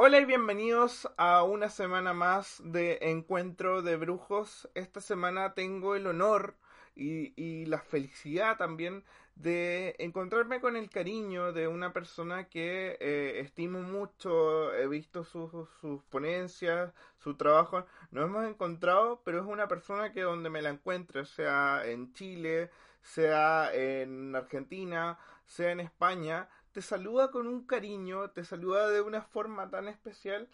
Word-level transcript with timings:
Hola 0.00 0.20
y 0.20 0.26
bienvenidos 0.26 1.10
a 1.16 1.42
una 1.42 1.70
semana 1.70 2.12
más 2.12 2.62
de 2.64 2.98
Encuentro 3.02 3.82
de 3.82 3.96
Brujos. 3.96 4.68
Esta 4.76 5.00
semana 5.00 5.54
tengo 5.54 5.96
el 5.96 6.06
honor 6.06 6.54
y, 6.94 7.66
la 7.66 7.80
felicidad 7.80 8.56
también 8.58 9.02
de 9.34 9.96
encontrarme 9.98 10.60
con 10.60 10.76
el 10.76 10.88
cariño 10.88 11.52
de 11.52 11.66
una 11.66 11.92
persona 11.92 12.48
que 12.48 12.96
eh, 13.00 13.40
estimo 13.40 13.80
mucho, 13.80 14.72
he 14.72 14.86
visto 14.86 15.24
sus, 15.24 15.50
sus 15.80 16.00
ponencias, 16.04 16.92
su 17.18 17.34
trabajo, 17.36 17.84
nos 18.12 18.26
hemos 18.26 18.46
encontrado, 18.46 19.20
pero 19.24 19.40
es 19.40 19.46
una 19.46 19.66
persona 19.66 20.12
que 20.12 20.20
donde 20.22 20.48
me 20.48 20.62
la 20.62 20.70
encuentre, 20.70 21.24
sea 21.24 21.82
en 21.84 22.12
Chile, 22.12 22.70
sea 23.02 23.74
en 23.74 24.36
Argentina, 24.36 25.18
sea 25.44 25.72
en 25.72 25.80
España, 25.80 26.48
te 26.72 26.82
saluda 26.82 27.30
con 27.30 27.46
un 27.46 27.66
cariño, 27.66 28.30
te 28.30 28.44
saluda 28.44 28.88
de 28.88 29.00
una 29.00 29.22
forma 29.22 29.70
tan 29.70 29.88
especial 29.88 30.48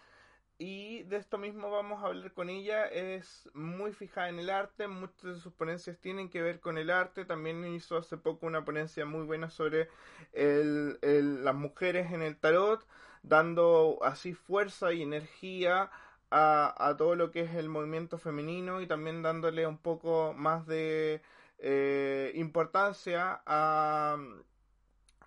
y 0.57 1.03
de 1.05 1.17
esto 1.17 1.37
mismo 1.37 1.71
vamos 1.71 2.03
a 2.03 2.07
hablar 2.07 2.33
con 2.33 2.49
ella. 2.49 2.87
Es 2.87 3.51
muy 3.55 3.93
fijada 3.93 4.29
en 4.29 4.39
el 4.39 4.51
arte, 4.51 4.87
muchas 4.89 5.23
de 5.23 5.41
sus 5.41 5.53
ponencias 5.53 5.99
tienen 5.99 6.31
que 6.31 6.43
ver 6.43 6.61
con 6.61 6.79
el 6.79 6.91
arte. 6.91 7.25
También 7.25 7.65
hizo 7.67 7.97
hace 7.97 8.17
poco 8.17 8.47
una 8.47 8.65
ponencia 8.65 9.05
muy 9.05 9.25
buena 9.25 9.51
sobre 9.51 9.89
las 10.33 11.55
mujeres 11.55 12.13
en 12.13 12.23
el 12.23 12.37
tarot, 12.37 12.87
dando 13.23 13.99
así 14.03 14.35
fuerza 14.35 14.93
y 14.93 15.03
energía 15.03 15.91
a, 16.31 16.89
a, 16.89 16.97
todo 16.97 17.17
lo 17.17 17.31
que 17.31 17.41
es 17.41 17.55
el 17.55 17.69
movimiento 17.69 18.19
femenino 18.19 18.81
y 18.81 18.87
también 18.87 19.23
dándole 19.23 19.67
un 19.67 19.79
poco 19.79 20.35
más 20.35 20.67
de 20.67 21.23
eh, 21.59 22.33
importancia 22.35 23.43
a 23.47 24.19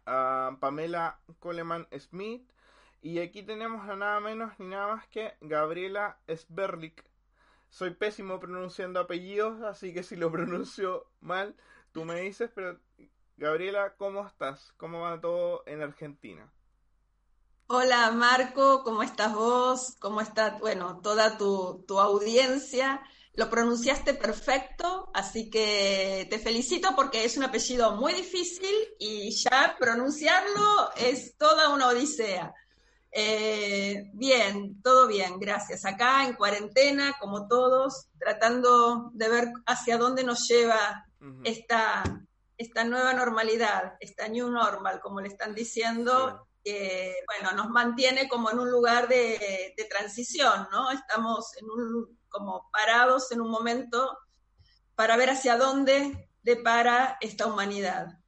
a 0.08 0.58
Pamela 0.60 1.20
Coleman 1.40 1.88
Smith. 2.00 2.50
Y 3.02 3.20
aquí 3.20 3.44
tenemos 3.44 3.88
a 3.88 3.96
nada 3.96 4.20
menos 4.20 4.58
ni 4.58 4.68
nada 4.68 4.96
más 4.96 5.08
que 5.08 5.36
Gabriela 5.42 6.18
Sberlik. 6.28 7.06
Soy 7.70 7.92
pésimo 7.92 8.40
pronunciando 8.40 9.00
apellidos, 9.00 9.62
así 9.62 9.94
que 9.94 10.02
si 10.02 10.16
lo 10.16 10.32
pronuncio 10.32 11.06
mal, 11.20 11.56
tú 11.92 12.06
me 12.06 12.22
dices, 12.22 12.50
pero 12.56 12.80
Gabriela, 13.36 13.96
¿cómo 13.98 14.26
estás? 14.26 14.74
¿Cómo 14.78 15.02
va 15.02 15.22
todo 15.22 15.64
en 15.68 15.84
Argentina? 15.84 16.52
Hola 17.68 18.12
Marco, 18.12 18.82
¿cómo 18.84 19.04
estás 19.04 19.34
vos? 19.36 19.96
¿Cómo 20.00 20.22
está, 20.22 20.58
bueno, 20.58 21.02
toda 21.02 21.38
tu, 21.38 21.84
tu 21.86 22.00
audiencia? 22.00 23.02
Lo 23.38 23.52
pronunciaste 23.52 24.16
perfecto, 24.16 25.12
así 25.14 25.48
que 25.52 26.26
te 26.28 26.40
felicito 26.40 26.96
porque 26.96 27.24
es 27.24 27.38
un 27.38 27.44
apellido 27.44 27.96
muy 27.96 28.12
difícil 28.14 28.74
y 28.98 29.30
ya 29.30 29.76
pronunciarlo 29.80 30.92
es 30.96 31.38
toda 31.38 31.70
una 31.70 31.90
odisea. 31.90 32.52
Eh, 33.12 34.10
bien, 34.14 34.82
todo 34.82 35.06
bien, 35.06 35.38
gracias. 35.40 35.86
Acá 35.86 36.26
en 36.26 36.34
cuarentena, 36.34 37.16
como 37.20 37.48
todos, 37.48 38.08
tratando 38.18 39.12
de 39.14 39.30
ver 39.30 39.54
hacia 39.68 40.00
dónde 40.00 40.24
nos 40.24 40.48
lleva 40.48 41.06
esta, 41.44 42.04
esta 42.58 42.86
nueva 42.86 43.14
normalidad, 43.14 43.98
esta 44.00 44.28
new 44.28 44.50
normal, 44.50 45.00
como 45.00 45.22
le 45.22 45.28
están 45.28 45.54
diciendo, 45.54 46.48
que, 46.64 47.14
bueno, 47.28 47.56
nos 47.56 47.70
mantiene 47.70 48.28
como 48.28 48.50
en 48.50 48.58
un 48.58 48.72
lugar 48.72 49.08
de, 49.08 49.76
de 49.78 49.86
transición, 49.86 50.68
¿no? 50.72 50.90
Estamos 50.90 51.56
en 51.62 51.70
un 51.70 52.17
como 52.38 52.70
parados 52.72 53.32
en 53.32 53.42
un 53.42 53.50
momento 53.50 54.18
para 54.96 55.18
ver 55.18 55.32
hacia 55.32 55.58
dónde 55.58 56.30
depara 56.44 57.18
esta 57.20 57.48
humanidad. 57.48 58.20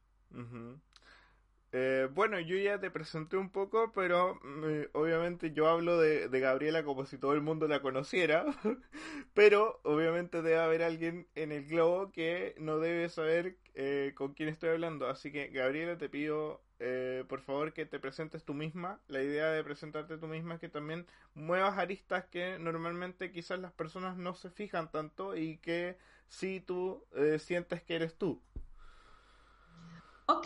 Eh, 1.71 2.09
bueno, 2.11 2.39
yo 2.39 2.57
ya 2.57 2.79
te 2.79 2.89
presenté 2.89 3.37
un 3.37 3.51
poco, 3.51 3.91
pero 3.93 4.39
mm, 4.41 4.89
obviamente 4.93 5.51
yo 5.51 5.67
hablo 5.67 5.99
de, 5.99 6.27
Gabriela 6.27 6.83
como 6.83 7.05
si 7.05 7.19
todo 7.19 7.33
el 7.33 7.41
mundo 7.41 7.67
la 7.67 7.81
conociera, 7.81 8.45
pero 9.35 9.79
obviamente 9.83 10.41
debe 10.41 10.59
haber 10.59 10.81
alguien 10.81 11.27
en 11.35 11.51
el 11.51 11.67
globo 11.67 12.11
que 12.11 12.55
no 12.57 12.79
debe 12.79 13.09
saber 13.09 13.59
eh, 13.75 14.13
con 14.15 14.33
quién 14.33 14.49
estoy 14.49 14.69
hablando. 14.69 15.07
Así 15.07 15.31
que 15.31 15.49
Gabriela, 15.49 15.97
te 15.97 16.09
pido 16.09 16.63
eh, 16.79 17.23
por 17.27 17.41
favor 17.41 17.73
que 17.73 17.85
te 17.85 17.99
presentes 17.99 18.43
tú 18.43 18.53
misma. 18.53 18.99
La 19.07 19.21
idea 19.21 19.47
de 19.51 19.63
presentarte 19.63 20.17
tú 20.17 20.27
misma 20.27 20.55
es 20.55 20.59
que 20.59 20.69
también 20.69 21.05
muevas 21.33 21.77
aristas 21.77 22.25
que 22.25 22.57
normalmente 22.59 23.31
quizás 23.31 23.59
las 23.59 23.73
personas 23.73 24.17
no 24.17 24.33
se 24.33 24.49
fijan 24.49 24.91
tanto 24.91 25.35
y 25.35 25.57
que 25.57 25.97
si 26.27 26.59
tú 26.59 27.05
sientes 27.39 27.83
que 27.83 27.95
eres 27.95 28.15
tú. 28.17 28.41
Ok, 30.27 30.45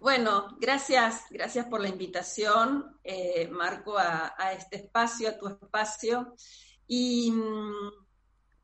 bueno, 0.00 0.56
gracias, 0.58 1.24
gracias 1.28 1.66
por 1.66 1.82
la 1.82 1.88
invitación, 1.88 2.98
eh, 3.04 3.48
Marco, 3.48 3.98
a, 3.98 4.52
este 4.52 4.76
espacio, 4.76 5.28
a 5.28 5.38
tu 5.38 5.46
espacio. 5.48 6.34
Y 6.86 7.30
mm, 7.32 7.90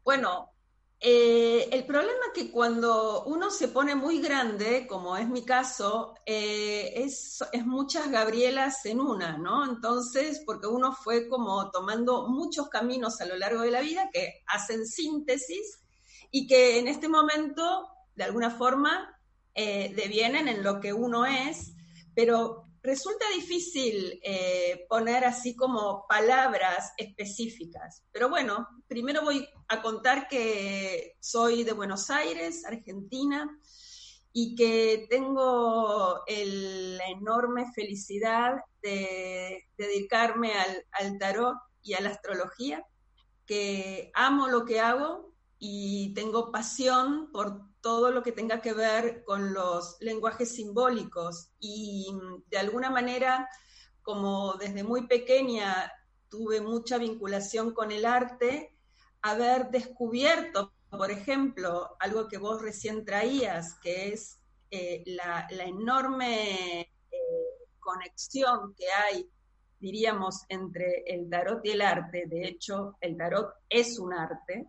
bueno, 0.03 0.51
eh, 0.99 1.69
el 1.73 1.85
problema 1.85 2.19
es 2.27 2.43
que 2.43 2.51
cuando 2.51 3.25
uno 3.25 3.51
se 3.51 3.69
pone 3.69 3.95
muy 3.95 4.21
grande, 4.21 4.87
como 4.87 5.17
es 5.17 5.29
mi 5.29 5.45
caso, 5.45 6.15
eh, 6.25 6.95
es, 6.97 7.45
muchas 7.67 8.11
Gabrielas 8.11 8.87
en 8.87 9.01
una, 9.01 9.37
¿no? 9.37 9.65
Entonces, 9.67 10.43
porque 10.47 10.67
uno 10.67 10.95
fue 10.95 11.29
como 11.29 11.71
tomando 11.71 12.29
muchos 12.29 12.69
caminos 12.69 13.21
a 13.21 13.27
lo 13.27 13.37
largo 13.37 13.63
de 13.63 13.71
la 13.71 13.83
vida 13.83 14.09
que 14.13 14.43
hacen 14.47 14.87
síntesis 14.87 15.83
y 16.31 16.47
que 16.47 16.79
en 16.79 16.89
este 16.89 17.09
momento, 17.09 17.89
de 18.15 18.25
alguna 18.25 18.51
forma, 18.51 19.21
eh, 19.55 19.93
devienen 19.95 20.49
en 20.49 20.63
lo 20.63 20.81
que 20.81 20.95
uno 20.95 21.27
es, 21.27 21.75
pero 22.15 22.66
resulta 22.87 23.27
difícil 23.35 24.21
eh, 24.23 24.87
poner 24.89 25.25
así 25.25 25.57
como 25.57 26.07
palabras 26.09 26.93
específicas. 26.97 28.05
Pero 28.13 28.29
bueno, 28.29 28.67
primero 28.87 29.23
voy 29.23 29.47
a 29.69 29.83
contar 29.83 30.29
que 30.29 31.17
soy 31.21 31.65
de 31.65 31.73
Buenos 31.73 32.09
Aires, 32.11 32.65
Argentina, 32.65 33.51
y 34.33 34.55
que 34.55 35.07
tengo 35.11 36.23
la 36.27 37.07
enorme 37.09 37.73
felicidad 37.75 38.55
de, 38.83 39.65
dedicarme 39.77 40.53
al, 40.55 40.85
al 40.93 41.19
tarot 41.19 41.57
y 41.83 41.95
a 41.95 42.01
la 42.01 42.11
astrología, 42.11 42.87
que 43.47 44.11
amo 44.15 44.49
lo 44.49 44.65
que 44.65 44.81
hago 44.81 45.33
y 45.59 46.15
tengo 46.15 46.53
pasión 46.53 47.31
por 47.33 47.63
todo 47.87 48.11
lo 48.11 48.21
que 48.21 48.33
tenga 48.33 48.61
que 48.61 48.73
ver 48.73 49.23
con 49.23 49.55
los 49.55 49.97
lenguajes 50.01 50.53
simbólicos 50.57 51.53
y 51.61 52.13
de 52.49 52.59
alguna 52.59 52.91
manera, 52.91 53.49
como 54.03 54.55
desde 54.55 54.83
muy 54.83 55.07
pequeña 55.07 55.93
tuve 56.29 56.61
mucha 56.61 56.99
vinculación 56.99 57.73
con 57.73 57.93
el 57.93 58.05
arte, 58.05 58.77
haber 59.23 59.71
descubierto, 59.71 60.73
por 60.91 61.13
ejemplo, 61.13 61.95
algo 62.01 62.27
que 62.27 62.39
vos 62.39 62.61
recién 62.61 63.05
traías, 63.05 63.75
que 63.75 64.09
es 64.09 64.41
eh, 64.73 65.05
la, 65.07 65.47
enorme 65.49 66.81
eh, 66.81 66.89
conexión 67.79 68.75
que 68.75 68.87
hay, 68.91 69.31
diríamos, 69.79 70.43
entre 70.49 71.05
el 71.07 71.31
tarot 71.31 71.65
y 71.65 71.71
el 71.71 71.83
arte. 71.83 72.25
De 72.27 72.49
hecho, 72.49 72.97
el 73.01 73.17
tarot 73.17 73.55
es 73.69 73.97
un 74.01 74.13
arte. 74.13 74.67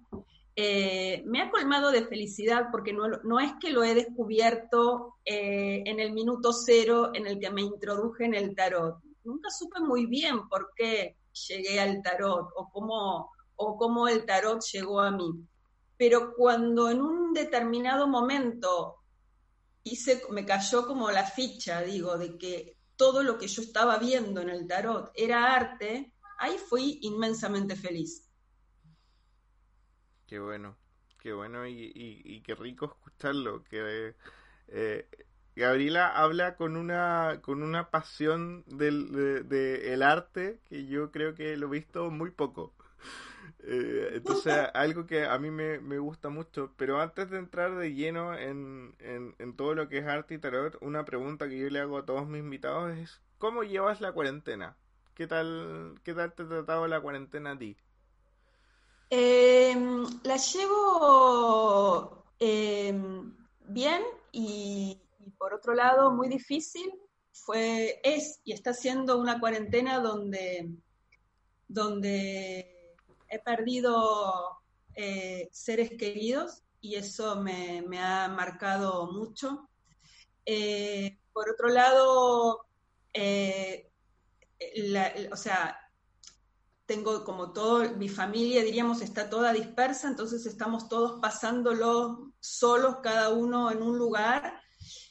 Eh, 0.59 1.21
me 1.27 1.39
ha 1.39 1.51
colmado 1.51 1.91
de 1.91 2.07
felicidad 2.07 2.69
porque 2.71 2.91
no, 2.91 3.39
es 3.39 3.53
que 3.61 3.69
lo 3.69 3.83
he 3.83 3.93
descubierto 3.93 5.17
eh, 5.23 5.83
en 5.85 5.99
el 5.99 6.13
minuto 6.13 6.51
cero 6.51 7.11
en 7.13 7.27
el 7.27 7.39
que 7.39 7.51
me 7.51 7.61
introduje 7.61 8.25
en 8.25 8.33
el 8.33 8.55
tarot. 8.55 8.97
Nunca 9.23 9.51
supe 9.51 9.79
muy 9.81 10.07
bien 10.07 10.49
por 10.49 10.71
qué 10.75 11.15
llegué 11.47 11.79
al 11.79 12.01
tarot 12.01 12.49
o 12.55 12.69
cómo, 12.71 13.31
o 13.55 13.77
cómo 13.77 14.07
el 14.07 14.25
tarot 14.25 14.59
llegó 14.73 14.99
a 14.99 15.11
mí. 15.11 15.29
Pero 15.95 16.33
cuando 16.35 16.89
en 16.89 17.01
un 17.01 17.33
determinado 17.33 18.07
momento 18.07 18.95
me 20.31 20.43
cayó 20.43 20.87
como 20.87 21.11
la 21.11 21.23
ficha, 21.23 21.81
digo, 21.81 22.17
de 22.17 22.35
que 22.35 22.77
todo 22.95 23.21
lo 23.21 23.37
que 23.37 23.47
yo 23.47 23.61
estaba 23.61 23.99
viendo 23.99 24.41
en 24.41 24.49
el 24.49 24.67
tarot 24.67 25.11
era 25.13 25.53
arte, 25.53 26.13
ahí 26.39 26.57
fui 26.57 26.97
inmensamente 27.03 27.75
feliz. 27.75 28.26
Qué 30.27 30.39
bueno, 30.39 30.75
qué 31.19 31.33
bueno 31.33 31.65
y, 31.67 31.91
y, 31.95 32.41
qué 32.41 32.53
rico 32.55 32.85
escucharlo, 32.85 33.63
que 33.63 34.13
Eh, 34.69 35.07
Gabriela 35.55 36.09
habla 36.09 36.55
con 36.57 36.75
una, 36.77 37.39
con 37.41 37.63
una 37.63 37.89
pasión 37.89 38.63
del 38.67 39.11
de, 39.47 39.93
el 39.93 40.03
arte 40.03 40.59
que 40.65 40.85
yo 40.85 41.11
creo 41.11 41.33
que 41.35 41.57
lo 41.57 41.67
he 41.67 41.71
visto 41.71 42.11
muy 42.11 42.31
poco. 42.31 42.73
Eh, 43.69 44.11
entonces, 44.13 44.53
algo 44.75 45.05
que 45.07 45.25
a 45.25 45.37
mí 45.39 45.51
me, 45.51 45.79
me, 45.79 45.97
gusta 45.99 46.29
mucho. 46.29 46.73
Pero 46.77 47.01
antes 47.01 47.29
de 47.29 47.39
entrar 47.39 47.75
de 47.75 47.93
lleno 47.93 48.33
en, 48.35 48.95
en, 48.99 49.35
en, 49.39 49.55
todo 49.55 49.73
lo 49.75 49.89
que 49.89 49.97
es 49.97 50.05
arte 50.05 50.35
y 50.35 50.37
tarot, 50.37 50.77
una 50.81 51.03
pregunta 51.05 51.49
que 51.49 51.57
yo 51.59 51.69
le 51.69 51.79
hago 51.79 51.97
a 51.97 52.05
todos 52.05 52.27
mis 52.27 52.41
invitados 52.41 52.95
es: 52.97 53.21
¿Cómo 53.39 53.63
llevas 53.63 53.99
la 53.99 54.11
cuarentena? 54.13 54.77
¿Qué 55.15 55.27
tal, 55.27 55.95
qué 56.03 56.13
tal 56.13 56.33
te 56.33 56.43
ha 56.43 56.47
tratado 56.47 56.87
la 56.87 57.01
cuarentena 57.01 57.51
a 57.51 57.57
ti? 57.57 57.77
Eh, 59.09 59.75
la 60.23 60.37
llevo 60.37 62.25
eh, 62.39 62.93
bien 63.67 64.01
y, 64.31 65.01
por 65.37 65.53
otro 65.53 65.73
lado 65.73 66.11
muy 66.11 66.27
difícil. 66.27 66.91
Fue, 67.31 67.99
es 68.03 68.41
y 68.43 68.51
está 68.51 68.73
siendo 68.73 69.17
una 69.19 69.39
cuarentena 69.39 69.99
donde, 69.99 70.71
donde 71.67 72.95
he 73.29 73.39
perdido 73.39 74.57
eh, 74.95 75.47
seres 75.51 75.91
queridos 75.97 76.63
y 76.81 76.95
eso 76.95 77.35
me, 77.41 77.83
me 77.87 77.99
ha 77.99 78.27
marcado 78.27 79.11
mucho. 79.11 79.69
Eh, 80.45 81.19
por 81.33 81.49
otro 81.49 81.67
lado, 81.67 82.65
eh, 83.13 83.91
o 85.31 85.35
sea, 85.35 85.77
tengo 86.87 87.25
como 87.25 87.51
todo, 87.51 87.95
mi 87.97 88.07
familia, 88.07 88.63
diríamos, 88.63 89.01
está 89.01 89.29
toda 89.29 89.51
dispersa, 89.51 90.07
entonces 90.07 90.45
estamos 90.45 90.87
todos 90.87 91.19
pasándolo 91.21 92.31
solos, 92.39 92.97
cada 93.03 93.29
uno 93.29 93.69
en 93.71 93.83
un 93.83 93.97
lugar, 93.97 94.61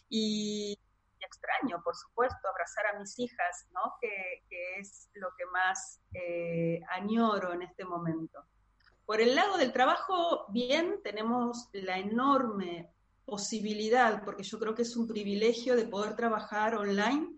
y, 0.08 0.78
extraño, 1.20 1.82
por 1.84 1.94
supuesto, 1.94 2.48
abrazar 2.48 2.86
a 2.86 2.98
mis 2.98 3.18
hijas, 3.18 3.66
¿no? 3.74 3.94
Que, 4.00 4.42
es 4.80 5.10
lo 5.14 5.28
que 5.36 5.44
más 5.46 6.00
eh, 6.14 6.80
añoro 6.90 7.52
en 7.52 7.62
este 7.62 7.84
momento. 7.84 8.42
Por 9.04 9.20
el 9.20 9.34
lado 9.34 9.56
del 9.56 9.72
trabajo, 9.72 10.46
bien, 10.48 11.00
tenemos 11.02 11.68
la 11.72 11.98
enorme 11.98 12.90
posibilidad, 13.24 14.24
porque 14.24 14.44
yo 14.44 14.58
creo 14.58 14.74
que 14.74 14.82
es 14.82 14.96
un 14.96 15.06
privilegio 15.06 15.76
de 15.76 15.86
poder 15.86 16.16
trabajar 16.16 16.74
online, 16.74 17.36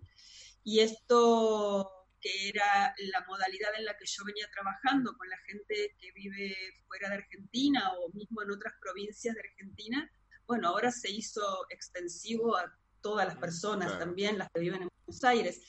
y 0.62 0.80
esto 0.80 1.97
que 2.20 2.48
era 2.48 2.94
la 2.98 3.24
modalidad 3.26 3.70
en 3.76 3.84
la 3.84 3.96
que 3.96 4.06
yo 4.06 4.24
venía 4.24 4.48
trabajando 4.52 5.16
con 5.16 5.28
la 5.28 5.38
gente 5.46 5.94
que 5.98 6.12
vive 6.12 6.56
fuera 6.86 7.08
de 7.10 7.16
Argentina 7.16 7.92
o 7.98 8.10
mismo 8.12 8.42
en 8.42 8.50
otras 8.50 8.74
provincias 8.80 9.34
de 9.34 9.40
Argentina, 9.40 10.10
bueno, 10.46 10.68
ahora 10.68 10.90
se 10.90 11.10
hizo 11.10 11.66
extensivo 11.70 12.56
a 12.56 12.72
todas 13.00 13.26
las 13.26 13.36
personas 13.36 13.98
también, 13.98 14.38
las 14.38 14.50
que 14.50 14.60
viven 14.60 14.82
en 14.82 14.88
Buenos 15.06 15.24
Aires. 15.24 15.60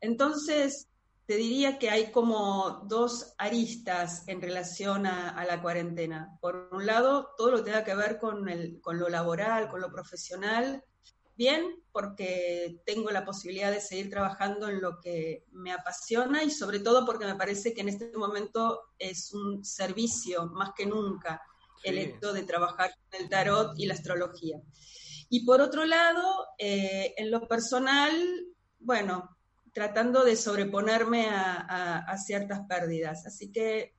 Entonces, 0.00 0.88
te 1.26 1.36
diría 1.36 1.78
que 1.78 1.90
hay 1.90 2.10
como 2.10 2.84
dos 2.86 3.34
aristas 3.38 4.26
en 4.28 4.42
relación 4.42 5.06
a, 5.06 5.44
la 5.46 5.62
cuarentena. 5.62 6.36
Por 6.40 6.68
un 6.72 6.84
lado, 6.84 7.34
todo 7.36 7.50
lo 7.50 7.56
que 7.58 7.64
tenga 7.64 7.84
que 7.84 7.94
ver 7.94 8.18
con, 8.18 8.48
el, 8.48 8.80
con 8.80 8.98
lo 8.98 9.08
laboral, 9.08 9.68
con 9.68 9.80
lo 9.80 9.90
profesional, 9.90 10.82
bien, 11.36 11.82
porque 11.92 12.80
tengo 12.86 13.10
la 13.10 13.24
posibilidad 13.24 13.70
de 13.70 13.80
seguir 13.80 14.10
trabajando 14.10 14.68
en 14.68 14.80
lo 14.80 15.00
que 15.00 15.44
me 15.52 15.72
apasiona 15.72 16.42
y 16.42 16.50
sobre 16.50 16.80
todo 16.80 17.04
porque 17.04 17.26
me 17.26 17.34
parece 17.34 17.72
que 17.74 17.80
en 17.80 17.88
este 17.88 18.12
momento 18.16 18.80
es 18.98 19.32
un 19.32 19.64
servicio 19.64 20.46
más 20.46 20.70
que 20.76 20.86
nunca 20.86 21.42
el 21.82 21.98
hecho 21.98 22.32
de 22.32 22.42
trabajar 22.42 22.90
con 23.10 23.20
el 23.20 23.28
tarot 23.28 23.78
y 23.78 23.86
la 23.86 23.94
astrología. 23.94 24.60
Y 25.28 25.44
por 25.44 25.60
otro 25.60 25.84
lado, 25.84 26.46
eh, 26.58 27.14
en 27.16 27.30
lo 27.30 27.46
personal, 27.46 28.12
bueno, 28.78 29.36
tratando 29.72 30.24
de 30.24 30.36
sobreponerme 30.36 31.26
a, 31.28 32.16
ciertas 32.24 32.60
pérdidas. 32.68 33.26
Así 33.26 33.50
que 33.50 33.94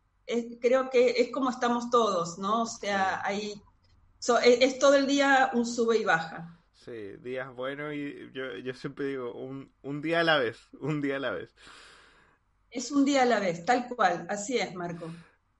creo 0.61 0.89
que 0.89 1.15
es 1.17 1.31
como 1.31 1.49
estamos 1.49 1.89
todos, 1.89 2.37
¿no? 2.39 2.63
O 2.63 2.65
sea, 2.65 3.21
hay, 3.23 3.61
es 4.43 4.79
todo 4.79 4.95
el 4.95 5.05
día 5.05 5.51
un 5.53 5.65
sube 5.65 5.97
y 5.97 6.05
baja. 6.05 6.59
Sí, 6.85 7.17
días 7.23 7.51
buenos 7.55 7.95
y 7.95 8.29
yo, 8.31 8.57
yo 8.57 8.73
siempre 8.75 9.07
digo 9.07 9.33
un, 9.33 9.71
un 9.81 10.03
día 10.03 10.19
a 10.19 10.23
la 10.23 10.37
vez, 10.37 10.59
un 10.81 11.01
día 11.01 11.15
a 11.15 11.19
la 11.19 11.31
vez. 11.31 11.55
Es 12.69 12.91
un 12.91 13.03
día 13.05 13.23
a 13.23 13.25
la 13.25 13.39
vez, 13.39 13.65
tal 13.65 13.87
cual, 13.87 14.27
así 14.29 14.59
es, 14.59 14.75
Marco. 14.75 15.09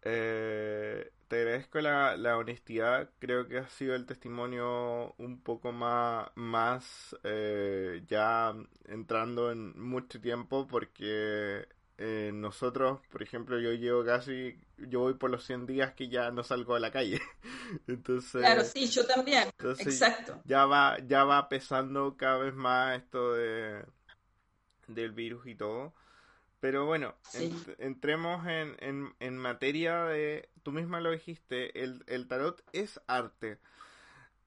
Eh, 0.03 1.11
te 1.27 1.37
agradezco 1.37 1.81
la, 1.81 2.15
la, 2.15 2.37
honestidad, 2.37 3.09
creo 3.17 3.47
que 3.47 3.57
ha 3.57 3.67
sido 3.69 3.95
el 3.95 4.05
testimonio 4.05 5.15
un 5.17 5.41
poco 5.41 5.71
más, 5.71 6.29
más 6.35 7.15
eh, 7.23 8.03
ya 8.07 8.53
entrando 8.87 9.51
en 9.51 9.79
mucho 9.81 10.21
tiempo 10.21 10.67
porque 10.67 11.67
eh, 11.97 12.31
nosotros, 12.33 12.99
por 13.09 13.23
ejemplo, 13.23 13.59
yo 13.59 13.71
llevo 13.73 14.03
casi, 14.03 14.59
yo 14.77 14.99
voy 15.01 15.13
por 15.13 15.29
los 15.29 15.45
100 15.45 15.65
días 15.65 15.93
que 15.93 16.09
ya 16.09 16.31
no 16.31 16.43
salgo 16.43 16.75
a 16.75 16.79
la 16.79 16.91
calle. 16.91 17.21
entonces, 17.87 18.41
claro, 18.41 18.63
sí, 18.63 18.87
yo 18.87 19.05
también. 19.05 19.49
Exacto. 19.79 20.41
Ya 20.45 20.65
va, 20.65 20.97
ya 21.07 21.23
va 21.23 21.47
pesando 21.47 22.17
cada 22.17 22.37
vez 22.39 22.53
más 22.53 22.97
esto 22.97 23.33
de 23.33 23.85
del 24.87 25.11
virus 25.11 25.47
y 25.47 25.55
todo. 25.55 25.93
Pero 26.59 26.85
bueno, 26.85 27.15
entremos 27.77 28.47
en, 28.47 28.75
en, 28.79 29.13
en, 29.19 29.37
materia 29.37 30.05
de, 30.05 30.49
tú 30.63 30.71
misma 30.71 30.99
lo 30.99 31.11
dijiste, 31.11 31.83
el, 31.83 32.03
el 32.07 32.27
tarot 32.27 32.63
es 32.73 32.99
arte. 33.05 33.59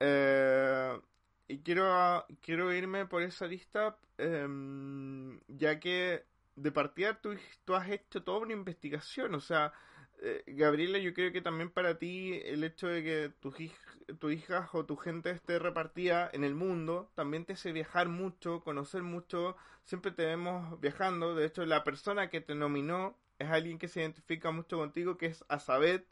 Eh, 0.01 0.99
y 1.47 1.59
quiero, 1.61 2.27
quiero 2.41 2.73
irme 2.73 3.07
por 3.07 3.23
esa 3.23 3.47
lista, 3.47 3.97
em, 4.17 5.39
ya 5.47 5.79
que 5.79 6.25
de 6.63 6.73
partida 6.73 7.21
tú, 7.21 7.37
tú 7.65 7.75
has 7.75 7.89
hecho 7.89 8.23
toda 8.23 8.41
una 8.41 8.53
investigación, 8.53 9.35
o 9.35 9.41
sea, 9.41 9.73
eh, 10.21 10.43
Gabriela, 10.49 10.99
yo 10.99 11.15
creo 11.15 11.33
que 11.33 11.41
también 11.41 11.71
para 11.71 11.99
ti 11.99 12.41
el 12.45 12.65
hecho 12.65 12.89
de 12.89 13.05
que 13.05 13.33
tus 13.41 13.55
tu 14.19 14.31
hijas 14.31 14.69
o 14.73 14.85
tu 14.85 14.97
gente 14.97 15.31
esté 15.31 15.59
repartida 15.59 16.29
en 16.33 16.43
el 16.43 16.55
mundo 16.55 17.11
también 17.15 17.45
te 17.45 17.53
hace 17.53 17.73
viajar 17.73 18.09
mucho, 18.09 18.61
conocer 18.65 19.03
mucho, 19.03 19.57
siempre 19.85 20.11
te 20.11 20.25
vemos 20.25 20.81
viajando, 20.81 21.35
de 21.35 21.47
hecho 21.47 21.65
la 21.67 21.85
persona 21.85 22.31
que 22.31 22.41
te 22.41 22.55
nominó 22.55 23.17
es 23.39 23.49
alguien 23.49 23.79
que 23.79 23.87
se 23.87 24.01
identifica 24.01 24.51
mucho 24.51 24.79
contigo, 24.79 25.17
que 25.17 25.27
es 25.27 25.45
Azabet, 25.49 26.05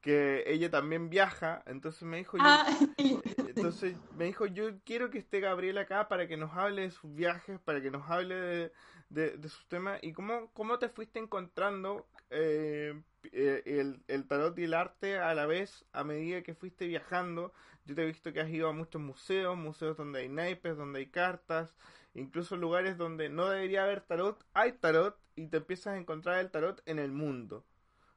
que 0.00 0.44
ella 0.46 0.70
también 0.70 1.10
viaja, 1.10 1.62
entonces 1.66 2.02
me 2.02 2.16
dijo, 2.16 2.38
yo, 2.38 2.44
ah. 2.44 2.66
entonces 3.54 3.96
me 4.16 4.24
dijo, 4.24 4.46
yo 4.46 4.78
quiero 4.84 5.10
que 5.10 5.18
esté 5.18 5.40
Gabriela 5.40 5.82
acá 5.82 6.08
para 6.08 6.26
que 6.26 6.36
nos 6.36 6.56
hable 6.56 6.82
de 6.82 6.90
sus 6.90 7.14
viajes, 7.14 7.60
para 7.60 7.82
que 7.82 7.90
nos 7.90 8.10
hable 8.10 8.34
de, 8.34 8.72
de, 9.12 9.48
sus 9.48 9.66
temas 9.68 9.98
y 10.02 10.12
cómo, 10.12 10.50
cómo 10.54 10.78
te 10.78 10.88
fuiste 10.88 11.18
encontrando 11.18 12.06
eh, 12.30 13.00
eh, 13.32 13.62
el, 13.66 14.02
el, 14.08 14.26
tarot 14.26 14.58
y 14.58 14.64
el 14.64 14.74
arte 14.74 15.18
a 15.18 15.34
la 15.34 15.46
vez 15.46 15.84
a 15.92 16.02
medida 16.02 16.42
que 16.42 16.54
fuiste 16.54 16.86
viajando. 16.86 17.52
Yo 17.84 17.94
te 17.94 18.02
he 18.02 18.06
visto 18.06 18.32
que 18.32 18.40
has 18.40 18.48
ido 18.48 18.68
a 18.68 18.72
muchos 18.72 19.02
museos, 19.02 19.56
museos 19.56 19.96
donde 19.96 20.20
hay 20.20 20.28
naipes, 20.28 20.76
donde 20.76 21.00
hay 21.00 21.06
cartas, 21.06 21.74
incluso 22.14 22.56
lugares 22.56 22.96
donde 22.96 23.28
no 23.28 23.48
debería 23.48 23.84
haber 23.84 24.00
tarot, 24.00 24.44
hay 24.54 24.72
tarot 24.72 25.18
y 25.36 25.48
te 25.48 25.58
empiezas 25.58 25.94
a 25.94 25.98
encontrar 25.98 26.38
el 26.38 26.50
tarot 26.50 26.80
en 26.86 26.98
el 26.98 27.12
mundo. 27.12 27.64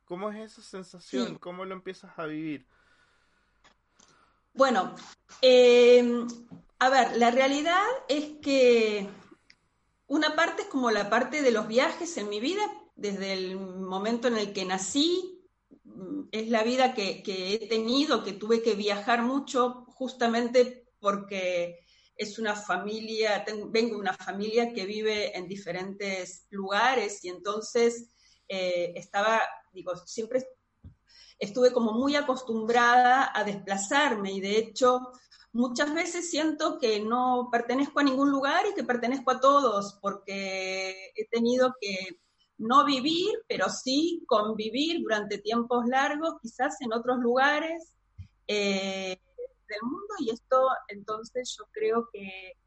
¿Cómo 0.05 0.29
es 0.29 0.51
esa 0.51 0.61
sensación? 0.61 1.37
¿Cómo 1.39 1.65
lo 1.65 1.73
empiezas 1.73 2.17
a 2.17 2.25
vivir? 2.25 2.65
Bueno, 4.53 4.95
eh, 5.41 6.25
a 6.79 6.89
ver, 6.89 7.17
la 7.17 7.31
realidad 7.31 7.83
es 8.07 8.33
que 8.41 9.09
una 10.07 10.35
parte 10.35 10.63
es 10.63 10.67
como 10.67 10.91
la 10.91 11.09
parte 11.09 11.41
de 11.41 11.51
los 11.51 11.67
viajes 11.67 12.17
en 12.17 12.29
mi 12.29 12.39
vida, 12.39 12.63
desde 12.95 13.33
el 13.33 13.57
momento 13.57 14.27
en 14.27 14.37
el 14.37 14.53
que 14.53 14.65
nací, 14.65 15.41
mm, 15.83 16.29
es 16.31 16.49
la 16.49 16.63
vida 16.63 16.93
que, 16.93 17.23
he 17.25 17.67
tenido, 17.67 18.23
que 18.23 18.33
tuve 18.33 18.61
que 18.61 18.75
viajar 18.75 19.23
mucho 19.23 19.85
justamente 19.87 20.87
porque 20.99 21.79
es 22.15 22.39
una 22.39 22.55
familia, 22.55 23.43
vengo 23.69 23.95
de 23.95 24.01
una 24.01 24.13
familia 24.13 24.73
que 24.73 24.85
vive 24.85 25.37
en 25.37 25.47
diferentes 25.47 26.47
lugares 26.49 27.23
y 27.23 27.29
entonces 27.29 28.15
eh, 28.47 28.93
estaba, 28.95 29.41
digo, 29.73 29.95
siempre 30.05 30.45
estuve 31.37 31.73
como 31.73 31.91
muy 31.91 32.15
acostumbrada 32.15 33.31
a 33.33 33.43
desplazarme 33.43 34.31
y 34.31 34.39
de 34.39 34.57
hecho 34.57 35.01
muchas 35.55 35.93
veces 35.93 36.29
siento 36.29 36.77
que 36.79 36.99
no 36.99 37.47
pertenezco 37.49 38.01
a 38.01 38.03
ningún 38.03 38.29
lugar 38.29 38.65
y 38.67 38.73
que 38.73 38.83
pertenezco 38.83 39.31
a 39.31 39.39
todos, 39.39 39.97
porque 40.01 41.13
he 41.15 41.27
tenido 41.29 41.73
que 41.79 42.19
no 42.57 42.83
vivir, 42.83 43.31
pero 43.47 43.69
sí 43.69 44.21
convivir 44.27 45.01
durante 45.01 45.37
tiempos 45.37 45.85
largos, 45.87 46.35
quizás 46.41 46.75
en 46.81 46.91
otros 46.91 47.19
lugares 47.19 47.95
eh, 48.47 49.17
del 49.69 49.81
mundo, 49.83 50.13
y 50.19 50.31
esto 50.31 50.67
entonces 50.89 51.55
yo 51.57 51.65
creo 51.71 52.09
que 52.11 52.57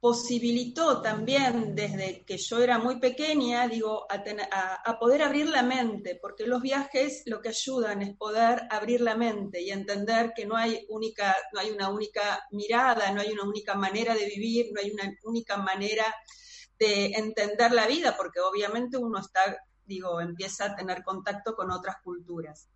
posibilitó 0.00 1.02
también 1.02 1.74
desde 1.74 2.24
que 2.24 2.38
yo 2.38 2.58
era 2.58 2.78
muy 2.78 3.00
pequeña, 3.00 3.66
digo, 3.66 4.06
a, 4.08 4.98
poder 4.98 5.22
abrir 5.22 5.48
la 5.48 5.62
mente, 5.62 6.18
porque 6.20 6.46
los 6.46 6.62
viajes 6.62 7.22
lo 7.26 7.40
que 7.40 7.48
ayudan 7.48 8.02
es 8.02 8.16
poder 8.16 8.62
abrir 8.70 9.00
la 9.00 9.16
mente 9.16 9.60
y 9.60 9.70
entender 9.70 10.32
que 10.36 10.46
no 10.46 10.56
hay, 10.56 10.86
única, 10.88 11.36
no 11.52 11.60
hay 11.60 11.70
una 11.70 11.90
única 11.90 12.46
mirada, 12.52 13.10
no 13.10 13.20
hay 13.20 13.32
una 13.32 13.42
única 13.42 13.74
manera 13.74 14.14
de 14.14 14.26
vivir, 14.26 14.66
no 14.72 14.80
hay 14.80 14.90
una 14.92 15.12
única 15.24 15.56
manera 15.56 16.04
de 16.78 17.06
entender 17.06 17.72
la 17.72 17.88
vida, 17.88 18.16
porque 18.16 18.38
obviamente 18.38 18.96
uno 18.96 19.18
está, 19.18 19.40
digo, 19.84 20.20
empieza 20.20 20.66
a 20.66 20.76
tener 20.76 21.02
contacto 21.02 21.56
con 21.56 21.72
otras 21.72 21.96
culturas. 22.04 22.68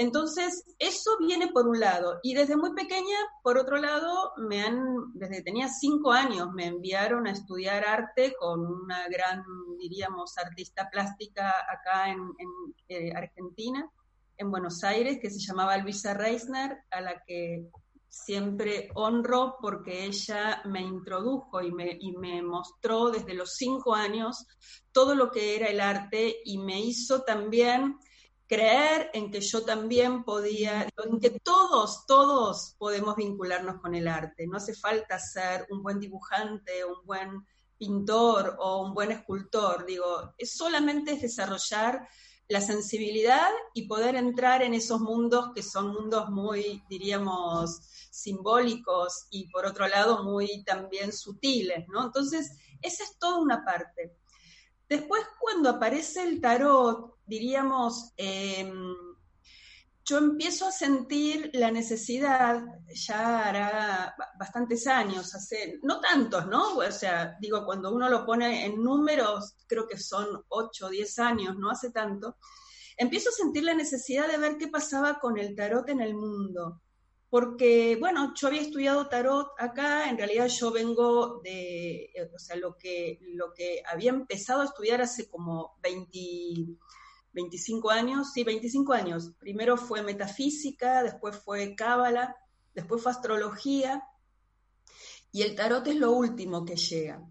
Entonces, 0.00 0.64
eso 0.78 1.18
viene 1.18 1.48
por 1.48 1.66
un 1.66 1.80
lado. 1.80 2.20
Y 2.22 2.32
desde 2.32 2.56
muy 2.56 2.72
pequeña, 2.72 3.16
por 3.42 3.58
otro 3.58 3.78
lado, 3.78 4.32
me 4.36 4.62
han, 4.62 5.12
desde 5.14 5.42
tenía 5.42 5.68
cinco 5.68 6.12
años, 6.12 6.52
me 6.52 6.66
enviaron 6.66 7.26
a 7.26 7.32
estudiar 7.32 7.84
arte 7.84 8.36
con 8.38 8.64
una 8.64 9.08
gran, 9.08 9.42
diríamos, 9.76 10.38
artista 10.38 10.88
plástica 10.88 11.52
acá 11.68 12.10
en, 12.10 12.32
eh, 12.88 13.12
Argentina, 13.12 13.90
en 14.36 14.50
Buenos 14.52 14.84
Aires, 14.84 15.18
que 15.20 15.30
se 15.30 15.40
llamaba 15.40 15.76
Luisa 15.78 16.14
Reisner, 16.14 16.78
a 16.92 17.00
la 17.00 17.20
que 17.26 17.68
siempre 18.08 18.90
honro 18.94 19.56
porque 19.60 20.04
ella 20.04 20.62
me 20.64 20.80
introdujo 20.80 21.60
y 21.60 21.72
me, 21.72 21.98
y 22.00 22.12
me 22.12 22.40
mostró 22.40 23.10
desde 23.10 23.34
los 23.34 23.56
cinco 23.56 23.96
años 23.96 24.46
todo 24.92 25.16
lo 25.16 25.32
que 25.32 25.56
era 25.56 25.66
el 25.66 25.80
arte 25.80 26.36
y 26.44 26.58
me 26.58 26.80
hizo 26.80 27.22
también 27.22 27.98
creer 28.48 29.10
en 29.12 29.30
que 29.30 29.40
yo 29.40 29.62
también 29.64 30.24
podía, 30.24 30.88
en 31.04 31.20
que 31.20 31.38
todos, 31.38 32.06
todos 32.06 32.74
podemos 32.78 33.14
vincularnos 33.14 33.80
con 33.80 33.94
el 33.94 34.08
arte. 34.08 34.46
No 34.46 34.56
hace 34.56 34.74
falta 34.74 35.18
ser 35.18 35.66
un 35.70 35.82
buen 35.82 36.00
dibujante, 36.00 36.84
un 36.84 37.04
buen 37.04 37.46
pintor 37.76 38.56
o 38.58 38.82
un 38.82 38.94
buen 38.94 39.12
escultor. 39.12 39.84
Digo, 39.84 40.34
es 40.38 40.56
solamente 40.56 41.12
es 41.12 41.22
desarrollar 41.22 42.08
la 42.48 42.62
sensibilidad 42.62 43.50
y 43.74 43.86
poder 43.86 44.16
entrar 44.16 44.62
en 44.62 44.72
esos 44.72 45.00
mundos 45.00 45.50
que 45.54 45.62
son 45.62 45.92
mundos 45.92 46.30
muy, 46.30 46.82
diríamos, 46.88 47.80
simbólicos 48.10 49.26
y 49.30 49.50
por 49.50 49.66
otro 49.66 49.86
lado 49.86 50.24
muy 50.24 50.64
también 50.64 51.12
sutiles, 51.12 51.86
¿no? 51.88 52.06
Entonces, 52.06 52.50
esa 52.80 53.04
es 53.04 53.18
toda 53.18 53.38
una 53.38 53.64
parte. 53.64 54.16
Después, 54.88 55.22
cuando 55.38 55.70
aparece 55.70 56.22
el 56.22 56.40
tarot, 56.40 57.16
diríamos, 57.26 58.12
em, 58.16 58.94
yo 60.04 60.16
empiezo 60.16 60.66
a 60.66 60.72
sentir 60.72 61.50
la 61.52 61.70
necesidad, 61.70 62.62
ya 62.94 63.46
hará 63.46 64.14
bastantes 64.38 64.86
años, 64.86 65.34
hace, 65.34 65.78
no 65.82 66.00
tantos, 66.00 66.46
¿no? 66.46 66.78
O 66.78 66.90
sea, 66.90 67.36
digo, 67.38 67.66
cuando 67.66 67.92
uno 67.92 68.08
lo 68.08 68.24
pone 68.24 68.64
en 68.64 68.82
números, 68.82 69.56
creo 69.66 69.86
que 69.86 69.98
son 69.98 70.42
8 70.48 70.86
o 70.86 70.88
10 70.88 71.18
años, 71.18 71.56
no 71.58 71.70
hace 71.70 71.90
tanto, 71.90 72.38
empiezo 72.96 73.28
a 73.28 73.32
sentir 73.32 73.64
la 73.64 73.74
necesidad 73.74 74.26
de 74.26 74.38
ver 74.38 74.56
qué 74.56 74.68
pasaba 74.68 75.18
con 75.20 75.38
el 75.38 75.54
tarot 75.54 75.86
en 75.90 76.00
el 76.00 76.14
mundo 76.14 76.80
porque, 77.30 77.96
bueno, 78.00 78.32
yo 78.34 78.48
había 78.48 78.62
estudiado 78.62 79.08
tarot 79.08 79.48
acá, 79.58 80.08
en 80.08 80.16
realidad 80.16 80.48
yo 80.48 80.70
vengo 80.70 81.40
de, 81.42 82.04
eh, 82.14 82.30
o 82.34 82.38
sea, 82.38 82.56
lo 82.56 82.76
que, 82.76 83.18
lo 83.20 83.52
que 83.52 83.82
había 83.86 84.10
empezado 84.10 84.62
a 84.62 84.64
estudiar 84.64 85.02
hace 85.02 85.28
como 85.28 85.78
20, 85.82 86.76
25 87.32 87.90
años, 87.90 88.32
sí, 88.32 88.44
25 88.44 88.92
años. 88.94 89.32
Primero 89.38 89.76
fue 89.76 90.02
metafísica, 90.02 91.02
después 91.02 91.36
fue 91.36 91.74
cábala, 91.74 92.34
después 92.74 93.02
fue 93.02 93.12
astrología, 93.12 94.02
y 95.30 95.42
el 95.42 95.54
tarot 95.54 95.86
es 95.86 95.96
lo 95.96 96.12
último 96.12 96.64
que 96.64 96.76
llega. 96.76 97.22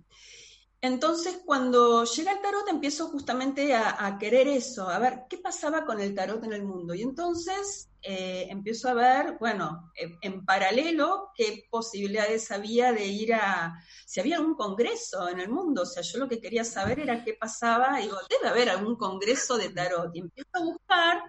Entonces, 0.80 1.40
cuando 1.44 2.04
llega 2.04 2.32
el 2.32 2.42
tarot, 2.42 2.68
empiezo 2.70 3.08
justamente 3.08 3.74
a, 3.74 4.18
querer 4.20 4.48
eso, 4.48 4.88
a 4.88 5.00
ver 5.00 5.24
qué 5.28 5.40
pasaba 5.40 5.86
con 5.86 6.00
el 6.00 6.14
tarot 6.14 6.44
en 6.44 6.54
el 6.54 6.64
mundo. 6.64 6.94
Y 6.94 7.02
entonces 7.02 7.90
eh, 8.04 8.46
empiezo 8.50 8.88
a 8.90 8.94
ver, 8.94 9.38
bueno, 9.40 9.92
en, 9.96 10.46
paralelo, 10.46 11.32
qué 11.36 11.66
posibilidades 11.72 12.52
había 12.52 12.94
de 12.94 13.06
ir 13.06 13.34
a, 13.34 13.84
si 14.06 14.20
había 14.20 14.38
algún 14.38 14.54
congreso 14.54 15.28
en 15.30 15.40
el 15.40 15.50
mundo. 15.50 15.82
O 15.82 15.86
sea, 15.86 16.04
yo 16.04 16.20
lo 16.20 16.28
que 16.30 16.40
quería 16.40 16.64
saber 16.64 17.00
era 17.00 17.24
qué 17.24 17.34
pasaba. 17.34 18.00
Y 18.00 18.04
digo, 18.04 18.18
debe 18.30 18.48
haber 18.48 18.70
algún 18.70 18.98
congreso 18.98 19.58
de 19.58 19.70
tarot. 19.70 20.16
Y 20.16 20.20
empiezo 20.20 20.50
a 20.54 20.64
buscar 20.64 21.24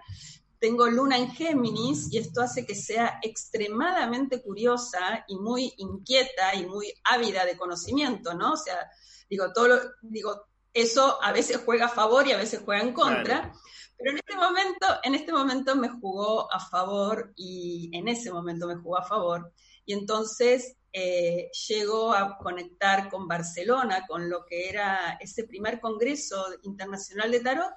tengo 0.59 0.87
luna 0.87 1.17
en 1.17 1.31
Géminis 1.31 2.11
y 2.11 2.17
esto 2.17 2.41
hace 2.41 2.65
que 2.65 2.75
sea 2.75 3.19
extremadamente 3.23 4.41
curiosa 4.41 5.23
y 5.27 5.37
muy 5.37 5.73
inquieta 5.77 6.53
y 6.53 6.65
muy 6.65 6.93
ávida 7.05 7.45
de 7.45 7.57
conocimiento, 7.57 8.33
¿no? 8.33 8.53
O 8.53 8.57
sea, 8.57 8.89
Digo, 9.29 9.51
todo 9.53 9.79
digo, 10.01 10.47
eso 10.73 11.21
a 11.21 11.31
veces 11.31 11.61
juega 11.65 11.85
a 11.85 11.89
favor 11.89 12.27
y 12.27 12.31
a 12.31 12.37
veces 12.37 12.61
juega 12.63 12.81
en 12.81 12.93
contra. 12.93 13.53
Pero 13.97 14.11
en 14.11 14.17
este 14.17 14.35
momento, 14.35 14.87
en 15.03 15.15
este 15.15 15.33
momento 15.33 15.75
me 15.75 15.89
jugó 15.89 16.51
a 16.53 16.59
favor 16.59 17.33
y 17.35 17.89
en 17.93 18.07
ese 18.07 18.31
momento 18.31 18.65
me 18.67 18.77
jugó 18.77 18.97
a 18.97 19.03
favor. 19.03 19.51
Y 19.85 19.93
entonces 19.93 20.77
eh, 20.93 21.51
llego 21.67 22.13
a 22.13 22.37
conectar 22.37 23.09
con 23.09 23.27
Barcelona, 23.27 24.05
con 24.07 24.29
lo 24.29 24.45
que 24.45 24.69
era 24.69 25.17
ese 25.19 25.43
primer 25.43 25.79
Congreso 25.79 26.45
Internacional 26.63 27.29
de 27.31 27.41
Tarot, 27.41 27.73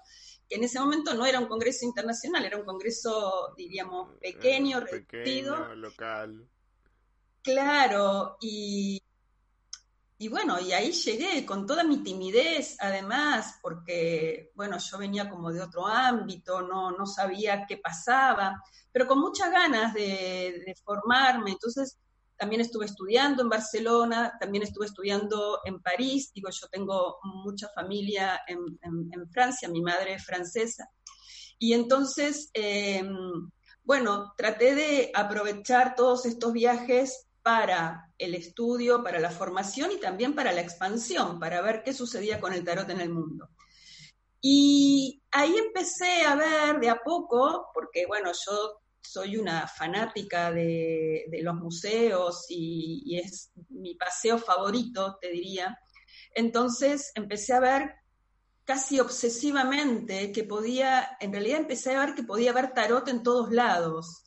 que 0.48 0.56
en 0.56 0.64
ese 0.64 0.78
momento 0.78 1.12
no 1.14 1.26
era 1.26 1.40
un 1.40 1.46
Congreso 1.46 1.84
internacional, 1.84 2.44
era 2.44 2.56
un 2.56 2.64
Congreso, 2.64 3.52
diríamos, 3.56 4.16
pequeño, 4.20 4.78
eh, 4.78 5.04
pequeño 5.06 5.74
local. 5.74 6.48
Claro, 7.42 8.36
y 8.40 9.02
y 10.22 10.28
bueno, 10.28 10.60
y 10.60 10.72
ahí 10.72 10.92
llegué 10.92 11.44
con 11.44 11.66
toda 11.66 11.82
mi 11.82 12.00
timidez, 12.04 12.76
además, 12.78 13.58
porque, 13.60 14.52
bueno, 14.54 14.78
yo 14.78 14.96
venía 14.96 15.28
como 15.28 15.50
de 15.50 15.60
otro 15.60 15.84
ámbito, 15.84 16.62
no, 16.62 16.92
no 16.92 17.06
sabía 17.06 17.66
qué 17.66 17.78
pasaba, 17.78 18.62
pero 18.92 19.08
con 19.08 19.18
muchas 19.18 19.50
ganas 19.50 19.92
de, 19.92 20.76
formarme. 20.84 21.50
Entonces, 21.50 21.98
también 22.36 22.60
estuve 22.60 22.84
estudiando 22.84 23.42
en 23.42 23.48
Barcelona, 23.48 24.34
también 24.38 24.62
estuve 24.62 24.86
estudiando 24.86 25.58
en 25.64 25.80
París, 25.80 26.30
digo, 26.32 26.50
yo 26.52 26.68
tengo 26.68 27.18
mucha 27.24 27.68
familia 27.74 28.42
en, 28.46 29.28
Francia, 29.32 29.68
mi 29.68 29.82
madre 29.82 30.14
es 30.14 30.24
francesa. 30.24 30.88
Y 31.58 31.72
entonces, 31.72 32.48
em, 32.54 33.50
bueno, 33.82 34.34
traté 34.36 34.76
de 34.76 35.10
aprovechar 35.14 35.96
todos 35.96 36.26
estos 36.26 36.52
viajes 36.52 37.26
para 37.42 38.12
el 38.18 38.34
estudio, 38.34 39.02
para 39.02 39.18
la 39.18 39.30
formación 39.30 39.92
y 39.92 39.98
también 39.98 40.34
para 40.34 40.52
la 40.52 40.60
expansión, 40.60 41.38
para 41.40 41.60
ver 41.60 41.82
qué 41.82 41.92
sucedía 41.92 42.40
con 42.40 42.52
el 42.52 42.64
tarot 42.64 42.88
en 42.90 43.00
el 43.00 43.10
mundo. 43.10 43.48
Y 44.40 45.22
ahí 45.30 45.54
empecé 45.56 46.22
a 46.22 46.34
ver 46.34 46.80
de 46.80 46.88
a 46.88 47.00
poco, 47.02 47.68
porque 47.74 48.06
bueno, 48.06 48.30
yo 48.32 48.80
soy 49.00 49.36
una 49.36 49.66
fanática 49.66 50.50
de, 50.52 51.26
los 51.42 51.54
museos 51.56 52.46
y, 52.48 53.02
y, 53.04 53.18
es 53.18 53.50
mi 53.68 53.94
paseo 53.94 54.38
favorito, 54.38 55.18
te 55.20 55.30
diría. 55.30 55.78
Entonces 56.34 57.12
empecé 57.14 57.52
a 57.52 57.60
ver 57.60 57.94
casi 58.64 59.00
obsesivamente 59.00 60.32
que 60.32 60.44
podía, 60.44 61.16
en 61.20 61.32
realidad 61.32 61.58
empecé 61.58 61.94
a 61.94 62.06
ver 62.06 62.14
que 62.14 62.22
podía 62.22 62.52
ver 62.52 62.72
tarot 62.72 63.08
en 63.08 63.22
todos 63.22 63.50
lados 63.50 64.24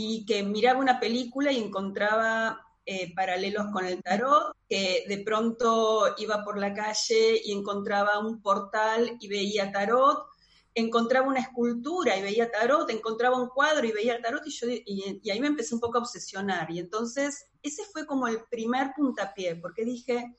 y 0.00 0.24
que 0.24 0.44
miraba 0.44 0.78
una 0.78 1.00
película 1.00 1.50
y 1.50 1.60
encontraba 1.60 2.64
eh, 2.86 3.12
paralelos 3.16 3.66
con 3.72 3.84
el 3.84 4.00
tarot, 4.00 4.54
que 4.68 5.04
de 5.08 5.18
pronto 5.24 6.14
iba 6.18 6.44
por 6.44 6.56
la 6.56 6.72
calle 6.72 7.42
y 7.44 7.50
encontraba 7.50 8.20
un 8.20 8.40
portal 8.40 9.16
y 9.18 9.26
veía 9.26 9.72
tarot, 9.72 10.28
encontraba 10.72 11.26
una 11.26 11.40
escultura 11.40 12.16
y 12.16 12.22
veía 12.22 12.48
tarot, 12.48 12.88
encontraba 12.90 13.42
un 13.42 13.48
cuadro 13.48 13.88
y 13.88 13.90
veía 13.90 14.22
tarot 14.22 14.46
y, 14.46 14.50
yo, 14.52 14.68
y, 14.68 15.30
ahí 15.30 15.40
me 15.40 15.48
empecé 15.48 15.74
un 15.74 15.80
poco 15.80 15.98
a 15.98 16.02
obsesionar. 16.02 16.70
Y 16.70 16.78
entonces 16.78 17.46
ese 17.60 17.82
fue 17.92 18.06
como 18.06 18.28
el 18.28 18.44
primer 18.48 18.92
puntapié, 18.96 19.56
porque 19.56 19.84
dije, 19.84 20.36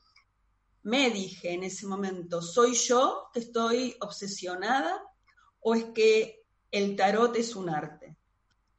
me 0.84 1.10
dije 1.10 1.52
en 1.52 1.64
ese 1.64 1.86
momento, 1.86 2.40
¿soy 2.40 2.72
yo 2.72 3.28
que 3.34 3.40
estoy 3.40 3.94
obsesionada 4.00 5.02
o 5.60 5.74
es 5.74 5.84
que 5.92 6.46
el 6.70 6.96
tarot 6.96 7.36
es 7.36 7.54
un 7.54 7.68
arte? 7.68 8.16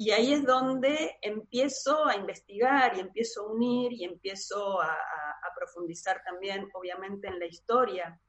Y 0.01 0.09
ahí 0.09 0.33
es 0.33 0.43
donde 0.43 1.19
empiezo 1.21 2.07
a 2.07 2.15
investigar 2.15 2.97
y 2.97 3.01
empiezo 3.01 3.41
a 3.41 3.51
unir 3.53 3.93
y 3.93 4.03
empiezo 4.03 4.81
a, 4.81 4.97
profundizar 5.55 6.23
también, 6.25 6.67
obviamente, 6.73 7.27
en 7.27 7.37
la 7.37 7.45
historia 7.45 8.19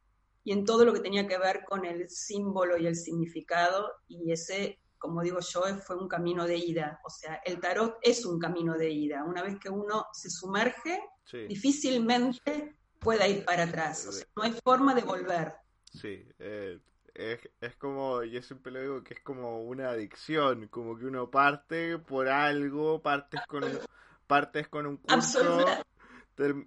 y 0.44 0.52
en 0.52 0.66
todo 0.66 0.84
lo 0.84 0.92
que 0.92 1.00
tenía 1.00 1.26
que 1.26 1.38
ver 1.38 1.64
con 1.64 1.86
el 1.86 2.10
símbolo 2.10 2.76
y 2.76 2.86
el 2.86 2.94
significado. 2.94 3.90
Y 4.06 4.32
ese, 4.32 4.82
como 4.98 5.22
digo 5.22 5.38
yo, 5.40 5.62
fue 5.78 5.96
un 5.96 6.08
camino 6.08 6.46
de 6.46 6.58
ida. 6.58 7.00
O 7.06 7.08
sea, 7.08 7.40
el 7.42 7.58
tarot 7.58 7.96
es 8.02 8.26
un 8.26 8.38
camino 8.38 8.76
de 8.76 8.90
ida. 8.90 9.24
Una 9.24 9.42
vez 9.42 9.58
que 9.58 9.70
uno 9.70 10.08
se 10.12 10.28
sumerge, 10.28 11.00
difícilmente 11.48 12.76
pueda 12.98 13.26
ir 13.26 13.46
para 13.46 13.62
atrás. 13.62 14.06
O 14.06 14.12
sea, 14.12 14.26
no 14.36 14.42
hay 14.42 14.54
forma 14.62 14.94
de 14.94 15.02
volver. 15.04 15.54
Sí, 15.90 16.22
eh, 16.38 16.78
es, 17.14 17.40
es 17.60 17.76
como, 17.76 18.22
yo 18.24 18.42
siempre 18.42 18.72
lo 18.72 18.80
digo 18.80 19.04
que 19.04 19.14
es 19.14 19.20
como 19.20 19.62
una 19.62 19.90
adicción, 19.90 20.68
como 20.68 20.96
que 20.96 21.06
uno 21.06 21.30
parte 21.30 21.98
por 21.98 22.28
algo, 22.28 23.02
partes 23.02 23.40
con 23.46 23.64
un, 23.64 23.78
partes 24.26 24.68
con 24.68 24.86
un 24.86 24.96
curso, 24.96 25.64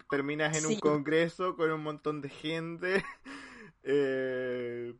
terminas 0.09 0.57
en 0.57 0.65
un 0.67 0.79
congreso 0.79 1.55
con 1.55 1.71
un 1.71 1.81
montón 1.81 2.21
de 2.21 2.29
gente. 2.29 3.05
Eh, 3.87 4.95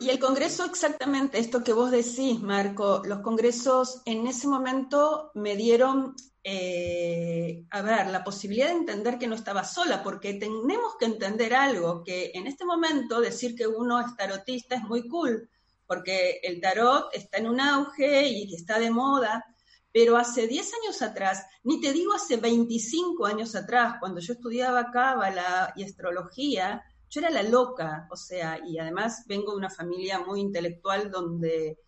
y 0.00 0.10
el 0.10 0.18
Congreso, 0.18 0.64
exactamente 0.64 1.38
esto 1.38 1.64
que 1.64 1.72
vos 1.72 1.90
decís, 1.90 2.40
Marco, 2.40 3.02
los 3.04 3.20
congresos 3.20 4.02
en 4.04 4.26
ese 4.26 4.46
momento 4.46 5.30
me 5.34 5.56
dieron, 5.56 6.14
eh, 6.44 7.64
a 7.70 7.82
ver, 7.82 8.08
la 8.08 8.22
posibilidad 8.22 8.66
de 8.66 8.74
entender 8.74 9.18
que 9.18 9.26
no 9.26 9.34
estaba 9.34 9.64
sola, 9.64 10.02
porque 10.02 10.34
tenemos 10.34 10.96
que 10.98 11.06
entender 11.06 11.54
algo, 11.54 12.04
que 12.04 12.30
en 12.34 12.46
este 12.46 12.64
momento 12.64 13.20
decir 13.20 13.54
que 13.54 13.66
uno 13.66 14.00
es 14.00 14.14
tarotista 14.16 14.76
es 14.76 14.82
muy 14.82 15.08
cool, 15.08 15.48
porque 15.86 16.40
el 16.42 16.60
tarot 16.60 17.08
está 17.14 17.38
en 17.38 17.48
un 17.48 17.60
auge 17.60 18.28
y 18.28 18.54
está 18.54 18.78
de 18.78 18.90
moda, 18.90 19.44
pero 19.92 20.18
hace 20.18 20.46
10 20.46 20.72
años 20.82 21.00
atrás, 21.00 21.46
ni 21.64 21.80
te 21.80 21.94
digo 21.94 22.12
hace 22.12 22.36
25 22.36 23.24
años 23.24 23.54
atrás, 23.54 23.94
cuando 23.98 24.20
yo 24.20 24.34
estudiaba 24.34 24.90
cábala 24.90 25.72
y 25.74 25.84
astrología, 25.84 26.84
yo 27.16 27.26
era 27.26 27.30
la 27.30 27.42
loca, 27.42 28.06
o 28.10 28.16
sea, 28.16 28.60
y 28.62 28.78
además 28.78 29.24
vengo 29.26 29.52
de 29.52 29.58
una 29.58 29.70
familia 29.70 30.20
muy 30.20 30.40
intelectual 30.40 31.10
donde 31.10 31.78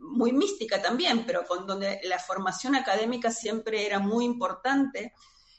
muy 0.00 0.32
mística 0.32 0.82
también, 0.82 1.24
pero 1.24 1.46
con 1.46 1.64
donde 1.64 2.00
la 2.04 2.18
formación 2.18 2.74
académica 2.74 3.30
siempre 3.30 3.86
era 3.86 4.00
muy 4.00 4.24
importante. 4.24 5.12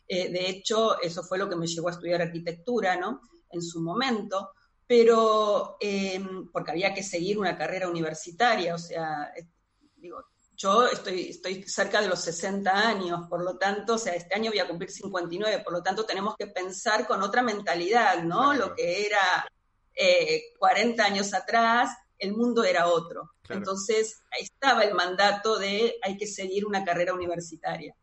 Eh, 0.06 0.30
de 0.30 0.50
hecho, 0.50 1.02
eso 1.02 1.24
fue 1.24 1.38
lo 1.38 1.48
que 1.48 1.56
me 1.56 1.66
llevó 1.66 1.88
a 1.88 1.92
estudiar 1.92 2.22
arquitectura, 2.22 2.98
¿no? 2.98 3.22
En 3.50 3.62
su 3.62 3.82
momento, 3.82 4.52
pero 4.86 5.78
em, 5.80 6.52
porque 6.52 6.72
había 6.72 6.94
que 6.94 7.04
seguir 7.04 7.40
una 7.40 7.58
carrera 7.58 7.88
universitaria, 7.88 8.75
o 8.75 8.78
sea, 8.78 9.32
digo, 9.96 10.25
yo 10.55 10.88
estoy, 10.88 11.29
estoy 11.29 11.63
cerca 11.63 12.01
de 12.01 12.07
los 12.07 12.22
60 12.22 12.72
años, 12.72 13.27
por 13.27 13.43
lo 13.43 13.57
tanto, 13.57 13.95
o 13.95 13.98
sea, 13.98 14.13
este 14.13 14.36
año 14.36 14.51
voy 14.51 14.60
a 14.60 14.67
cumplir 14.67 14.91
59, 14.91 15.63
por 15.63 15.74
lo 15.74 15.83
tanto 15.83 16.05
tenemos 16.05 16.36
que 16.38 16.48
pensar 16.48 17.07
con 17.07 17.22
otra 17.22 17.41
mentalidad, 17.41 18.24
¿no? 18.24 18.53
Lo 18.53 18.75
que 18.75 19.05
era 19.05 19.48
40 20.60 21.03
eh, 21.03 21.05
años 21.05 21.33
atrás, 21.33 21.95
el 22.17 22.33
mundo 22.33 22.63
era 22.63 22.88
otro. 22.88 23.31
Entonces, 23.50 24.22
ahí 24.31 24.43
estaba 24.43 24.83
el 24.83 24.93
mandato 24.93 25.57
de 25.57 25.98
hay 26.01 26.17
que 26.17 26.27
seguir 26.27 26.65
una 26.65 26.83
carrera 26.83 27.13
universitaria. 27.13 27.95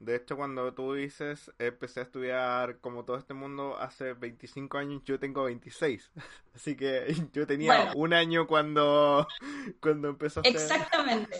De 0.00 0.14
hecho, 0.14 0.36
cuando 0.36 0.72
tú 0.74 0.94
dices, 0.94 1.50
empecé 1.58 2.00
a 2.00 2.02
estudiar 2.04 2.78
como 2.78 3.04
todo 3.04 3.16
este 3.16 3.34
mundo 3.34 3.76
hace 3.78 4.12
25 4.12 4.78
años, 4.78 5.02
yo 5.04 5.18
tengo 5.18 5.44
26. 5.44 6.12
Así 6.54 6.76
que 6.76 7.06
yo 7.32 7.46
tenía 7.46 7.92
un 7.96 8.12
año 8.12 8.46
cuando, 8.46 9.26
cuando 9.80 10.08
empezó 10.08 10.40
a 10.40 10.42
Exactamente. 10.44 11.38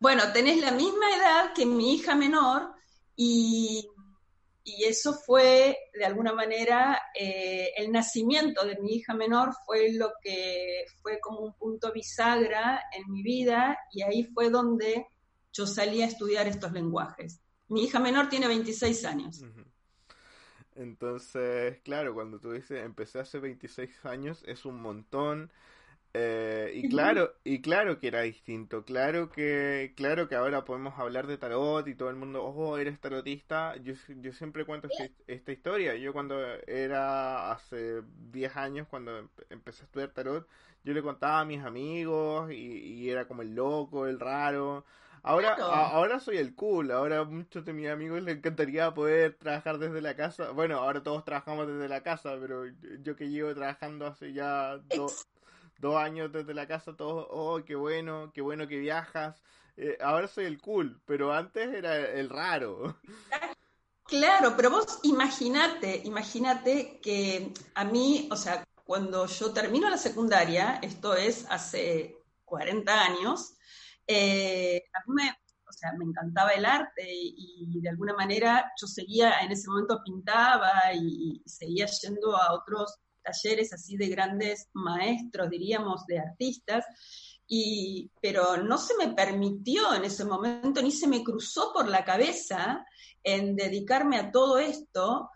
Bueno, 0.00 0.32
tenés 0.32 0.60
la 0.60 0.72
misma 0.72 1.16
edad 1.16 1.52
que 1.54 1.64
mi 1.64 1.94
hija 1.94 2.16
menor 2.16 2.74
y, 3.14 3.88
y 4.64 4.84
eso 4.84 5.14
fue, 5.14 5.78
de 5.94 6.04
alguna 6.04 6.32
manera, 6.32 7.00
eh, 7.16 7.70
el 7.76 7.92
nacimiento 7.92 8.64
de 8.66 8.80
mi 8.80 8.96
hija 8.96 9.14
menor 9.14 9.50
fue 9.64 9.92
lo 9.92 10.12
que 10.20 10.86
fue 11.02 11.20
como 11.20 11.38
un 11.38 11.52
punto 11.54 11.92
bisagra 11.92 12.82
en 12.92 13.12
mi 13.12 13.22
vida 13.22 13.78
y 13.92 14.02
ahí 14.02 14.24
fue 14.24 14.50
donde 14.50 15.06
yo 15.52 15.68
salí 15.68 16.02
a 16.02 16.06
estudiar 16.06 16.48
estos 16.48 16.72
lenguajes. 16.72 17.40
Mi 17.72 17.84
hija 17.84 17.98
menor 17.98 18.28
tiene 18.28 18.48
26 18.48 19.04
años. 19.06 19.42
Entonces, 20.76 21.78
claro, 21.84 22.12
cuando 22.14 22.38
tú 22.38 22.52
dices 22.52 22.84
empecé 22.84 23.18
hace 23.18 23.38
26 23.38 24.04
años, 24.04 24.42
es 24.46 24.66
un 24.66 24.80
montón. 24.80 25.50
Eh, 26.14 26.72
y 26.74 26.88
claro, 26.90 27.32
y 27.44 27.62
claro 27.62 27.98
que 27.98 28.08
era 28.08 28.20
distinto, 28.20 28.84
claro 28.84 29.30
que, 29.30 29.94
claro 29.96 30.28
que 30.28 30.34
ahora 30.34 30.62
podemos 30.66 30.98
hablar 30.98 31.26
de 31.26 31.38
tarot 31.38 31.88
y 31.88 31.94
todo 31.94 32.10
el 32.10 32.16
mundo, 32.16 32.44
oh, 32.44 32.76
eres 32.76 33.00
tarotista. 33.00 33.76
Yo, 33.76 33.94
yo 34.20 34.32
siempre 34.34 34.66
cuento 34.66 34.88
este, 34.88 35.14
esta 35.26 35.52
historia. 35.52 35.96
Yo 35.96 36.12
cuando 36.12 36.38
era 36.66 37.52
hace 37.52 38.02
10 38.30 38.54
años, 38.56 38.86
cuando 38.88 39.30
empecé 39.48 39.82
a 39.82 39.86
estudiar 39.86 40.10
tarot, 40.10 40.46
yo 40.84 40.92
le 40.92 41.02
contaba 41.02 41.40
a 41.40 41.44
mis 41.46 41.62
amigos 41.62 42.52
y, 42.52 42.56
y 42.56 43.10
era 43.10 43.26
como 43.26 43.40
el 43.40 43.54
loco, 43.54 44.06
el 44.06 44.20
raro. 44.20 44.84
Ahora, 45.24 45.54
ahora 45.54 46.18
soy 46.18 46.38
el 46.38 46.54
cool, 46.56 46.90
ahora 46.90 47.20
a 47.20 47.24
muchos 47.24 47.64
de 47.64 47.72
mis 47.72 47.88
amigos 47.88 48.22
les 48.22 48.38
encantaría 48.38 48.92
poder 48.92 49.36
trabajar 49.38 49.78
desde 49.78 50.00
la 50.00 50.16
casa. 50.16 50.50
Bueno, 50.50 50.78
ahora 50.78 51.02
todos 51.02 51.24
trabajamos 51.24 51.68
desde 51.68 51.88
la 51.88 52.02
casa, 52.02 52.36
pero 52.40 52.64
yo 53.00 53.14
que 53.14 53.28
llevo 53.28 53.54
trabajando 53.54 54.06
hace 54.06 54.32
ya 54.32 54.78
dos 54.88 55.26
años 55.96 56.32
desde 56.32 56.54
la 56.54 56.66
casa, 56.66 56.96
todos, 56.96 57.26
oh, 57.30 57.60
qué 57.64 57.76
bueno, 57.76 58.32
qué 58.34 58.40
bueno 58.40 58.66
que 58.66 58.78
viajas. 58.78 59.40
Eh, 59.76 59.96
ahora 60.00 60.26
soy 60.26 60.46
el 60.46 60.60
cool, 60.60 61.00
pero 61.06 61.32
antes 61.32 61.72
era 61.72 61.96
el 61.96 62.28
raro. 62.28 62.96
Claro, 64.04 64.54
pero 64.56 64.70
vos 64.70 64.98
imagínate, 65.04 66.02
imagínate 66.04 67.00
que 67.00 67.54
a 67.74 67.84
mí, 67.84 68.28
o 68.30 68.36
sea, 68.36 68.64
cuando 68.84 69.26
yo 69.26 69.52
termino 69.52 69.88
la 69.88 69.96
secundaria, 69.96 70.80
esto 70.82 71.14
es 71.14 71.46
hace 71.48 72.18
40 72.44 72.92
años, 72.92 73.54
eh, 74.06 74.82
a 74.92 75.00
mí 75.06 75.14
me, 75.14 75.30
o 75.72 75.72
sea, 75.72 75.92
me 75.98 76.04
encantaba 76.04 76.50
el 76.50 76.64
arte 76.64 77.06
y, 77.08 77.80
de 77.80 77.88
alguna 77.88 78.14
manera 78.14 78.70
yo 78.80 78.86
seguía, 78.86 79.40
en 79.40 79.52
ese 79.52 79.68
momento 79.68 80.02
pintaba 80.04 80.72
y, 80.94 81.42
seguía 81.46 81.86
yendo 81.86 82.36
a 82.36 82.52
otros 82.52 82.98
talleres 83.22 83.72
así 83.72 83.96
de 83.96 84.08
grandes 84.08 84.68
maestros, 84.74 85.48
diríamos, 85.48 86.04
de 86.06 86.18
artistas, 86.18 86.84
y, 87.46 88.10
pero 88.20 88.56
no 88.58 88.78
se 88.78 88.96
me 88.96 89.14
permitió 89.14 89.94
en 89.94 90.04
ese 90.04 90.24
momento, 90.24 90.82
ni 90.82 90.90
se 90.90 91.06
me 91.06 91.22
cruzó 91.22 91.72
por 91.72 91.88
la 91.88 92.04
cabeza 92.04 92.84
en 93.22 93.56
dedicarme 93.56 94.18
a 94.18 94.30
todo 94.30 94.58
esto, 94.58 95.30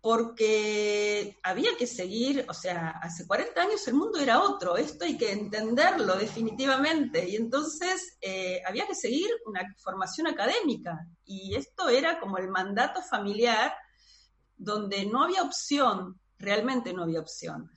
porque 0.00 1.38
había 1.42 1.76
que 1.76 1.86
seguir, 1.86 2.46
o 2.48 2.54
sea, 2.54 2.90
hace 3.02 3.26
40 3.26 3.60
años 3.60 3.88
el 3.88 3.94
mundo 3.94 4.20
era 4.20 4.42
otro, 4.42 4.76
esto 4.76 5.04
hay 5.04 5.18
que 5.18 5.32
entenderlo 5.32 6.14
definitivamente, 6.16 7.28
y 7.28 7.36
entonces 7.36 8.16
eh, 8.20 8.62
había 8.66 8.86
que 8.86 8.94
seguir 8.94 9.28
una 9.46 9.62
formación 9.82 10.28
académica, 10.28 11.04
y 11.24 11.54
esto 11.56 11.88
era 11.88 12.20
como 12.20 12.38
el 12.38 12.48
mandato 12.48 13.02
familiar 13.02 13.74
donde 14.56 15.04
no 15.04 15.24
había 15.24 15.42
opción, 15.42 16.20
realmente 16.38 16.92
no 16.92 17.02
había 17.02 17.20
opción. 17.20 17.70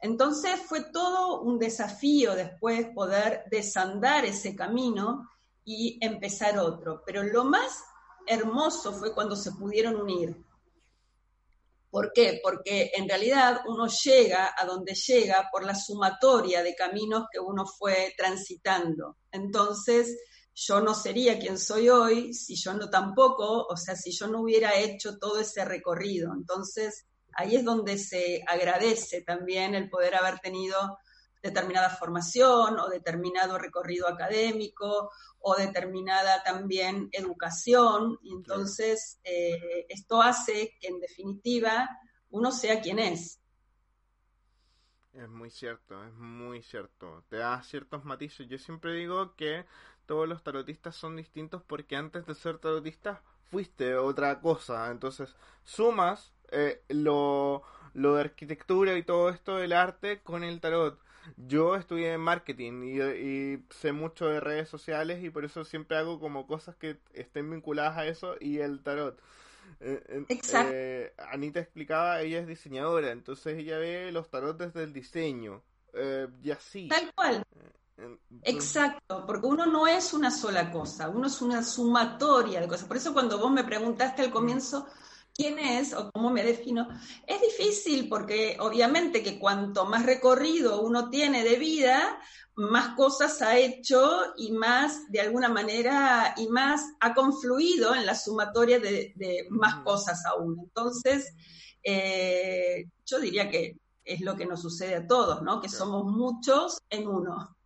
Entonces 0.00 0.60
fue 0.60 0.84
todo 0.92 1.42
un 1.42 1.58
desafío 1.58 2.34
después 2.34 2.88
poder 2.94 3.44
desandar 3.50 4.24
ese 4.24 4.54
camino 4.54 5.28
y 5.64 5.98
empezar 6.04 6.58
otro, 6.58 7.02
pero 7.04 7.22
lo 7.22 7.44
más 7.44 7.84
hermoso 8.26 8.92
fue 8.92 9.14
cuando 9.14 9.36
se 9.36 9.52
pudieron 9.52 9.96
unir 9.96 10.47
¿Por 11.90 12.12
qué? 12.12 12.40
Porque 12.42 12.90
en 12.94 13.08
realidad 13.08 13.60
uno 13.66 13.86
llega 13.86 14.54
a 14.56 14.66
donde 14.66 14.94
llega 14.94 15.48
por 15.50 15.64
la 15.64 15.74
sumatoria 15.74 16.62
de 16.62 16.74
caminos 16.74 17.24
que 17.32 17.38
uno 17.38 17.64
fue 17.66 18.14
transitando. 18.16 19.16
Entonces, 19.32 20.16
yo 20.54 20.80
no 20.80 20.94
sería 20.94 21.38
quien 21.38 21.58
soy 21.58 21.88
hoy 21.88 22.34
si 22.34 22.56
yo 22.56 22.74
no 22.74 22.90
tampoco, 22.90 23.64
o 23.66 23.76
sea, 23.76 23.94
si 23.96 24.10
yo 24.10 24.26
no 24.26 24.42
hubiera 24.42 24.76
hecho 24.78 25.16
todo 25.18 25.40
ese 25.40 25.64
recorrido. 25.64 26.32
Entonces, 26.34 27.06
ahí 27.34 27.56
es 27.56 27.64
donde 27.64 27.96
se 27.96 28.42
agradece 28.46 29.22
también 29.22 29.74
el 29.74 29.88
poder 29.88 30.16
haber 30.16 30.40
tenido 30.40 30.98
determinada 31.42 31.90
formación 31.90 32.78
o 32.78 32.88
determinado 32.88 33.58
recorrido 33.58 34.08
académico 34.08 35.10
o 35.40 35.54
determinada 35.56 36.42
también 36.42 37.08
educación. 37.12 38.18
Y 38.22 38.32
entonces 38.32 39.20
eh, 39.24 39.86
esto 39.88 40.20
hace 40.22 40.76
que 40.80 40.88
en 40.88 41.00
definitiva 41.00 41.88
uno 42.30 42.52
sea 42.52 42.80
quien 42.80 42.98
es. 42.98 43.40
Es 45.12 45.28
muy 45.28 45.50
cierto, 45.50 46.04
es 46.04 46.14
muy 46.14 46.62
cierto. 46.62 47.24
Te 47.28 47.38
da 47.38 47.62
ciertos 47.62 48.04
matices. 48.04 48.46
Yo 48.48 48.58
siempre 48.58 48.92
digo 48.92 49.34
que 49.34 49.64
todos 50.06 50.28
los 50.28 50.42
tarotistas 50.42 50.94
son 50.94 51.16
distintos 51.16 51.62
porque 51.66 51.96
antes 51.96 52.24
de 52.26 52.34
ser 52.34 52.58
tarotista 52.58 53.22
fuiste 53.50 53.96
otra 53.96 54.40
cosa. 54.40 54.90
Entonces 54.90 55.34
sumas 55.64 56.32
eh, 56.50 56.82
lo, 56.88 57.62
lo 57.94 58.14
de 58.14 58.20
arquitectura 58.20 58.96
y 58.96 59.02
todo 59.02 59.30
esto 59.30 59.56
del 59.56 59.72
arte 59.72 60.20
con 60.22 60.44
el 60.44 60.60
tarot. 60.60 61.00
Yo 61.36 61.76
estudié 61.76 62.12
en 62.12 62.20
marketing 62.20 62.82
y, 62.84 63.62
sé 63.74 63.92
mucho 63.92 64.26
de 64.26 64.40
redes 64.40 64.68
sociales 64.68 65.22
y 65.22 65.30
por 65.30 65.44
eso 65.44 65.64
siempre 65.64 65.96
hago 65.96 66.20
como 66.20 66.46
cosas 66.46 66.76
que 66.76 66.98
estén 67.12 67.50
vinculadas 67.50 67.98
a 67.98 68.06
eso 68.06 68.36
y 68.40 68.58
el 68.58 68.82
tarot. 68.82 69.20
Eh, 69.80 70.24
Exacto. 70.28 70.72
Eh, 70.74 71.12
Anita 71.30 71.60
explicaba, 71.60 72.20
ella 72.22 72.40
es 72.40 72.46
diseñadora, 72.46 73.10
entonces 73.10 73.58
ella 73.58 73.78
ve 73.78 74.10
los 74.12 74.30
tarot 74.30 74.56
desde 74.58 74.84
el 74.84 74.92
diseño. 74.92 75.62
Eh, 75.92 76.28
y 76.42 76.50
así. 76.50 76.88
Tal 76.88 77.12
cual. 77.14 77.44
Exacto, 78.42 79.24
porque 79.26 79.46
uno 79.46 79.66
no 79.66 79.86
es 79.86 80.12
una 80.12 80.30
sola 80.30 80.70
cosa, 80.70 81.08
uno 81.08 81.26
es 81.26 81.42
una 81.42 81.62
sumatoria 81.62 82.60
de 82.60 82.68
cosas. 82.68 82.86
Por 82.86 82.96
eso 82.96 83.12
cuando 83.12 83.38
vos 83.38 83.50
me 83.50 83.64
preguntaste 83.64 84.22
al 84.22 84.30
comienzo, 84.30 84.86
quién 85.38 85.60
es 85.60 85.94
o 85.94 86.10
cómo 86.10 86.30
me 86.30 86.42
defino, 86.42 86.88
es 87.24 87.40
difícil 87.40 88.08
porque 88.08 88.56
obviamente 88.58 89.22
que 89.22 89.38
cuanto 89.38 89.86
más 89.86 90.04
recorrido 90.04 90.82
uno 90.82 91.10
tiene 91.10 91.44
de 91.44 91.56
vida, 91.56 92.20
más 92.56 92.96
cosas 92.96 93.40
ha 93.40 93.56
hecho 93.56 94.34
y 94.36 94.50
más, 94.50 95.10
de 95.12 95.20
alguna 95.20 95.48
manera, 95.48 96.34
y 96.36 96.48
más 96.48 96.82
ha 96.98 97.14
confluido 97.14 97.94
en 97.94 98.04
la 98.04 98.16
sumatoria 98.16 98.80
de, 98.80 99.46
más 99.50 99.76
cosas 99.84 100.26
aún. 100.26 100.58
Entonces, 100.64 101.32
eh, 101.84 102.88
yo 103.06 103.20
diría 103.20 103.48
que 103.48 103.76
es 104.04 104.20
lo 104.22 104.34
que 104.34 104.44
nos 104.44 104.60
sucede 104.60 104.96
a 104.96 105.06
todos, 105.06 105.40
¿no? 105.42 105.60
Que 105.60 105.68
somos 105.68 106.04
muchos 106.04 106.82
en 106.90 107.06
uno. 107.06 107.56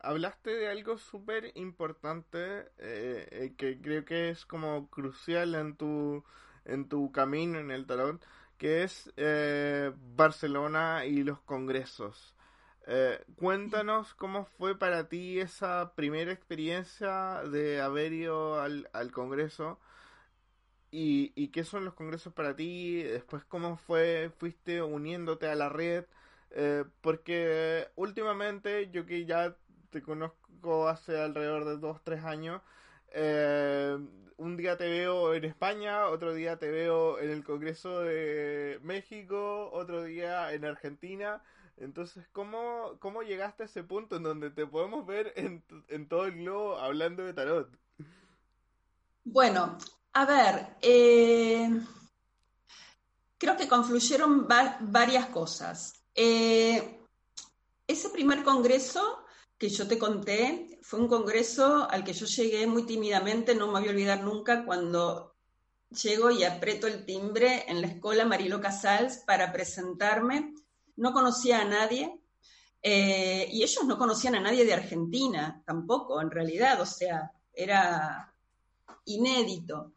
Hablaste 0.00 0.50
de 0.50 0.68
algo 0.68 0.98
súper 0.98 1.52
importante 1.54 2.70
eh, 2.76 3.28
eh, 3.30 3.54
que 3.56 3.80
creo 3.80 4.04
que 4.04 4.28
es 4.28 4.44
como 4.44 4.90
crucial 4.90 5.54
en 5.54 5.76
tu, 5.76 6.22
en 6.64 6.88
tu 6.88 7.12
camino 7.12 7.58
en 7.58 7.70
el 7.70 7.86
tarot, 7.86 8.24
que 8.58 8.84
es 8.84 9.12
eh, 9.16 9.92
Barcelona 10.16 11.04
y 11.06 11.24
los 11.24 11.40
congresos. 11.40 12.34
cuéntanos 13.36 14.14
cómo 14.14 14.44
fue 14.44 14.78
para 14.78 15.08
ti 15.08 15.38
esa 15.40 15.94
primera 15.94 16.32
experiencia 16.32 17.42
de 17.50 17.80
haber 17.80 18.12
ido 18.12 18.60
al, 18.60 18.88
al 18.92 19.12
congreso 19.12 19.78
y, 20.90 21.32
y, 21.34 21.48
qué 21.48 21.64
son 21.64 21.84
los 21.84 21.94
congresos 21.94 22.32
para 22.34 22.54
ti, 22.54 23.02
después 23.02 23.44
cómo 23.44 23.76
fue, 23.76 24.30
fuiste 24.38 24.82
uniéndote 24.82 25.48
a 25.48 25.54
la 25.54 25.68
red, 25.68 26.04
porque 27.00 27.88
últimamente 27.96 28.90
yo 28.90 29.06
que 29.06 29.24
ya 29.24 29.56
te 29.90 30.02
conozco 30.02 30.88
hace 30.88 31.20
alrededor 31.20 31.64
de 31.64 31.76
dos, 31.76 32.02
tres 32.02 32.24
años. 32.24 32.62
Eh, 33.14 33.98
un 34.36 34.56
día 34.56 34.76
te 34.76 34.88
veo 34.88 35.34
en 35.34 35.44
España, 35.44 36.08
otro 36.08 36.34
día 36.34 36.58
te 36.58 36.70
veo 36.70 37.18
en 37.18 37.30
el 37.30 37.44
Congreso 37.44 38.00
de 38.00 38.80
México, 38.82 39.70
otro 39.72 40.02
día 40.02 40.52
en 40.52 40.64
Argentina. 40.64 41.42
Entonces, 41.76 42.26
¿cómo, 42.32 42.96
cómo 42.98 43.22
llegaste 43.22 43.62
a 43.62 43.66
ese 43.66 43.82
punto 43.82 44.16
en 44.16 44.22
donde 44.22 44.50
te 44.50 44.66
podemos 44.66 45.06
ver 45.06 45.32
en, 45.36 45.64
en 45.88 46.08
todo 46.08 46.26
el 46.26 46.36
globo 46.36 46.78
hablando 46.78 47.24
de 47.24 47.34
tarot? 47.34 47.68
Bueno, 49.24 49.78
a 50.12 50.26
ver, 50.26 50.76
eh, 50.82 51.70
creo 53.38 53.56
que 53.56 53.68
confluyeron 53.68 54.46
varias 54.48 55.26
cosas. 55.26 56.04
Eh, 56.14 57.00
ese 57.86 58.10
primer 58.10 58.42
congreso 58.42 59.21
que 59.62 59.68
yo 59.68 59.86
te 59.86 59.96
conté 59.96 60.80
fue 60.82 60.98
un 60.98 61.06
congreso 61.06 61.88
al 61.88 62.02
que 62.02 62.12
yo 62.12 62.26
llegué 62.26 62.66
muy 62.66 62.84
tímidamente, 62.84 63.54
no 63.54 63.68
me 63.68 63.78
voy 63.78 63.86
a 63.86 63.92
olvidar 63.92 64.24
nunca 64.24 64.64
cuando 64.64 65.36
llego 66.02 66.32
y 66.32 66.42
aprieto 66.42 66.88
el 66.88 67.04
timbre 67.04 67.64
en 67.68 67.80
la 67.80 67.86
escuela 67.86 68.24
Marilo 68.24 68.60
Casals 68.60 69.18
para 69.18 69.52
presentarme. 69.52 70.52
No 70.96 71.12
conocía 71.12 71.60
a 71.60 71.64
nadie 71.64 72.12
eh, 72.82 73.48
y 73.52 73.62
ellos 73.62 73.84
no 73.84 73.96
conocían 73.98 74.34
a 74.34 74.40
nadie 74.40 74.64
de 74.64 74.74
Argentina 74.74 75.62
tampoco, 75.64 76.20
en 76.20 76.32
realidad, 76.32 76.80
o 76.80 76.86
sea, 76.86 77.30
era 77.54 78.34
inédito. 79.04 79.92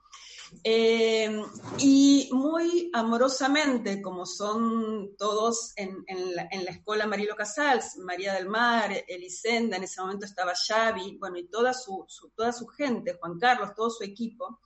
Eh, 0.64 1.42
y 1.80 2.30
muy 2.32 2.90
amorosamente, 2.94 4.02
como 4.02 4.26
son 4.26 5.16
todos 5.18 5.74
en, 5.76 6.04
la, 6.36 6.48
escuela 6.72 7.06
Marilo 7.08 7.36
Casals, 7.36 7.98
María 7.98 8.34
del 8.34 8.48
Mar, 8.48 8.92
Elisenda, 9.08 9.78
en 9.78 9.84
ese 9.84 10.02
momento 10.02 10.26
estaba 10.26 10.54
Xavi, 10.56 11.18
bueno, 11.20 11.38
y 11.38 11.48
toda 11.48 11.74
su, 11.74 12.06
toda 12.36 12.52
su 12.52 12.68
gente, 12.68 13.18
Juan 13.20 13.38
Carlos, 13.38 13.76
todo 13.76 13.90
su 13.90 14.04
equipo, 14.04 14.60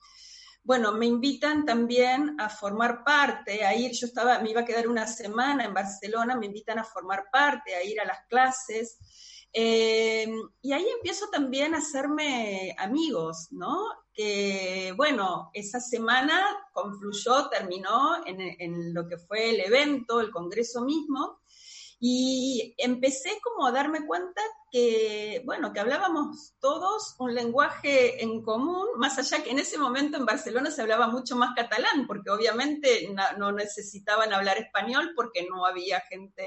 bueno, 0.62 0.92
me 0.92 1.06
invitan 1.06 1.64
también 1.64 2.36
a 2.38 2.48
formar 2.48 3.02
parte, 3.02 3.64
a 3.64 3.74
ir, 3.74 3.92
yo 3.92 4.06
estaba, 4.06 4.38
me 4.40 4.50
iba 4.50 4.60
a 4.60 4.64
quedar 4.64 4.88
una 4.88 5.06
semana 5.06 5.64
en 5.64 5.74
Barcelona, 5.74 6.36
me 6.36 6.46
invitan 6.46 6.78
a 6.78 6.84
formar 6.84 7.24
parte, 7.32 7.74
a 7.74 7.82
ir 7.82 8.00
a 8.00 8.04
las 8.04 8.26
clases, 8.28 8.98
eh, 9.52 10.28
y 10.62 10.72
ahí 10.72 10.86
empiezo 10.88 11.28
también 11.30 11.74
a 11.74 11.78
hacerme 11.78 12.74
amigos, 12.78 13.48
¿no? 13.50 13.76
Que 14.20 14.92
bueno, 14.98 15.50
esa 15.54 15.80
semana 15.80 16.38
confluyó, 16.74 17.48
terminó 17.48 18.26
en, 18.26 18.38
en, 18.38 18.92
lo 18.92 19.08
que 19.08 19.16
fue 19.16 19.48
el 19.48 19.60
evento, 19.60 20.20
el 20.20 20.30
congreso 20.30 20.82
mismo, 20.84 21.40
y 21.98 22.74
empecé 22.76 23.30
como 23.42 23.66
a 23.66 23.72
darme 23.72 24.04
cuenta 24.06 24.42
que, 24.70 25.40
bueno, 25.46 25.72
que 25.72 25.80
hablábamos 25.80 26.54
todos 26.60 27.14
un 27.18 27.34
lenguaje 27.34 28.22
en 28.22 28.42
común, 28.42 28.88
más 28.96 29.18
allá 29.18 29.42
que 29.42 29.52
en 29.52 29.58
ese 29.58 29.78
momento 29.78 30.18
en 30.18 30.26
Barcelona 30.26 30.70
se 30.70 30.82
hablaba 30.82 31.06
mucho 31.06 31.34
más 31.36 31.54
catalán, 31.56 32.06
porque 32.06 32.28
obviamente 32.28 33.10
no 33.38 33.52
necesitaban 33.52 34.34
hablar 34.34 34.58
español 34.58 35.12
porque 35.16 35.46
no 35.48 35.64
había 35.64 36.00
gente 36.10 36.46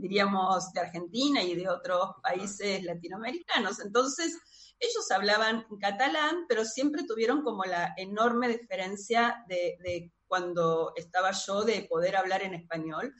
diríamos, 0.00 0.72
de 0.72 0.80
Argentina 0.80 1.42
y 1.42 1.54
de 1.54 1.68
otros 1.68 2.12
países 2.22 2.82
latinoamericanos. 2.82 3.80
Entonces, 3.80 4.38
ellos 4.80 5.10
hablaban 5.10 5.66
catalán, 5.78 6.46
pero 6.48 6.64
siempre 6.64 7.04
tuvieron 7.04 7.42
como 7.42 7.64
la 7.64 7.92
enorme 7.96 8.48
diferencia 8.48 9.44
de, 9.46 10.10
cuando 10.26 10.92
estaba 10.96 11.32
yo 11.32 11.64
de 11.64 11.82
poder 11.82 12.16
hablar 12.16 12.42
en 12.42 12.54
español. 12.54 13.14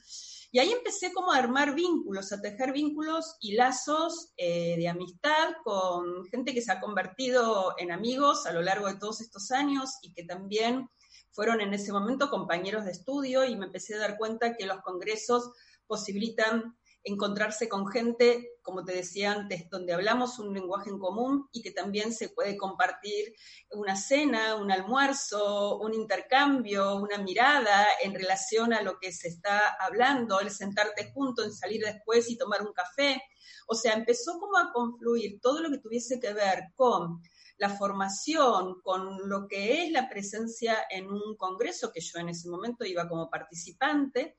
Y 0.51 0.59
ahí 0.59 0.71
empecé 0.71 1.13
como 1.13 1.31
a 1.31 1.37
armar 1.37 1.75
vínculos, 1.75 2.31
a 2.31 2.41
tejer 2.41 2.73
vínculos 2.73 3.37
y 3.39 3.53
lazos 3.53 4.33
eh, 4.37 4.75
de 4.77 4.87
amistad 4.89 5.53
con 5.63 6.25
gente 6.25 6.53
que 6.53 6.61
se 6.61 6.71
ha 6.71 6.81
convertido 6.81 7.75
en 7.77 7.91
amigos 7.91 8.45
a 8.45 8.51
lo 8.51 8.61
largo 8.61 8.87
de 8.87 8.97
todos 8.97 9.21
estos 9.21 9.51
años 9.51 9.91
y 10.01 10.13
que 10.13 10.23
también 10.23 10.89
fueron 11.31 11.61
en 11.61 11.73
ese 11.73 11.93
momento 11.93 12.29
compañeros 12.29 12.85
de 12.85 12.91
estudio 12.91 13.45
y 13.45 13.55
me 13.55 13.67
empecé 13.67 13.95
a 13.95 13.99
dar 13.99 14.17
cuenta 14.17 14.55
que 14.55 14.65
los 14.65 14.81
congresos 14.81 15.51
posibilitan 15.87 16.77
encontrarse 17.03 17.67
con 17.67 17.87
gente, 17.87 18.51
como 18.61 18.83
te 18.83 18.93
decía 18.93 19.31
antes, 19.31 19.69
donde 19.69 19.93
hablamos 19.93 20.37
un 20.39 20.53
lenguaje 20.53 20.89
en 20.89 20.99
común 20.99 21.47
y 21.51 21.61
que 21.61 21.71
también 21.71 22.13
se 22.13 22.29
puede 22.29 22.57
compartir 22.57 23.33
una 23.71 23.95
cena, 23.95 24.55
un 24.55 24.71
almuerzo, 24.71 25.79
un 25.79 25.93
intercambio, 25.93 26.95
una 26.97 27.17
mirada 27.17 27.87
en 28.03 28.13
relación 28.13 28.73
a 28.73 28.81
lo 28.81 28.99
que 28.99 29.11
se 29.11 29.29
está 29.29 29.75
hablando, 29.79 30.39
el 30.39 30.51
sentarte 30.51 31.11
junto, 31.11 31.43
en 31.43 31.53
salir 31.53 31.83
después 31.83 32.29
y 32.29 32.37
tomar 32.37 32.61
un 32.61 32.73
café. 32.73 33.21
O 33.67 33.75
sea, 33.75 33.93
empezó 33.93 34.39
como 34.39 34.57
a 34.57 34.71
confluir 34.71 35.39
todo 35.41 35.61
lo 35.61 35.69
que 35.71 35.79
tuviese 35.79 36.19
que 36.19 36.33
ver 36.33 36.65
con 36.75 37.21
la 37.57 37.69
formación, 37.69 38.81
con 38.81 39.29
lo 39.29 39.47
que 39.47 39.83
es 39.83 39.91
la 39.91 40.09
presencia 40.09 40.77
en 40.89 41.11
un 41.11 41.35
congreso, 41.37 41.91
que 41.91 42.01
yo 42.01 42.19
en 42.19 42.29
ese 42.29 42.49
momento 42.49 42.85
iba 42.85 43.07
como 43.07 43.29
participante, 43.29 44.35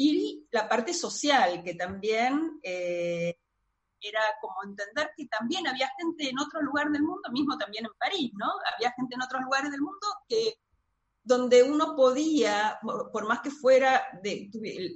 y 0.00 0.46
la 0.52 0.68
parte 0.68 0.94
social, 0.94 1.62
que 1.64 1.74
también 1.74 2.60
eh, 2.62 3.36
era 4.00 4.20
como 4.40 4.62
entender 4.64 5.10
que 5.16 5.26
también 5.26 5.66
había 5.66 5.90
gente 5.98 6.30
en 6.30 6.38
otro 6.38 6.62
lugar 6.62 6.88
del 6.90 7.02
mundo, 7.02 7.28
mismo 7.32 7.58
también 7.58 7.84
en 7.84 7.90
París, 7.98 8.30
¿no? 8.34 8.46
Había 8.74 8.92
gente 8.92 9.16
en 9.16 9.22
otros 9.22 9.42
lugares 9.42 9.72
del 9.72 9.80
mundo 9.80 10.06
que 10.28 10.60
donde 11.24 11.64
uno 11.64 11.96
podía, 11.96 12.78
por 13.12 13.26
más 13.26 13.40
que 13.40 13.50
fuera, 13.50 14.04
de, 14.22 14.48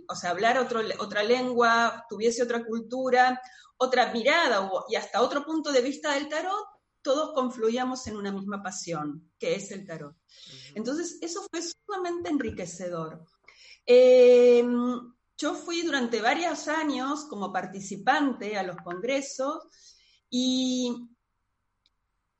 o 0.08 0.14
sea, 0.14 0.30
hablar 0.30 0.56
otro, 0.56 0.80
otra 1.00 1.24
lengua, 1.24 2.06
tuviese 2.08 2.44
otra 2.44 2.64
cultura, 2.64 3.42
otra 3.76 4.12
mirada 4.12 4.70
y 4.88 4.94
hasta 4.94 5.20
otro 5.20 5.44
punto 5.44 5.72
de 5.72 5.82
vista 5.82 6.14
del 6.14 6.28
tarot, 6.28 6.64
todos 7.02 7.34
confluíamos 7.34 8.06
en 8.06 8.16
una 8.16 8.30
misma 8.30 8.62
pasión, 8.62 9.32
que 9.36 9.56
es 9.56 9.72
el 9.72 9.84
tarot. 9.84 10.16
Entonces, 10.76 11.18
eso 11.20 11.44
fue 11.50 11.60
sumamente 11.60 12.30
enriquecedor. 12.30 13.26
Eh, 13.86 14.64
yo 15.36 15.54
fui 15.54 15.82
durante 15.82 16.20
varios 16.20 16.68
años 16.68 17.24
como 17.24 17.52
participante 17.52 18.56
a 18.56 18.62
los 18.62 18.76
congresos 18.76 19.64
y 20.30 21.08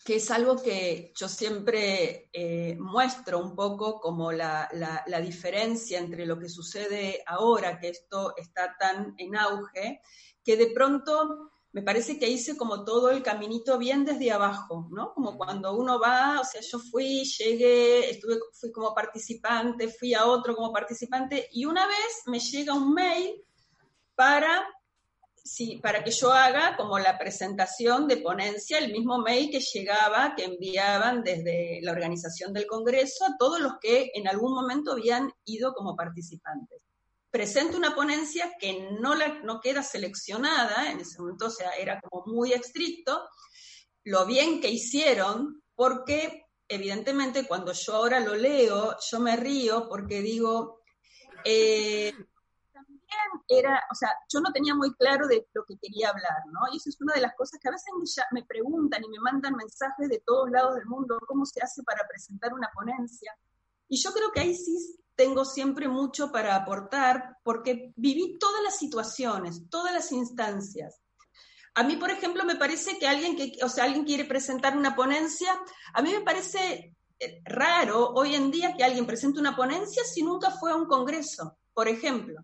que 0.05 0.17
es 0.17 0.31
algo 0.31 0.61
que 0.61 1.13
yo 1.17 1.29
siempre 1.29 2.29
eh, 2.33 2.77
muestro 2.79 3.39
un 3.39 3.55
poco 3.55 4.01
como 4.01 4.33
la, 4.33 4.69
la, 4.73 5.21
diferencia 5.21 5.99
entre 5.99 6.27
lo 6.27 6.39
que 6.39 6.49
sucede 6.49 7.23
ahora, 7.27 7.79
que 7.79 7.91
esto 7.91 8.35
está 8.37 8.77
tan 8.79 9.15
en 9.19 9.37
auge, 9.37 10.01
que 10.43 10.57
de 10.57 10.71
pronto 10.71 11.52
me 11.73 11.83
parece 11.83 12.19
que 12.19 12.29
hice 12.29 12.57
como 12.57 12.85
todo 12.85 13.11
el 13.11 13.23
caminito 13.23 13.79
bien 13.79 14.05
desde 14.05 14.31
abajo, 14.31 14.89
¿no? 14.91 15.15
Como 15.15 15.39
cuando 15.39 15.75
uno 15.75 15.99
va, 15.99 16.41
o 16.41 16.45
sea, 16.45 16.61
yo 16.61 16.79
fui, 16.79 17.25
llegué, 17.25 18.11
estuve, 18.11 18.39
fui 18.53 18.71
como 18.71 18.95
participante, 18.95 19.89
fui 19.89 20.13
a 20.13 20.27
otro 20.27 20.55
como 20.55 20.71
participante, 20.71 21.49
y 21.53 21.65
una 21.65 21.87
vez 21.87 22.23
me 22.27 22.41
llega 22.41 22.75
un 22.75 22.93
mail 22.93 23.43
para, 24.15 24.67
sí, 25.43 25.81
para 25.83 26.05
que 26.05 26.11
yo 26.11 26.31
haga 26.31 26.77
como 26.77 26.99
la 26.99 27.19
presentación 27.19 28.07
de 28.07 28.19
ponencia, 28.19 28.79
el 28.79 28.93
mismo 28.93 29.19
mail 29.19 29.51
que 29.51 29.61
llegaba, 29.61 30.35
que 30.37 30.45
enviaban 30.45 31.23
desde 31.23 31.81
la 31.83 31.93
organización 31.93 32.53
del 32.53 32.67
Congreso 32.67 33.25
a 33.25 33.37
todos 33.39 33.61
los 33.61 33.75
que 33.81 34.11
en 34.15 34.29
algún 34.29 34.53
momento 34.55 34.93
habían 34.93 35.33
ido 35.47 35.73
como 35.73 35.97
participantes 35.97 36.83
presento 37.33 37.79
una 37.79 37.95
ponencia 37.95 38.53
que 38.61 38.91
no, 39.01 39.15
la, 39.15 39.41
no 39.43 39.61
queda 39.61 39.83
seleccionada, 39.83 40.93
en 40.93 41.01
ese 41.01 41.19
momento, 41.19 41.47
o 41.47 41.51
sea, 41.51 41.71
era 41.71 41.99
como 42.01 42.27
muy 42.27 42.53
estricto, 42.53 43.27
lo 44.05 44.27
bien 44.27 44.61
que 44.61 44.69
hicieron, 44.69 45.63
porque 45.75 46.45
evidentemente, 46.69 47.47
cuando 47.49 47.73
yo 47.73 47.95
ahora 47.95 48.21
lo 48.21 48.35
leo, 48.35 48.97
yo 49.11 49.19
me 49.19 49.37
río 49.37 49.89
porque 49.89 50.21
digo, 50.21 50.83
eh, 51.43 52.13
también 52.71 53.01
era, 53.49 53.83
o 53.91 53.95
sea, 53.95 54.11
yo 54.31 54.41
no 54.41 54.53
tenía 54.53 54.75
muy 54.75 54.93
claro 54.95 55.27
de 55.27 55.49
lo 55.55 55.65
que 55.65 55.79
quería 55.81 56.11
hablar, 56.11 56.45
¿no? 56.53 56.61
Y 56.71 56.77
eso 56.77 56.91
es 56.91 57.01
una 57.01 57.15
de 57.15 57.23
las 57.23 57.35
cosas 57.35 57.59
que 57.61 57.69
a 57.69 57.73
veces 57.73 57.89
me, 57.97 58.41
me 58.41 58.47
preguntan 58.47 59.03
y 59.03 59.09
me 59.09 59.21
mandan 59.21 59.55
mensajes 59.57 60.07
de 60.07 60.23
todos 60.27 60.51
lados 60.51 60.75
del 60.75 60.85
mundo, 60.85 61.19
¿cómo 61.27 61.47
se 61.47 61.63
hace 61.63 61.83
para 61.83 62.07
presentar 62.07 62.53
una 62.53 62.71
ponencia? 62.75 63.35
Y 63.89 63.97
yo 64.03 64.13
creo 64.13 64.31
que 64.33 64.41
ahí 64.41 64.55
sí 64.55 65.02
tengo 65.15 65.45
siempre 65.45 65.89
mucho 65.89 66.33
para 66.33 66.57
aportar 66.57 67.39
porque 67.43 67.93
viví 67.97 68.39
todas 68.39 68.63
las 68.63 68.79
situaciones, 68.79 69.69
todas 69.71 69.93
las 69.93 70.13
instancias. 70.13 71.01
A 71.75 71.83
mí, 71.83 71.97
por 71.97 72.11
ejemplo, 72.11 72.45
me 72.45 72.57
parece 72.57 72.99
que 72.99 73.09
alguien 73.09 73.37
que, 73.37 73.53
o 73.65 73.69
sea, 73.69 73.85
alguien 73.85 74.05
quiere 74.05 74.25
presentar 74.25 74.77
una 74.77 74.95
ponencia, 74.95 75.59
a 75.95 76.03
mí 76.03 76.11
me 76.11 76.21
parece 76.21 76.95
eh, 77.19 77.43
raro 77.45 78.11
hoy 78.15 78.35
en 78.35 78.51
día 78.51 78.75
que 78.77 78.85
alguien 78.85 79.07
presente 79.07 79.41
una 79.41 79.57
ponencia 79.57 80.03
si 80.05 80.23
nunca 80.23 80.51
fue 80.51 80.73
a 80.73 80.77
un 80.77 80.87
congreso, 80.87 81.57
por 81.73 81.89
ejemplo, 81.89 82.43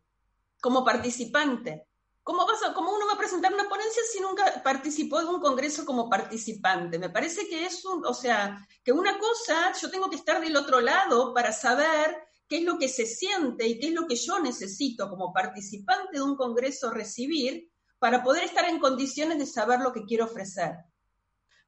como 0.61 0.85
participante. 0.85 1.85
¿Cómo, 2.23 2.47
vas 2.47 2.61
¿Cómo 2.75 2.93
uno 2.93 3.07
va 3.07 3.15
a 3.15 3.19
presentar 3.19 3.53
una 3.55 3.69
ponencia 3.69 4.03
si 4.13 4.21
nunca 4.21 4.63
participó 4.63 5.21
en 5.21 5.29
un 5.29 5.41
congreso 5.41 5.87
como 5.87 6.11
participante? 6.11 6.99
Me 6.99 7.09
parece 7.09 7.49
que 7.49 7.65
es 7.65 7.85
un, 7.87 8.05
o 8.05 8.13
sea, 8.13 8.67
que 8.85 8.93
una 8.93 9.19
cosa, 9.19 9.73
yo 9.81 9.91
tengo 9.91 10.11
que 10.11 10.17
estar 10.17 10.39
del 10.39 10.57
otro 10.57 10.81
lado 10.81 11.33
para 11.33 11.53
saber 11.53 12.28
qué 12.49 12.59
es 12.59 12.65
lo 12.65 12.79
que 12.79 12.89
se 12.89 13.07
siente 13.07 13.67
y 13.67 13.79
qué 13.79 13.89
es 13.89 13.93
lo 13.93 14.07
que 14.07 14.17
yo 14.17 14.39
necesito 14.41 15.09
como 15.09 15.33
participante 15.33 16.17
de 16.17 16.23
un 16.23 16.37
congreso 16.37 16.91
recibir 16.91 17.71
para 17.99 18.23
poder 18.23 18.45
estar 18.45 18.69
en 18.69 18.79
condiciones 18.79 19.39
de 19.39 19.47
saber 19.47 19.81
lo 19.81 19.93
que 19.93 20.05
quiero 20.05 20.25
ofrecer. 20.25 20.73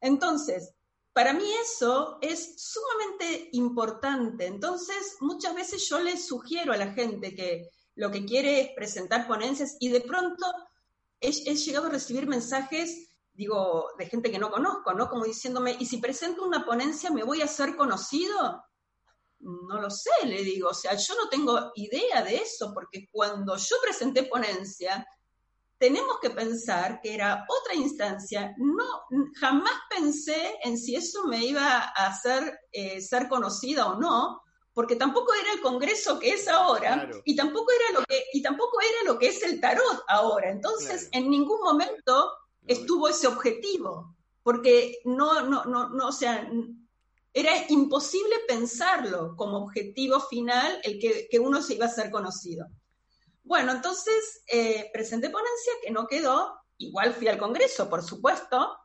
Entonces, 0.00 0.74
para 1.12 1.32
mí 1.32 1.44
eso 1.62 2.18
es 2.22 2.54
sumamente 2.56 3.50
importante. 3.52 4.46
Entonces, 4.46 5.16
muchas 5.20 5.54
veces 5.54 5.88
yo 5.88 6.00
les 6.00 6.26
sugiero 6.26 6.72
a 6.72 6.76
la 6.76 6.92
gente 6.92 7.34
que 7.34 7.68
lo 7.96 8.10
que 8.10 8.24
quiere 8.24 8.60
es 8.60 8.70
presentar 8.74 9.26
ponencias 9.26 9.76
y 9.80 9.88
de 9.90 10.00
pronto 10.00 10.46
he, 11.20 11.30
llegado 11.30 11.86
a 11.86 11.90
recibir 11.90 12.26
mensajes, 12.26 13.10
digo, 13.34 13.88
de 13.98 14.06
gente 14.06 14.30
que 14.30 14.38
no 14.38 14.50
conozco, 14.50 14.94
¿no? 14.94 15.08
Como 15.08 15.24
diciéndome, 15.24 15.76
¿y 15.78 15.86
si 15.86 15.98
presento 15.98 16.44
una 16.44 16.64
ponencia 16.64 17.10
me 17.10 17.24
voy 17.24 17.42
a 17.42 17.46
ser 17.46 17.76
conocido? 17.76 18.64
No 19.40 19.81
lo 19.81 19.90
sé, 19.90 20.11
le 20.26 20.42
digo, 20.42 20.68
o 20.68 20.74
sea, 20.74 20.94
yo 20.94 21.14
no 21.14 21.29
tengo 21.29 21.72
idea 21.74 22.22
de 22.22 22.37
eso, 22.37 22.72
porque 22.74 23.09
cuando 23.11 23.57
yo 23.57 23.76
presenté 23.83 24.24
ponencia, 24.24 25.07
tenemos 25.79 26.18
que 26.20 26.29
pensar 26.29 27.00
que 27.00 27.14
era 27.14 27.46
otra 27.48 27.74
instancia. 27.74 28.55
No, 28.59 29.31
jamás 29.40 29.72
pensé 29.88 30.59
en 30.62 30.76
si 30.76 30.94
eso 30.94 31.26
me 31.26 31.42
iba 31.44 31.79
a 31.79 32.07
hacer 32.07 32.61
eh, 32.70 33.00
ser 33.00 33.29
conocida 33.29 33.87
o 33.87 33.98
no, 33.98 34.42
porque 34.74 34.96
tampoco 34.96 35.33
era 35.33 35.55
el 35.55 35.61
Congreso 35.61 36.18
que 36.18 36.31
es 36.31 36.46
ahora 36.48 37.09
y 37.24 37.35
tampoco 37.35 37.72
era 37.72 37.98
lo 37.98 38.05
que 38.07 38.24
y 38.33 38.42
tampoco 38.42 38.79
era 38.81 39.12
lo 39.12 39.18
que 39.18 39.29
es 39.29 39.42
el 39.42 39.59
tarot 39.59 40.05
ahora. 40.07 40.50
Entonces, 40.50 41.09
en 41.12 41.31
ningún 41.31 41.61
momento 41.61 42.31
estuvo 42.66 43.09
ese 43.09 43.26
objetivo, 43.26 44.16
porque 44.42 44.98
no, 45.05 45.42
no, 45.42 45.64
no, 45.64 45.88
no, 45.88 46.09
o 46.09 46.12
sea, 46.12 46.48
era 47.32 47.52
imposible 47.68 48.36
pensarlo 48.48 49.36
como 49.36 49.58
objetivo 49.58 50.20
final 50.20 50.80
el 50.82 50.98
que, 50.98 51.28
que 51.30 51.38
uno 51.38 51.62
se 51.62 51.74
iba 51.74 51.86
a 51.86 51.90
ser 51.90 52.10
conocido. 52.10 52.66
Bueno, 53.42 53.72
entonces 53.72 54.42
eh, 54.46 54.90
presenté 54.92 55.30
ponencia 55.30 55.72
que 55.82 55.90
no 55.90 56.06
quedó, 56.06 56.60
igual 56.78 57.12
fui 57.14 57.28
al 57.28 57.38
Congreso, 57.38 57.88
por 57.88 58.02
supuesto, 58.02 58.76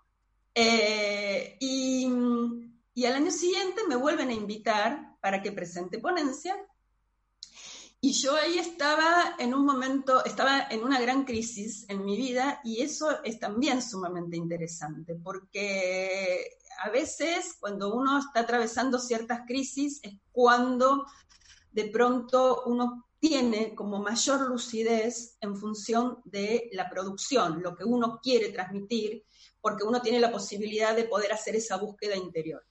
eh, 0.56 1.58
y, 1.60 2.08
al 3.06 3.14
año 3.14 3.30
siguiente 3.30 3.82
me 3.88 3.98
vuelven 3.98 4.30
a 4.30 4.34
invitar 4.34 5.18
para 5.22 5.42
que 5.42 5.52
presente 5.52 6.00
ponencia. 6.00 6.56
Y 8.00 8.14
yo 8.14 8.36
ahí 8.36 8.58
estaba 8.58 9.36
en 9.38 9.54
un 9.54 9.66
momento, 9.66 10.24
estaba 10.24 10.68
en 10.70 10.84
una 10.84 11.00
gran 11.02 11.26
crisis 11.26 11.86
en 11.90 12.06
mi 12.06 12.16
vida 12.16 12.62
y 12.64 12.82
eso 12.82 13.24
es 13.24 13.40
también 13.40 13.82
sumamente 13.82 14.38
interesante 14.38 15.16
porque 15.16 16.58
a 16.84 16.90
veces 16.90 17.56
cuando 17.60 17.94
uno 17.94 18.20
está 18.20 18.42
atravesando 18.42 19.00
ciertas 19.00 19.42
crisis 19.48 20.00
es 20.04 20.14
cuando 20.32 21.06
de 21.72 21.86
pronto 21.86 22.64
uno 22.66 23.08
tiene 23.20 23.74
como 23.74 24.00
mayor 24.00 24.42
lucidez 24.42 25.38
en 25.42 25.56
función 25.56 26.20
de 26.26 26.70
la 26.74 26.90
producción, 26.90 27.62
lo 27.62 27.76
que 27.76 27.84
uno 27.84 28.20
quiere 28.22 28.50
transmitir, 28.50 29.26
porque 29.62 29.84
uno 29.84 30.02
tiene 30.02 30.20
la 30.20 30.32
posibilidad 30.32 30.96
de 30.96 31.06
poder 31.06 31.34
hacer 31.34 31.56
esa 31.56 31.78
búsqueda 31.78 32.16
interior. 32.16 32.64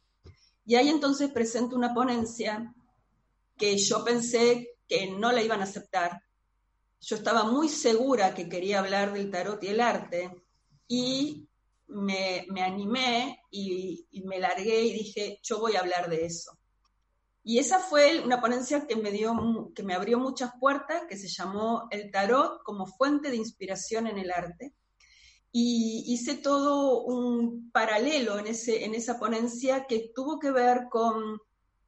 Y 0.64 0.76
ahí 0.76 0.88
entonces 0.88 1.30
presento 1.32 1.76
una 1.76 1.92
ponencia 1.92 2.72
que 3.56 3.76
yo 3.76 4.04
pensé 4.04 4.76
que 4.86 5.10
no 5.10 5.32
la 5.32 5.42
iban 5.42 5.60
a 5.60 5.64
aceptar. 5.64 6.22
Yo 7.00 7.16
estaba 7.16 7.44
muy 7.44 7.68
segura 7.68 8.34
que 8.34 8.48
quería 8.48 8.78
hablar 8.78 9.12
del 9.12 9.30
tarot 9.30 9.62
y 9.62 9.68
el 9.68 9.80
arte 9.80 10.44
y 10.88 11.48
me, 11.88 12.46
animé 12.60 13.40
y 13.50 14.22
me 14.24 14.38
largué 14.38 14.82
y 14.82 14.92
dije, 14.92 15.38
yo 15.42 15.58
voy 15.60 15.76
a 15.76 15.80
hablar 15.80 16.08
de 16.08 16.26
eso. 16.26 16.52
Y 17.46 17.58
esa 17.58 17.78
fue 17.78 18.20
una 18.24 18.40
ponencia 18.40 18.86
que 18.86 18.96
me, 18.96 19.10
dio, 19.10 19.70
que 19.74 19.82
me 19.82 19.92
abrió 19.92 20.18
muchas 20.18 20.52
puertas, 20.58 21.02
que 21.06 21.18
se 21.18 21.28
llamó 21.28 21.88
El 21.90 22.10
Tarot 22.10 22.62
como 22.62 22.86
fuente 22.86 23.28
de 23.28 23.36
inspiración 23.36 24.06
en 24.06 24.16
el 24.16 24.30
arte. 24.30 24.72
Y 25.52 26.04
hice 26.06 26.36
todo 26.36 27.02
un 27.04 27.70
paralelo 27.70 28.38
en, 28.38 28.46
ese, 28.46 28.86
en 28.86 28.94
esa 28.94 29.18
ponencia 29.18 29.84
que 29.86 30.10
tuvo 30.14 30.38
que 30.38 30.50
ver 30.50 30.86
con 30.90 31.38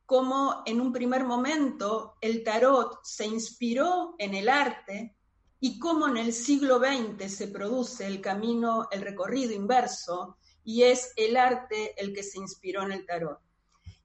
cómo 0.04 0.62
en 0.66 0.78
un 0.80 0.92
primer 0.92 1.24
momento 1.24 2.16
el 2.20 2.44
tarot 2.44 3.00
se 3.02 3.26
inspiró 3.26 4.14
en 4.18 4.34
el 4.34 4.48
arte 4.48 5.15
y 5.60 5.78
cómo 5.78 6.08
en 6.08 6.16
el 6.16 6.32
siglo 6.32 6.78
XX 6.78 7.32
se 7.32 7.48
produce 7.48 8.06
el 8.06 8.20
camino, 8.20 8.88
el 8.90 9.02
recorrido 9.02 9.52
inverso, 9.52 10.36
y 10.64 10.82
es 10.82 11.12
el 11.16 11.36
arte 11.36 11.94
el 11.96 12.12
que 12.12 12.22
se 12.22 12.38
inspiró 12.38 12.82
en 12.82 12.92
el 12.92 13.06
tarot. 13.06 13.38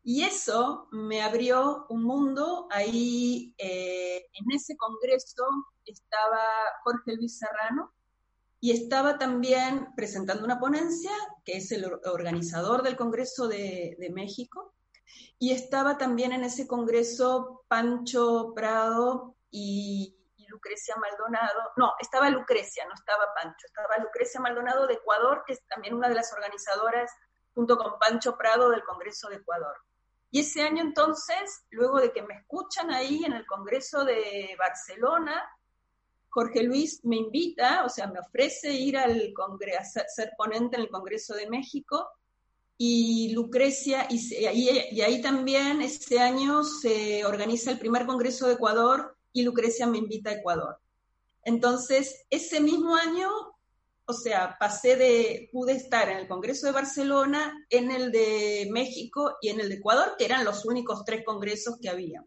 Y 0.03 0.23
eso 0.23 0.87
me 0.91 1.21
abrió 1.21 1.85
un 1.89 2.03
mundo. 2.03 2.67
Ahí 2.71 3.53
eh, 3.57 4.25
en 4.33 4.51
ese 4.51 4.75
congreso 4.75 5.43
estaba 5.85 6.39
Jorge 6.83 7.15
Luis 7.15 7.37
Serrano 7.37 7.91
y 8.59 8.71
estaba 8.71 9.17
también 9.17 9.87
presentando 9.95 10.45
una 10.45 10.59
ponencia, 10.59 11.11
que 11.43 11.57
es 11.57 11.71
el 11.71 11.85
organizador 12.05 12.83
del 12.83 12.95
Congreso 12.95 13.47
de, 13.47 13.97
México. 14.13 14.73
Y 15.39 15.51
estaba 15.51 15.97
también 15.97 16.31
en 16.31 16.43
ese 16.43 16.67
congreso 16.67 17.63
Pancho 17.67 18.53
Prado 18.55 19.35
y 19.49 20.15
Lucrecia 20.51 20.95
Maldonado. 20.97 21.71
No, 21.77 21.93
estaba 21.99 22.29
Lucrecia, 22.29 22.85
no 22.85 22.93
estaba 22.93 23.33
Pancho, 23.33 23.65
estaba 23.65 23.97
Lucrecia 23.97 24.39
Maldonado 24.39 24.85
de 24.85 24.95
Ecuador, 24.95 25.43
que 25.47 25.53
es 25.53 25.65
también 25.67 25.95
una 25.95 26.09
de 26.09 26.15
las 26.15 26.31
organizadoras 26.33 27.11
junto 27.55 27.77
con 27.77 27.97
Pancho 27.97 28.37
Prado 28.37 28.69
del 28.69 28.83
Congreso 28.83 29.29
de 29.29 29.37
Ecuador. 29.37 29.75
Y 30.29 30.41
ese 30.41 30.61
año 30.61 30.81
entonces, 30.81 31.65
luego 31.71 31.99
de 31.99 32.11
que 32.11 32.21
me 32.21 32.35
escuchan 32.35 32.91
ahí 32.91 33.25
en 33.25 33.33
el 33.33 33.45
Congreso 33.45 34.05
de 34.05 34.55
Barcelona, 34.57 35.43
Jorge 36.29 36.63
Luis 36.63 37.01
me 37.03 37.17
invita, 37.17 37.83
o 37.83 37.89
sea, 37.89 38.07
me 38.07 38.19
ofrece 38.19 38.71
ir 38.71 38.97
al 38.97 39.33
Congreso, 39.33 40.01
ser 40.07 40.31
ponente 40.37 40.77
en 40.77 40.83
el 40.83 40.89
Congreso 40.89 41.33
de 41.33 41.49
México, 41.49 42.09
y 42.77 43.33
Lucrecia, 43.33 44.07
y, 44.09 44.45
ahí, 44.45 44.87
y 44.91 45.01
ahí 45.01 45.21
también 45.21 45.81
ese 45.81 46.19
año 46.19 46.63
se 46.63 47.23
organiza 47.25 47.69
el 47.69 47.77
primer 47.77 48.07
Congreso 48.07 48.47
de 48.47 48.53
Ecuador 48.53 49.17
y 49.33 49.43
Lucrecia 49.43 49.87
me 49.87 49.97
invita 49.97 50.29
a 50.29 50.33
Ecuador. 50.33 50.79
Entonces, 51.43 52.25
ese 52.29 52.59
mismo 52.59 52.95
año 52.95 53.29
o 54.11 54.13
sea, 54.13 54.57
pasé 54.59 54.97
de, 54.97 55.49
pude 55.53 55.71
estar 55.71 56.09
en 56.09 56.17
el 56.17 56.27
Congreso 56.27 56.65
de 56.65 56.73
Barcelona, 56.73 57.65
en 57.69 57.91
el 57.91 58.11
de 58.11 58.67
México 58.69 59.37
y 59.41 59.49
en 59.49 59.61
el 59.61 59.69
de 59.69 59.75
Ecuador, 59.75 60.15
que 60.17 60.25
eran 60.25 60.43
los 60.43 60.65
únicos 60.65 61.05
tres 61.05 61.23
congresos 61.25 61.77
que 61.81 61.89
había. 61.89 62.25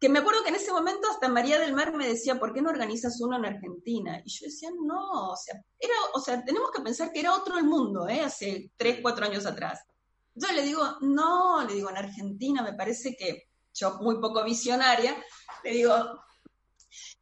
Que 0.00 0.08
me 0.08 0.20
acuerdo 0.20 0.42
que 0.42 0.48
en 0.48 0.56
ese 0.56 0.72
momento 0.72 1.08
hasta 1.10 1.28
María 1.28 1.58
del 1.58 1.74
Mar 1.74 1.94
me 1.94 2.08
decía, 2.08 2.40
¿por 2.40 2.54
qué 2.54 2.62
no 2.62 2.70
organizas 2.70 3.20
uno 3.20 3.36
en 3.36 3.44
Argentina? 3.44 4.22
Y 4.24 4.30
yo 4.30 4.46
decía, 4.46 4.70
no, 4.82 5.32
o 5.32 5.36
sea, 5.36 5.62
era, 5.78 5.94
o 6.14 6.20
sea, 6.20 6.42
tenemos 6.44 6.70
que 6.70 6.82
pensar 6.82 7.12
que 7.12 7.20
era 7.20 7.34
otro 7.34 7.58
el 7.58 7.64
mundo, 7.64 8.08
¿eh? 8.08 8.20
hace 8.22 8.72
tres, 8.76 9.00
cuatro 9.02 9.26
años 9.26 9.44
atrás. 9.44 9.80
Yo 10.34 10.50
le 10.52 10.62
digo, 10.62 10.82
no, 11.02 11.62
le 11.66 11.74
digo, 11.74 11.90
en 11.90 11.98
Argentina 11.98 12.62
me 12.62 12.72
parece 12.72 13.14
que 13.16 13.50
yo 13.74 13.98
muy 14.00 14.18
poco 14.18 14.42
visionaria, 14.42 15.14
le 15.62 15.70
digo, 15.72 16.21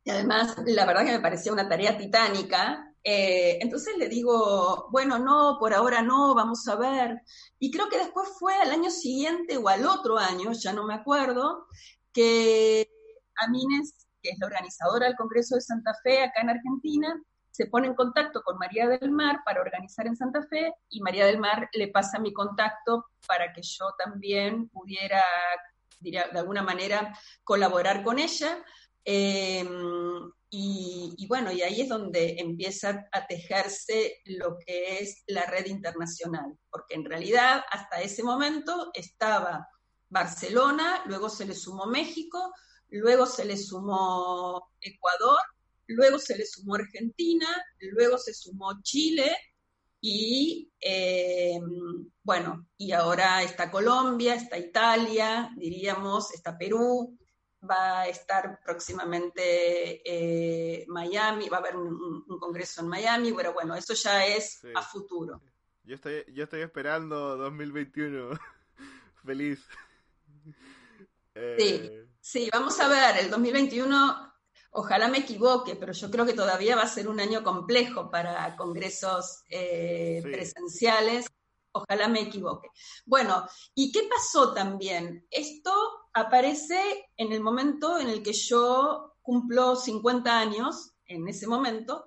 y 0.04 0.10
además 0.10 0.56
la 0.66 0.86
verdad 0.86 1.04
que 1.04 1.12
me 1.12 1.20
parecía 1.20 1.52
una 1.52 1.68
tarea 1.68 1.96
titánica, 1.96 2.90
eh, 3.02 3.58
entonces 3.60 3.96
le 3.96 4.08
digo, 4.08 4.88
bueno, 4.90 5.18
no, 5.18 5.56
por 5.58 5.72
ahora 5.72 6.02
no, 6.02 6.34
vamos 6.34 6.66
a 6.68 6.76
ver. 6.76 7.22
Y 7.58 7.70
creo 7.70 7.88
que 7.88 7.98
después 7.98 8.28
fue 8.38 8.54
al 8.54 8.70
año 8.70 8.90
siguiente 8.90 9.56
o 9.56 9.68
al 9.68 9.86
otro 9.86 10.18
año, 10.18 10.52
ya 10.52 10.72
no 10.72 10.84
me 10.86 10.94
acuerdo, 10.94 11.66
que 12.12 12.90
Amines, 13.36 14.06
que 14.22 14.30
es 14.30 14.38
la 14.38 14.46
organizadora 14.46 15.06
del 15.06 15.16
Congreso 15.16 15.54
de 15.54 15.62
Santa 15.62 15.94
Fe 16.02 16.22
acá 16.22 16.42
en 16.42 16.50
Argentina, 16.50 17.22
se 17.50 17.66
pone 17.66 17.88
en 17.88 17.94
contacto 17.94 18.42
con 18.42 18.58
María 18.58 18.88
del 18.88 19.10
Mar 19.10 19.40
para 19.44 19.60
organizar 19.60 20.06
en 20.06 20.16
Santa 20.16 20.42
Fe 20.48 20.72
y 20.88 21.00
María 21.00 21.26
del 21.26 21.38
Mar 21.38 21.68
le 21.72 21.88
pasa 21.88 22.18
mi 22.18 22.32
contacto 22.32 23.06
para 23.26 23.52
que 23.52 23.62
yo 23.62 23.86
también 23.98 24.68
pudiera, 24.68 25.22
diría, 25.98 26.28
de 26.32 26.38
alguna 26.38 26.62
manera, 26.62 27.14
colaborar 27.44 28.02
con 28.02 28.18
ella. 28.18 28.64
Eh, 29.04 29.64
y, 30.52 31.26
bueno, 31.28 31.52
y 31.52 31.62
ahí 31.62 31.82
es 31.82 31.88
donde 31.88 32.34
empieza 32.38 33.06
a 33.12 33.26
tejerse 33.26 34.16
lo 34.24 34.58
que 34.58 34.98
es 34.98 35.22
la 35.28 35.46
red 35.46 35.66
internacional, 35.66 36.58
porque 36.68 36.94
en 36.94 37.04
realidad 37.04 37.62
hasta 37.70 38.02
ese 38.02 38.24
momento 38.24 38.90
estaba 38.94 39.68
Barcelona, 40.08 41.04
luego 41.06 41.28
se 41.28 41.46
le 41.46 41.54
sumó 41.54 41.86
México, 41.86 42.52
luego 42.88 43.26
se 43.26 43.44
le 43.44 43.56
sumó 43.56 44.72
Ecuador, 44.80 45.38
luego 45.86 46.18
se 46.18 46.36
le 46.36 46.44
sumó 46.44 46.74
Argentina, 46.74 47.46
luego 47.78 48.18
se 48.18 48.34
sumó 48.34 48.82
Chile 48.82 49.36
y 50.00 50.68
eh, 50.80 51.60
bueno, 52.24 52.66
y 52.76 52.90
ahora 52.90 53.44
está 53.44 53.70
Colombia, 53.70 54.34
está 54.34 54.58
Italia, 54.58 55.50
diríamos, 55.56 56.34
está 56.34 56.58
Perú, 56.58 57.16
va 57.68 58.02
a 58.02 58.08
estar 58.08 58.60
próximamente 58.62 60.02
eh, 60.04 60.84
Miami, 60.88 61.48
va 61.48 61.58
a 61.58 61.60
haber 61.60 61.76
un, 61.76 62.24
congreso 62.38 62.80
en 62.80 62.88
Miami, 62.88 63.32
pero 63.32 63.52
bueno, 63.52 63.74
eso 63.74 63.94
ya 63.94 64.24
es 64.26 64.62
a 64.74 64.82
futuro. 64.82 65.42
Yo 65.84 65.94
estoy, 65.94 66.24
yo 66.32 66.44
estoy 66.44 66.62
esperando 66.62 67.36
2021. 67.36 68.30
Feliz. 69.24 69.60
Sí, 70.44 70.52
eh, 71.34 72.08
sí, 72.20 72.48
vamos 72.52 72.78
a 72.80 72.88
ver, 72.88 73.24
el 73.24 73.30
2021, 73.30 74.32
ojalá 74.72 75.08
me 75.08 75.18
equivoque, 75.18 75.76
pero 75.76 75.92
yo 75.92 76.10
creo 76.10 76.26
que 76.26 76.32
todavía 76.32 76.76
va 76.76 76.82
a 76.82 76.88
ser 76.88 77.08
un 77.08 77.20
año 77.20 77.42
complejo 77.42 78.10
para 78.10 78.56
congresos 78.56 79.44
eh, 79.48 80.20
presenciales. 80.22 81.26
Ojalá 81.72 82.08
me 82.08 82.22
equivoque. 82.22 82.68
Bueno, 83.06 83.46
¿y 83.74 83.92
qué 83.92 84.08
pasó 84.08 84.52
también? 84.52 85.26
Esto 85.30 85.99
aparece 86.12 87.08
en 87.16 87.32
el 87.32 87.40
momento 87.40 87.98
en 87.98 88.08
el 88.08 88.22
que 88.22 88.32
yo 88.32 89.14
cumplo 89.22 89.76
50 89.76 90.38
años, 90.38 90.94
en 91.06 91.28
ese 91.28 91.46
momento, 91.46 92.04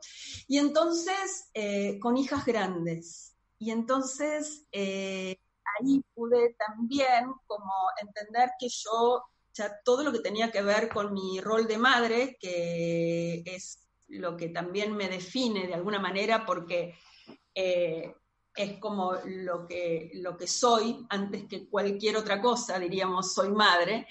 y 0.47 0.57
entonces 0.57 1.49
eh, 1.53 1.99
con 1.99 2.17
hijas 2.17 2.45
grandes. 2.45 3.35
Y 3.59 3.71
entonces 3.71 4.65
eh, 4.71 5.37
ahí 5.79 6.01
pude 6.13 6.55
también 6.55 7.31
como 7.45 7.71
entender 8.01 8.51
que 8.59 8.67
yo, 8.69 9.23
ya 9.53 9.79
todo 9.83 10.03
lo 10.03 10.11
que 10.11 10.19
tenía 10.19 10.51
que 10.51 10.61
ver 10.61 10.89
con 10.89 11.13
mi 11.13 11.39
rol 11.39 11.67
de 11.67 11.77
madre, 11.77 12.37
que 12.39 13.43
es 13.45 13.87
lo 14.07 14.35
que 14.35 14.49
también 14.49 14.95
me 14.95 15.09
define 15.09 15.67
de 15.67 15.73
alguna 15.73 15.99
manera, 15.99 16.45
porque 16.45 16.95
eh, 17.55 18.13
es 18.55 18.79
como 18.79 19.13
lo 19.25 19.65
que, 19.65 20.11
lo 20.15 20.37
que 20.37 20.47
soy 20.47 21.05
antes 21.09 21.45
que 21.47 21.67
cualquier 21.67 22.17
otra 22.17 22.41
cosa, 22.41 22.77
diríamos, 22.79 23.33
soy 23.33 23.49
madre, 23.49 24.07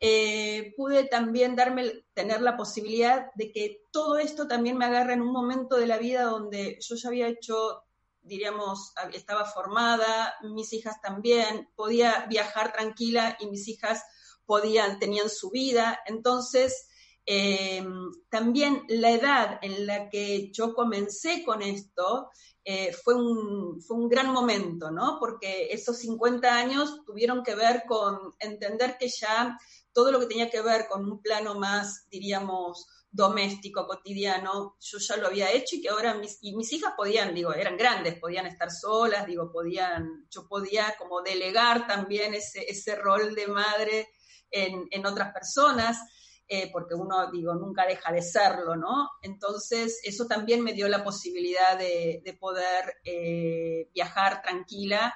eh, 0.00 0.74
pude 0.76 1.04
también 1.04 1.54
darme, 1.56 2.04
tener 2.12 2.40
la 2.40 2.56
posibilidad 2.56 3.26
de 3.34 3.52
que 3.52 3.82
todo 3.90 4.18
esto 4.18 4.46
también 4.46 4.76
me 4.76 4.86
agarra 4.86 5.14
en 5.14 5.22
un 5.22 5.32
momento 5.32 5.76
de 5.76 5.86
la 5.86 5.98
vida 5.98 6.24
donde 6.24 6.78
yo 6.80 6.96
ya 6.96 7.08
había 7.08 7.28
hecho, 7.28 7.84
diríamos, 8.20 8.92
estaba 9.12 9.44
formada, 9.44 10.34
mis 10.42 10.72
hijas 10.72 11.00
también, 11.00 11.68
podía 11.74 12.26
viajar 12.28 12.72
tranquila 12.72 13.36
y 13.40 13.46
mis 13.46 13.68
hijas 13.68 14.02
podían, 14.46 14.98
tenían 14.98 15.28
su 15.28 15.50
vida, 15.50 16.00
entonces... 16.06 16.88
Eh, 17.26 17.84
también 18.28 18.82
la 18.88 19.10
edad 19.10 19.58
en 19.62 19.86
la 19.86 20.10
que 20.10 20.50
yo 20.52 20.74
comencé 20.74 21.42
con 21.44 21.62
esto 21.62 22.28
eh, 22.64 22.92
fue, 22.92 23.14
un, 23.14 23.80
fue 23.82 23.96
un 23.96 24.08
gran 24.08 24.32
momento, 24.32 24.90
¿no? 24.90 25.18
Porque 25.20 25.68
esos 25.70 25.98
50 25.98 26.54
años 26.54 27.04
tuvieron 27.04 27.42
que 27.42 27.54
ver 27.54 27.84
con 27.86 28.18
entender 28.38 28.96
que 28.98 29.08
ya 29.08 29.58
todo 29.92 30.10
lo 30.10 30.20
que 30.20 30.26
tenía 30.26 30.50
que 30.50 30.62
ver 30.62 30.86
con 30.88 31.04
un 31.04 31.20
plano 31.20 31.54
más, 31.54 32.06
diríamos, 32.10 32.86
doméstico, 33.10 33.86
cotidiano, 33.86 34.76
yo 34.80 34.98
ya 34.98 35.16
lo 35.16 35.28
había 35.28 35.52
hecho 35.52 35.76
y 35.76 35.82
que 35.82 35.88
ahora 35.88 36.14
mis, 36.14 36.38
y 36.40 36.56
mis 36.56 36.72
hijas 36.72 36.94
podían, 36.96 37.32
digo, 37.32 37.54
eran 37.54 37.76
grandes, 37.76 38.18
podían 38.18 38.46
estar 38.46 38.72
solas, 38.72 39.24
digo, 39.24 39.52
podían, 39.52 40.26
yo 40.30 40.48
podía 40.48 40.96
como 40.98 41.22
delegar 41.22 41.86
también 41.86 42.34
ese, 42.34 42.64
ese 42.68 42.96
rol 42.96 43.34
de 43.36 43.46
madre 43.46 44.08
en, 44.50 44.88
en 44.90 45.06
otras 45.06 45.32
personas. 45.32 45.98
Eh, 46.46 46.70
porque 46.70 46.94
uno, 46.94 47.30
digo, 47.30 47.54
nunca 47.54 47.86
deja 47.86 48.12
de 48.12 48.20
serlo, 48.20 48.76
¿no? 48.76 49.08
Entonces, 49.22 50.00
eso 50.04 50.26
también 50.26 50.62
me 50.62 50.74
dio 50.74 50.88
la 50.88 51.02
posibilidad 51.02 51.78
de, 51.78 52.36
poder 52.38 52.96
eh, 53.04 53.88
viajar 53.94 54.42
tranquila 54.42 55.14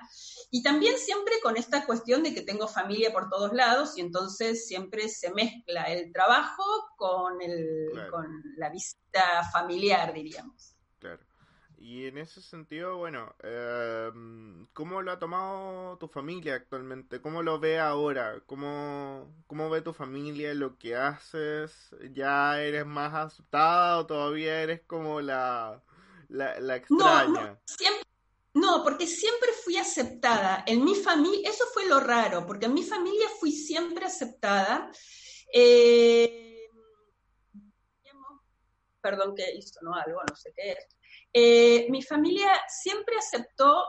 y 0.51 0.63
también 0.63 0.97
siempre 0.97 1.35
con 1.43 1.59
esta 1.59 1.85
cuestión 1.85 2.23
de 2.23 2.33
que 2.33 2.41
tengo 2.41 2.67
familia 2.67 3.13
por 3.13 3.29
todos 3.29 3.53
lados 3.53 3.99
y 3.99 4.01
entonces 4.01 4.67
siempre 4.67 5.11
se 5.11 5.31
mezcla 5.31 5.85
el 5.85 6.11
trabajo 6.13 6.65
con, 6.97 7.43
el, 7.43 7.91
con 8.11 8.27
la 8.57 8.71
visita 8.71 9.45
familiar, 9.53 10.15
diríamos. 10.15 10.77
Claro. 10.99 11.28
Y 11.81 12.07
en 12.07 12.19
ese 12.19 12.43
sentido, 12.43 12.97
bueno, 12.97 13.35
eh, 13.43 14.11
¿cómo 14.73 15.01
lo 15.01 15.13
ha 15.13 15.19
tomado 15.19 15.97
tu 15.99 16.09
familia 16.09 16.57
actualmente? 16.57 17.21
¿Cómo 17.21 17.43
lo 17.43 17.61
ve 17.61 17.79
ahora? 17.79 18.43
¿Cómo, 18.47 19.33
¿Cómo 19.47 19.71
ve 19.71 19.81
tu 19.83 19.93
familia 19.93 20.53
lo 20.55 20.77
que 20.77 20.97
haces? 20.97 21.95
¿Ya 22.13 22.61
eres 22.61 22.85
más 22.85 23.15
aceptada 23.15 23.99
o 23.99 24.07
todavía 24.07 24.61
eres 24.61 24.83
como 24.89 25.21
la, 25.21 25.81
la, 26.29 26.77
extraña? 26.77 27.27
No, 27.27 27.47
no, 27.53 27.61
siempre, 27.65 28.09
no, 28.55 28.83
porque 28.83 29.07
siempre 29.07 29.51
fui 29.65 29.77
aceptada. 29.77 30.65
En 30.67 30.85
mi 30.85 30.97
familia, 30.97 31.49
eso 31.49 31.65
fue 31.73 31.87
lo 31.87 32.01
raro, 32.01 32.45
porque 32.45 32.67
en 32.67 32.75
mi 32.75 32.83
familia 32.83 33.29
fui 33.39 33.53
siempre 33.53 34.05
aceptada. 34.05 34.91
Eh, 35.55 36.69
perdón 39.01 39.37
que 39.37 39.55
hizo, 39.55 39.79
¿no? 39.83 39.95
Algo, 39.95 40.21
no 40.29 40.35
sé 40.35 40.53
qué 40.57 40.73
es. 40.73 40.98
Eh, 41.33 41.87
mi 41.91 42.03
familia 42.03 42.51
siempre 42.69 43.17
aceptó... 43.17 43.85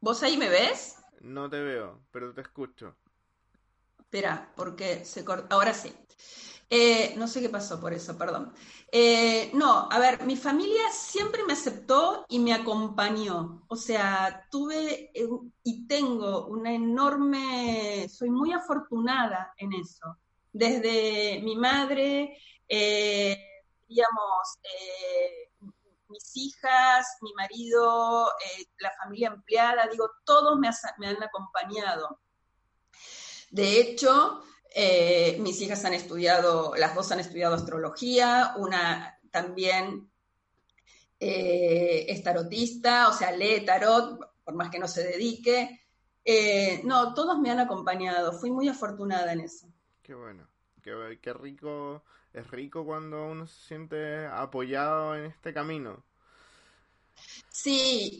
¿Vos 0.00 0.22
ahí 0.22 0.36
me 0.36 0.48
ves? 0.48 0.96
No 1.20 1.50
te 1.50 1.60
veo, 1.60 2.00
pero 2.10 2.32
te 2.32 2.40
escucho. 2.40 2.96
Espera, 3.98 4.50
porque 4.56 5.04
se 5.04 5.24
corta. 5.24 5.54
Ahora 5.54 5.74
sí. 5.74 5.94
Eh, 6.72 7.14
no 7.16 7.26
sé 7.26 7.40
qué 7.40 7.48
pasó 7.48 7.80
por 7.80 7.92
eso, 7.92 8.16
perdón. 8.16 8.52
Eh, 8.92 9.50
no, 9.54 9.88
a 9.90 9.98
ver, 9.98 10.24
mi 10.24 10.36
familia 10.36 10.88
siempre 10.92 11.42
me 11.44 11.52
aceptó 11.52 12.24
y 12.28 12.38
me 12.38 12.54
acompañó. 12.54 13.64
O 13.68 13.74
sea, 13.76 14.46
tuve 14.50 15.10
y 15.64 15.86
tengo 15.86 16.46
una 16.46 16.72
enorme, 16.72 18.08
soy 18.08 18.30
muy 18.30 18.52
afortunada 18.52 19.52
en 19.56 19.72
eso. 19.72 20.16
Desde 20.52 21.40
mi 21.42 21.56
madre, 21.56 22.38
digamos, 23.90 24.58
eh, 24.62 25.50
mis 26.08 26.36
hijas, 26.36 27.18
mi 27.22 27.32
marido, 27.34 28.28
eh, 28.28 28.66
la 28.78 28.92
familia 28.92 29.28
empleada, 29.28 29.88
digo, 29.90 30.08
todos 30.24 30.58
me, 30.58 30.68
han 30.68 31.22
acompañado. 31.22 32.20
De 33.50 33.80
hecho, 33.80 34.42
eh, 34.72 35.36
mis 35.40 35.60
hijas 35.60 35.84
han 35.84 35.94
estudiado, 35.94 36.74
las 36.76 36.94
dos 36.94 37.10
han 37.10 37.18
estudiado 37.18 37.56
astrología, 37.56 38.54
una 38.56 39.18
también 39.30 40.08
es 41.22 42.22
tarotista, 42.22 43.08
o 43.08 43.12
sea, 43.12 43.30
lee 43.30 43.62
tarot, 43.66 44.18
por 44.42 44.54
más 44.54 44.70
que 44.70 44.78
no 44.78 44.88
se 44.88 45.02
dedique. 45.04 45.84
no, 46.84 47.12
todos 47.12 47.38
me 47.40 47.50
han 47.50 47.60
acompañado, 47.60 48.32
fui 48.32 48.50
muy 48.50 48.68
afortunada 48.68 49.32
en 49.32 49.40
eso. 49.40 49.66
Qué 50.02 50.14
bueno, 50.14 50.48
qué, 50.80 51.18
qué 51.20 51.34
rico 51.34 52.04
es 52.32 52.50
rico 52.50 52.84
cuando 52.84 53.24
uno 53.26 53.46
se 53.46 53.68
siente 53.68 54.26
apoyado 54.26 55.16
en 55.16 55.26
este 55.26 55.52
camino. 55.52 56.04
Sí, 57.50 58.18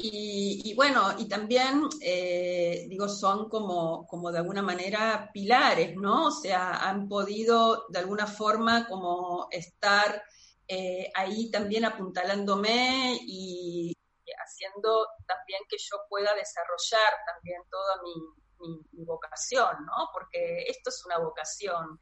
y, 0.65 0.75
bueno, 0.75 1.15
y 1.19 1.27
también, 1.29 1.89
eh, 2.03 2.87
digo, 2.89 3.09
son 3.09 3.49
como, 3.49 4.07
como 4.07 4.31
de 4.31 4.39
alguna 4.39 4.63
manera 4.63 5.31
pilares, 5.33 5.97
¿no? 5.97 6.27
O 6.27 6.31
sea, 6.31 6.89
han 6.89 7.09
podido 7.09 7.87
de 7.89 8.01
alguna 8.01 8.27
forma 8.27 8.87
como 8.87 9.49
estar 9.51 10.23
eh, 10.69 11.11
ahí 11.15 11.51
también 11.51 11.85
apuntalándome 11.85 13.19
y 13.23 13.97
haciendo 14.45 15.07
también 15.27 15.63
que 15.69 15.77
yo 15.79 15.97
pueda 16.09 16.35
desarrollar 16.35 17.13
también 17.27 17.63
toda 17.71 18.03
mi, 18.03 18.85
mi 18.93 19.05
vocación, 19.05 19.87
¿no? 19.87 20.09
Porque 20.13 20.65
esto 20.69 20.91
es 20.91 21.05
una 21.07 21.19
vocación. 21.19 21.99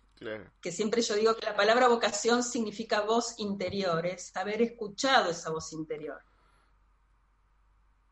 Que 0.60 0.72
siempre 0.72 1.02
yo 1.02 1.14
digo 1.14 1.36
que 1.36 1.46
la 1.46 1.56
palabra 1.56 1.88
vocación 1.88 2.42
significa 2.42 3.02
voz 3.02 3.38
interior, 3.38 4.04
es 4.06 4.34
haber 4.36 4.62
escuchado 4.62 5.30
esa 5.30 5.50
voz 5.50 5.72
interior. 5.72 6.20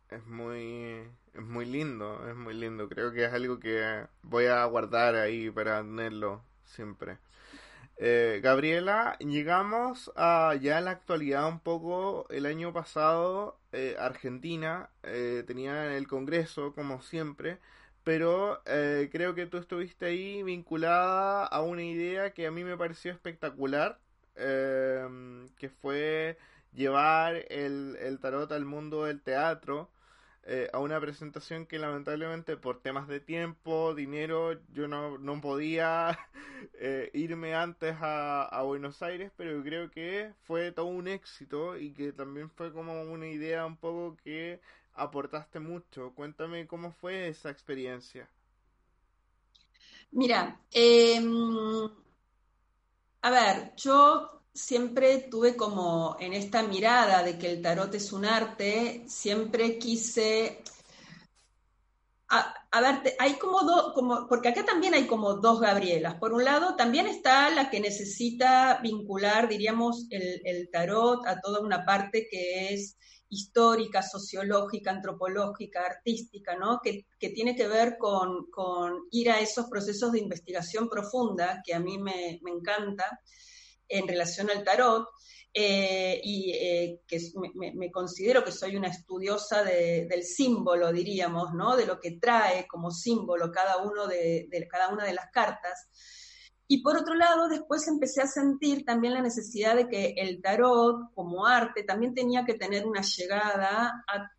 Es 0.09 0.25
muy, 0.25 1.09
es 1.35 1.43
muy 1.43 1.67
lindo, 1.67 2.29
es 2.29 2.37
muy 2.37 2.55
lindo. 2.55 2.89
Creo 2.89 3.13
que 3.13 3.25
es 3.25 3.33
algo 3.33 3.59
que 3.59 4.07
voy 4.23 4.47
a 4.47 4.65
guardar 4.67 5.17
ahí 5.17 5.51
para 5.51 5.81
tenerlo 5.81 6.45
siempre. 6.65 7.19
Eh, 7.99 8.41
Gabriela, 8.43 9.17
llegamos 9.21 10.13
a 10.17 10.55
ya 10.61 10.79
en 10.79 10.85
la 10.85 10.91
actualidad 10.93 11.49
un 11.49 11.61
poco. 11.61 12.27
El 12.31 12.47
año 12.47 12.73
pasado 12.73 13.59
eh, 13.73 13.97
Argentina 13.99 14.91
eh, 15.03 15.45
tenía 15.47 15.97
el 15.97 16.07
Congreso, 16.07 16.73
como 16.75 17.01
siempre, 17.03 17.59
pero 18.07 18.63
creo 19.11 19.35
que 19.35 19.47
tú 19.47 19.59
estuviste 19.59 20.07
ahí 20.07 20.43
vinculada 20.45 21.45
a 21.45 21.61
una 21.61 21.83
idea 21.83 22.33
que 22.33 22.47
a 22.47 22.53
mí 22.53 22.63
me 22.63 22.77
pareció 22.77 23.11
espectacular, 23.11 23.99
que 24.37 25.69
fue 25.81 26.39
llevar 26.73 27.35
el, 27.51 27.97
el 28.01 28.21
tarot 28.21 28.53
al 28.53 28.65
mundo 28.65 29.05
del 29.07 29.21
teatro. 29.23 29.91
Eh, 30.49 30.71
a 30.73 30.79
una 30.79 31.01
presentación 31.01 31.67
que 31.67 31.77
lamentablemente 31.81 32.57
por 32.57 32.81
temas 32.81 33.09
de 33.09 33.19
tiempo, 33.19 33.97
dinero, 33.97 34.61
yo 34.73 34.87
no, 34.87 35.19
no 35.19 35.41
podía 35.41 36.17
eh, 36.75 37.11
irme 37.15 37.57
antes 37.57 37.97
a, 38.01 38.45
a, 38.45 38.63
Buenos 38.63 39.03
Aires, 39.03 39.33
pero 39.37 39.61
creo 39.65 39.91
que 39.91 40.33
fue 40.45 40.71
todo 40.71 40.87
un 40.87 41.09
éxito 41.09 41.77
y 41.77 41.93
que 41.93 42.13
también 42.13 42.49
fue 42.49 42.73
como 42.73 43.03
una 43.03 43.27
idea 43.27 43.67
un 43.67 43.77
poco 43.77 44.17
que 44.23 44.61
aportaste 44.97 45.61
mucho. 45.61 46.13
Cuéntame 46.15 46.67
cómo 46.67 46.93
fue 46.93 47.29
esa 47.29 47.51
experiencia. 47.51 48.29
Mira, 50.13 50.61
em, 50.73 51.89
a 53.23 53.31
ver, 53.31 53.75
yo 53.77 54.43
siempre 54.55 55.19
tuve 55.31 55.57
como 55.57 56.17
en 56.19 56.33
esta 56.33 56.63
mirada 56.63 57.23
de 57.23 57.39
que 57.39 57.53
el 57.53 57.63
tarot 57.63 57.95
es 57.95 58.13
un 58.13 58.25
arte, 58.25 59.05
siempre 59.07 59.79
quise... 59.79 60.63
ver, 62.81 63.15
hay 63.19 63.35
como 63.35 63.63
dos, 63.63 63.93
como, 63.95 64.27
porque 64.29 64.49
acá 64.49 64.65
también 64.65 64.95
hay 64.95 65.07
como 65.07 65.35
dos 65.35 65.61
Gabrielas. 65.61 66.17
Por 66.17 66.33
un 66.33 66.45
lado, 66.45 66.77
también 66.77 67.07
está 67.07 67.51
la 67.51 67.71
que 67.71 67.81
necesita 67.81 68.81
vincular, 68.83 69.49
diríamos, 69.49 70.07
el, 70.11 70.69
tarot 70.71 71.27
a 71.27 71.41
toda 71.41 71.61
una 71.61 71.85
parte 71.85 72.27
que 72.31 72.75
es 72.75 72.97
histórica, 73.29 74.03
sociológica, 74.03 74.91
antropológica, 74.91 75.85
artística, 75.85 76.57
¿no? 76.57 76.81
Que, 76.83 77.07
tiene 77.31 77.57
que 77.57 77.67
ver 77.67 77.97
con, 77.99 78.47
ir 79.11 79.31
a 79.31 79.41
esos 79.41 79.67
procesos 79.67 80.13
de 80.13 80.21
investigación 80.21 80.89
profunda 80.89 81.63
que 81.65 81.75
a 81.75 81.81
mí 81.81 81.99
me 81.99 82.39
encanta 82.47 83.21
en 83.89 84.09
relación 84.09 84.51
al 84.51 84.65
tarot. 84.65 85.09
Eh, 85.59 86.21
y 86.23 86.51
eh, 86.53 87.01
que 87.09 87.19
me, 87.55 87.91
considero 87.91 88.45
que 88.45 88.53
soy 88.53 88.77
una 88.77 88.89
estudiosa 88.89 89.65
del 89.65 90.23
símbolo, 90.23 90.93
diríamos, 90.93 91.55
¿no? 91.55 91.75
De 91.75 91.87
lo 91.87 91.99
que 91.99 92.19
trae 92.21 92.67
como 92.67 92.91
símbolo 92.91 93.51
cada, 93.51 93.79
uno 93.79 94.07
de, 94.07 94.51
cada 94.71 94.91
una 94.91 95.07
de 95.07 95.15
las 95.15 95.31
cartas. 95.33 95.89
Y 96.69 96.83
por 96.83 96.99
otro 96.99 97.15
lado, 97.15 97.49
después 97.49 97.89
empecé 97.89 98.21
a 98.21 98.27
sentir 98.27 98.85
también 98.85 99.15
la 99.15 99.23
necesidad 99.23 99.77
de 99.77 99.89
que 99.89 100.13
el 100.19 100.43
tarot 100.43 101.11
como 101.15 101.47
arte 101.47 101.85
también 101.85 102.13
tenía 102.13 102.45
que 102.45 102.55
tener 102.55 102.85
una 102.85 103.01
llegada 103.01 104.05
a 104.07 104.31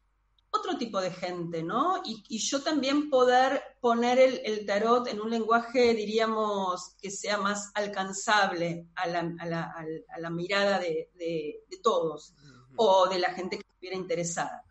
otro 0.57 0.77
tipo 0.77 0.99
de 0.99 1.11
gente, 1.11 1.63
¿no? 1.63 2.01
Y, 2.05 2.37
yo 2.39 2.61
también 2.61 3.09
poder 3.09 3.61
poner 3.79 4.19
el, 4.19 4.65
tarot 4.65 5.07
en 5.07 5.21
un 5.21 5.29
lenguaje, 5.29 5.93
diríamos, 5.93 6.95
que 7.01 7.11
sea 7.11 7.37
más 7.37 7.71
alcanzable 7.73 8.87
a 8.95 9.07
la, 9.07 10.29
mirada 10.29 10.79
de, 10.79 11.65
todos 11.81 12.33
o 12.75 13.07
de 13.07 13.19
la 13.19 13.33
gente 13.33 13.57
que 13.57 13.63
estuviera 13.67 13.95
interesada. 13.95 14.63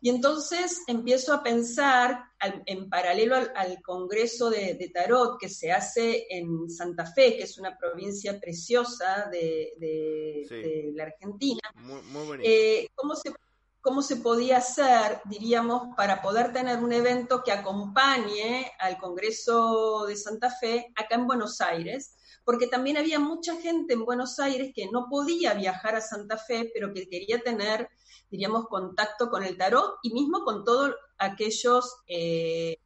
Y 0.00 0.10
entonces 0.10 0.82
empiezo 0.86 1.34
a 1.34 1.42
pensar, 1.42 2.22
en 2.66 2.88
paralelo 2.88 3.34
al, 3.34 3.82
Congreso 3.82 4.48
de, 4.48 4.90
Tarot 4.94 5.38
que 5.38 5.48
se 5.48 5.72
hace 5.72 6.26
en 6.30 6.70
Santa 6.70 7.04
Fe, 7.04 7.36
que 7.36 7.42
es 7.42 7.58
una 7.58 7.76
provincia 7.76 8.38
preciosa 8.38 9.28
de, 9.30 10.92
la 10.94 11.04
Argentina, 11.04 11.60
muy, 11.74 12.40
eh, 12.44 12.88
¿cómo 12.94 13.16
se 13.16 13.32
cómo 13.80 14.02
se 14.02 14.16
podía 14.16 14.58
hacer, 14.58 15.20
diríamos, 15.24 15.94
para 15.96 16.20
poder 16.20 16.52
tener 16.52 16.78
un 16.78 16.92
evento 16.92 17.42
que 17.42 17.52
acompañe 17.52 18.70
al 18.78 18.98
Congreso 18.98 20.04
de 20.06 20.16
Santa 20.16 20.50
Fe 20.50 20.92
acá 20.96 21.14
en 21.14 21.26
Buenos 21.26 21.60
Aires, 21.60 22.16
porque 22.44 22.66
también 22.66 22.96
había 22.96 23.18
mucha 23.18 23.54
gente 23.60 23.94
en 23.94 24.04
Buenos 24.04 24.38
Aires 24.38 24.72
que 24.74 24.88
no 24.90 25.06
podía 25.08 25.54
viajar 25.54 25.94
a 25.94 26.00
Santa 26.00 26.36
Fe, 26.36 26.70
pero 26.74 26.92
que 26.92 27.08
quería 27.08 27.40
tener, 27.40 27.88
diríamos, 28.30 28.66
contacto 28.66 29.28
con 29.30 29.44
el 29.44 29.56
tarot 29.56 29.98
y 30.02 30.12
mismo 30.12 30.44
con 30.44 30.64
todos 30.64 30.94
aquellos, 31.18 32.02
eh, 32.06 32.78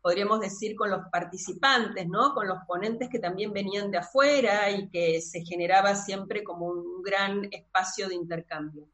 podríamos 0.00 0.40
decir, 0.40 0.76
con 0.76 0.90
los 0.90 1.00
participantes, 1.10 2.06
¿no? 2.08 2.34
Con 2.34 2.46
los 2.46 2.58
ponentes 2.66 3.08
que 3.08 3.18
también 3.18 3.52
venían 3.52 3.90
de 3.90 3.98
afuera 3.98 4.70
y 4.70 4.88
que 4.90 5.20
se 5.20 5.44
generaba 5.44 5.94
siempre 5.94 6.44
como 6.44 6.66
un 6.66 7.02
gran 7.02 7.48
espacio 7.52 8.08
de 8.08 8.14
intercambio. 8.14 8.86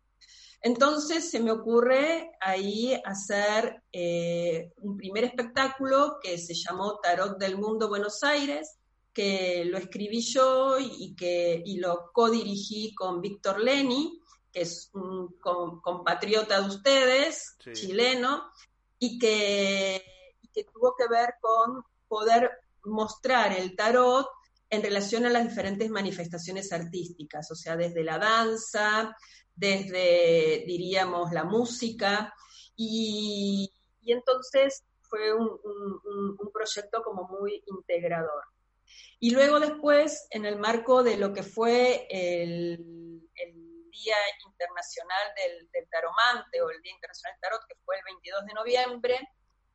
Entonces 0.66 1.30
se 1.30 1.38
me 1.38 1.52
ocurre 1.52 2.32
ahí 2.40 3.00
hacer 3.04 3.84
eh, 3.92 4.72
un 4.78 4.96
primer 4.96 5.22
espectáculo 5.22 6.18
que 6.20 6.38
se 6.38 6.54
llamó 6.54 6.98
Tarot 6.98 7.38
del 7.38 7.56
Mundo 7.56 7.88
Buenos 7.88 8.24
Aires, 8.24 8.76
que 9.12 9.64
lo 9.64 9.78
escribí 9.78 10.20
yo 10.22 10.76
y, 10.80 11.14
que, 11.14 11.62
y 11.64 11.76
lo 11.78 12.10
codirigí 12.12 12.96
con 12.96 13.20
Víctor 13.20 13.60
Leni, 13.60 14.20
que 14.50 14.62
es 14.62 14.90
un 14.94 15.36
compatriota 15.38 16.60
de 16.60 16.66
ustedes, 16.66 17.56
chileno, 17.72 18.50
y 18.98 19.20
que, 19.20 20.02
y 20.42 20.48
que 20.48 20.64
tuvo 20.64 20.96
que 20.98 21.06
ver 21.06 21.34
con 21.40 21.84
poder 22.08 22.50
mostrar 22.86 23.52
el 23.52 23.76
tarot 23.76 24.26
en 24.68 24.82
relación 24.82 25.26
a 25.26 25.30
las 25.30 25.48
diferentes 25.48 25.90
manifestaciones 25.90 26.72
artísticas, 26.72 27.52
o 27.52 27.54
sea, 27.54 27.76
desde 27.76 28.02
la 28.02 28.18
danza, 28.18 29.14
desde, 29.56 30.64
diríamos, 30.66 31.32
la 31.32 31.44
música, 31.44 32.32
y, 32.76 33.72
entonces 34.04 34.84
fue 35.02 35.32
un, 35.34 35.58
proyecto 36.52 37.02
como 37.02 37.24
muy 37.28 37.62
integrador. 37.66 38.44
Y 39.18 39.30
luego 39.30 39.58
después, 39.60 40.26
en 40.30 40.46
el 40.46 40.58
marco 40.58 41.02
de 41.02 41.16
lo 41.16 41.32
que 41.32 41.42
fue 41.42 42.06
el, 42.10 42.92
Día 43.90 44.16
Internacional 44.46 45.32
del, 45.34 45.70
del, 45.72 45.88
Taromante 45.88 46.60
o 46.60 46.70
el 46.70 46.80
Día 46.82 46.92
Internacional 46.92 47.34
del 47.34 47.40
Tarot, 47.40 47.66
que 47.66 47.76
fue 47.84 47.96
el 47.96 48.02
22 48.04 48.44
de 48.44 48.54
noviembre, 48.54 49.28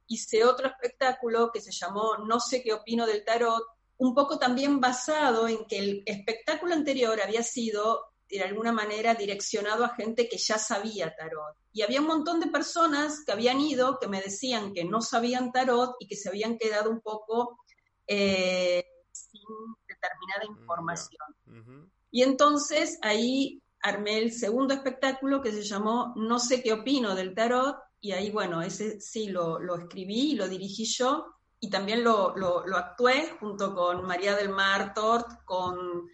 hice 0.08 0.44
otro 0.44 0.68
espectáculo 0.68 1.52
que 1.52 1.62
se 1.62 1.72
llamó 1.72 2.18
No 2.18 2.40
sé 2.40 2.62
qué 2.62 2.74
opino 2.74 3.06
del 3.06 3.24
tarot, 3.24 3.64
un 3.98 4.14
poco 4.14 4.38
también 4.38 4.80
basado 4.80 5.48
en 5.48 5.66
que 5.66 5.80
el 5.80 6.04
espectáculo 6.06 6.74
anterior 6.74 7.22
había 7.22 7.44
sido 7.44 8.11
de 8.38 8.44
alguna 8.44 8.72
manera 8.72 9.16
direccionado 9.16 9.84
a 9.84 9.96
gente 9.96 10.28
que 10.30 10.38
ya 10.38 10.58
sabía 10.58 11.14
tarot. 11.16 11.56
Y 11.74 11.82
había 11.82 12.02
un 12.02 12.08
montón 12.08 12.40
de 12.40 12.48
personas 12.48 13.24
que 13.26 13.32
habían 13.32 13.60
ido, 13.60 13.98
que 14.00 14.08
me 14.08 14.22
decían 14.22 14.74
que 14.74 14.84
no 14.84 15.02
sabían 15.02 15.52
tarot 15.52 15.96
y 16.00 16.08
que 16.08 16.16
se 16.16 16.30
habían 16.30 16.58
quedado 16.58 16.90
un 16.90 17.02
poco 17.02 17.60
eh, 18.08 18.84
sin 19.12 19.42
determinada 19.88 20.46
mm, 20.48 20.60
información. 20.60 21.92
Y 22.10 22.24
entonces 22.24 22.98
ahí 23.02 23.62
armé 23.82 24.20
el 24.20 24.32
segundo 24.32 24.74
espectáculo 24.74 25.42
que 25.42 25.52
se 25.52 25.64
llamó 25.64 26.14
No 26.16 26.40
sé 26.40 26.62
qué 26.62 26.74
opino 26.74 27.16
del 27.16 27.34
tarot, 27.34 27.78
y 28.00 28.14
ahí, 28.14 28.32
bueno, 28.32 28.62
ese 28.64 29.00
sí 29.00 29.30
lo, 29.30 29.60
lo 29.60 29.76
escribí 29.76 30.32
y 30.32 30.36
lo 30.36 30.48
dirigí 30.48 30.86
yo, 30.86 31.36
y 31.60 31.70
también 31.70 32.04
lo, 32.04 32.36
lo, 32.36 32.66
lo 32.66 32.78
actué 32.78 33.38
junto 33.40 33.76
con 33.76 34.04
María 34.06 34.36
del 34.36 34.50
Mar 34.50 34.94
Tort, 34.96 35.46
con 35.46 36.10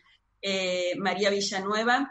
eh, 0.49 0.95
María 0.95 1.29
Villanueva, 1.29 2.09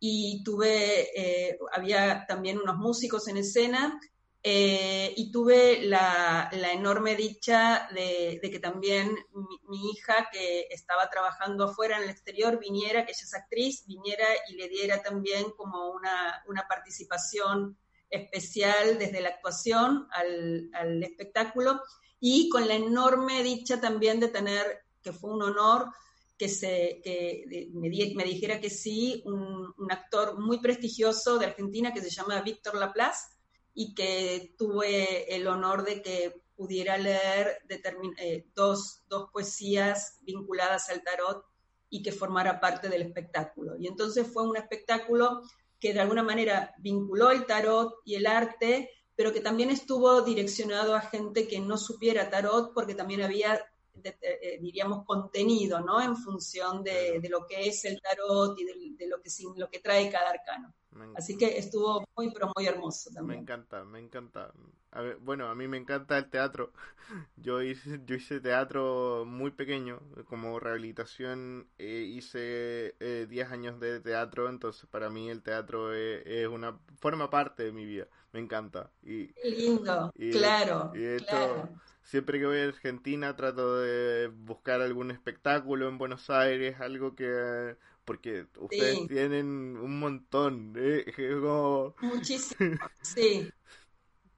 y 0.00 0.42
tuve, 0.42 1.10
eh, 1.14 1.58
había 1.70 2.24
también 2.26 2.56
unos 2.58 2.78
músicos 2.78 3.28
en 3.28 3.36
escena, 3.36 4.00
eh, 4.42 5.12
y 5.14 5.30
tuve 5.30 5.82
la, 5.82 6.48
enorme 6.50 7.14
dicha 7.14 7.86
de, 7.94 8.40
que 8.40 8.58
también 8.58 9.14
mi, 9.68 9.90
hija, 9.90 10.28
que 10.32 10.66
estaba 10.70 11.10
trabajando 11.10 11.64
afuera 11.64 11.98
en 11.98 12.04
el 12.04 12.08
exterior, 12.08 12.58
viniera, 12.58 13.04
que 13.04 13.12
ella 13.12 13.22
es 13.22 13.34
actriz, 13.34 13.84
viniera 13.86 14.28
y 14.48 14.54
le 14.54 14.70
diera 14.70 15.02
también 15.02 15.50
como 15.54 15.90
una, 15.90 16.42
participación 16.66 17.76
especial 18.08 18.98
desde 18.98 19.20
la 19.20 19.28
actuación 19.28 20.08
al, 20.10 20.70
al 20.72 21.02
espectáculo, 21.02 21.82
y 22.18 22.48
con 22.48 22.66
la 22.66 22.76
enorme 22.76 23.42
dicha 23.42 23.78
también 23.78 24.20
de 24.20 24.28
tener, 24.28 24.86
que 25.02 25.12
fue 25.12 25.34
un 25.34 25.42
honor, 25.42 25.90
que, 26.36 26.48
se, 26.48 27.00
que 27.02 27.68
me, 27.72 27.88
me, 27.88 28.24
dijera 28.24 28.60
que 28.60 28.70
sí, 28.70 29.22
un, 29.26 29.72
actor 29.90 30.38
muy 30.38 30.58
prestigioso 30.58 31.38
de 31.38 31.46
Argentina 31.46 31.92
que 31.92 32.00
se 32.00 32.10
llama 32.10 32.40
Víctor 32.42 32.76
Laplace 32.76 33.36
y 33.74 33.94
que 33.94 34.54
tuve 34.58 35.34
el 35.34 35.46
honor 35.46 35.84
de 35.84 36.02
que 36.02 36.42
pudiera 36.56 36.96
leer 36.96 37.58
eh, 38.18 38.46
dos, 38.54 39.02
dos 39.08 39.30
poesías 39.32 40.18
vinculadas 40.22 40.88
al 40.88 41.02
tarot 41.02 41.44
y 41.90 42.02
que 42.02 42.12
formara 42.12 42.60
parte 42.60 42.88
del 42.88 43.02
espectáculo. 43.02 43.76
Y 43.78 43.86
entonces 43.86 44.26
fue 44.32 44.48
un 44.48 44.56
espectáculo 44.56 45.42
que 45.78 45.92
de 45.92 46.00
alguna 46.00 46.22
manera 46.22 46.74
vinculó 46.78 47.30
el 47.30 47.46
tarot 47.46 47.94
y 48.04 48.14
el 48.14 48.26
arte, 48.26 48.90
pero 49.14 49.32
que 49.32 49.40
también 49.40 49.70
estuvo 49.70 50.22
direccionado 50.22 50.94
a 50.94 51.00
gente 51.00 51.46
que 51.46 51.60
no 51.60 51.76
supiera 51.76 52.30
tarot 52.30 52.72
porque 52.72 52.94
también 52.94 53.22
había 53.22 53.64
eh, 54.02 54.58
diríamos, 54.60 55.04
contenido, 55.04 55.80
¿no? 55.80 56.00
En 56.00 56.16
función 56.16 56.82
de, 56.82 57.20
lo 57.28 57.46
que 57.46 57.68
es 57.68 57.84
el 57.84 58.00
tarot 58.00 58.58
y 58.58 58.64
de, 58.64 59.06
lo, 59.06 59.20
que, 59.20 59.30
lo 59.56 59.68
que 59.68 59.78
trae 59.78 60.10
cada 60.10 60.30
arcano. 60.30 60.74
Así 61.16 61.36
que 61.36 61.58
estuvo 61.58 62.04
muy, 62.16 62.30
pero 62.32 62.52
muy 62.54 62.66
hermoso 62.66 63.10
también. 63.10 63.40
Me 63.40 63.42
encanta, 63.42 63.84
me 63.84 63.98
encanta. 63.98 64.52
bueno, 65.20 65.48
a 65.48 65.54
mí 65.54 65.66
me 65.66 65.76
encanta 65.76 66.18
el 66.18 66.30
teatro. 66.30 66.72
Yo 67.36 67.60
hice, 67.60 68.00
yo 68.06 68.14
hice 68.14 68.40
teatro 68.40 69.24
muy 69.26 69.50
pequeño, 69.50 70.00
como 70.26 70.58
rehabilitación 70.58 71.68
eh, 71.76 72.06
hice 72.08 72.94
10 72.98 73.30
eh, 73.30 73.42
años 73.50 73.78
de 73.78 74.00
teatro, 74.00 74.48
entonces 74.48 74.86
para 74.86 75.10
mí 75.10 75.28
el 75.28 75.42
teatro 75.42 75.92
es, 75.92 76.48
una 76.48 76.78
forma 77.00 77.28
parte 77.28 77.64
de 77.64 77.72
mi 77.72 77.84
vida. 77.84 78.06
Me 78.32 78.40
encanta. 78.40 78.90
Y, 79.02 79.28
Qué 79.34 79.50
lindo, 79.50 80.10
claro. 80.32 80.92
claro 81.26 81.68
siempre 82.04 82.38
que 82.38 82.46
voy 82.46 82.58
a 82.58 82.64
Argentina 82.64 83.34
trato 83.36 83.78
de 83.80 84.28
buscar 84.28 84.80
algún 84.80 85.10
espectáculo 85.10 85.88
en 85.88 85.98
Buenos 85.98 86.30
Aires, 86.30 86.80
algo 86.80 87.14
que... 87.14 87.76
Porque 88.04 88.46
ustedes 88.58 89.08
tienen 89.08 89.46
un 89.78 89.98
montón, 89.98 90.74
¿eh? 90.76 91.06
Muchísimo, 92.02 92.76
sí. 93.00 93.50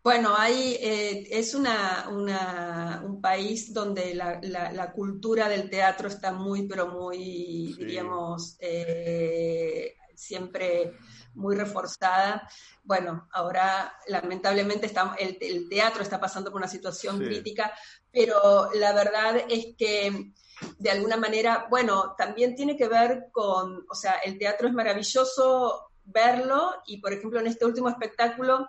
Bueno, 0.06 0.36
hay, 0.38 0.76
eh, 0.80 1.26
es 1.32 1.52
una, 1.52 2.08
una, 2.08 3.02
un 3.04 3.20
país 3.20 3.74
donde 3.74 4.14
la, 4.14 4.40
la, 4.40 4.92
cultura 4.92 5.48
del 5.48 5.68
teatro 5.68 6.06
está 6.06 6.32
muy, 6.32 6.68
pero 6.68 6.86
muy, 6.86 7.74
diríamos, 7.76 8.56
eh, 8.60 9.96
siempre 10.16 10.94
muy 11.34 11.54
reforzada. 11.54 12.48
Bueno, 12.82 13.28
ahora 13.32 13.96
lamentablemente 14.08 14.86
está, 14.86 15.14
el, 15.18 15.68
teatro 15.68 16.02
está 16.02 16.18
pasando 16.18 16.50
por 16.50 16.58
una 16.58 16.68
situación 16.68 17.18
crítica, 17.18 17.72
pero 18.10 18.70
la 18.74 18.92
verdad 18.92 19.44
es 19.48 19.76
que 19.76 20.32
de 20.78 20.90
alguna 20.90 21.16
manera, 21.16 21.66
bueno, 21.70 22.14
también 22.16 22.54
tiene 22.54 22.76
que 22.76 22.88
ver 22.88 23.26
con, 23.30 23.84
o 23.88 23.94
sea, 23.94 24.14
el 24.24 24.38
teatro 24.38 24.68
es 24.68 24.74
maravilloso 24.74 25.90
verlo 26.04 26.82
y, 26.86 26.98
por 26.98 27.12
ejemplo, 27.12 27.40
en 27.40 27.48
este 27.48 27.66
último 27.66 27.88
espectáculo 27.88 28.68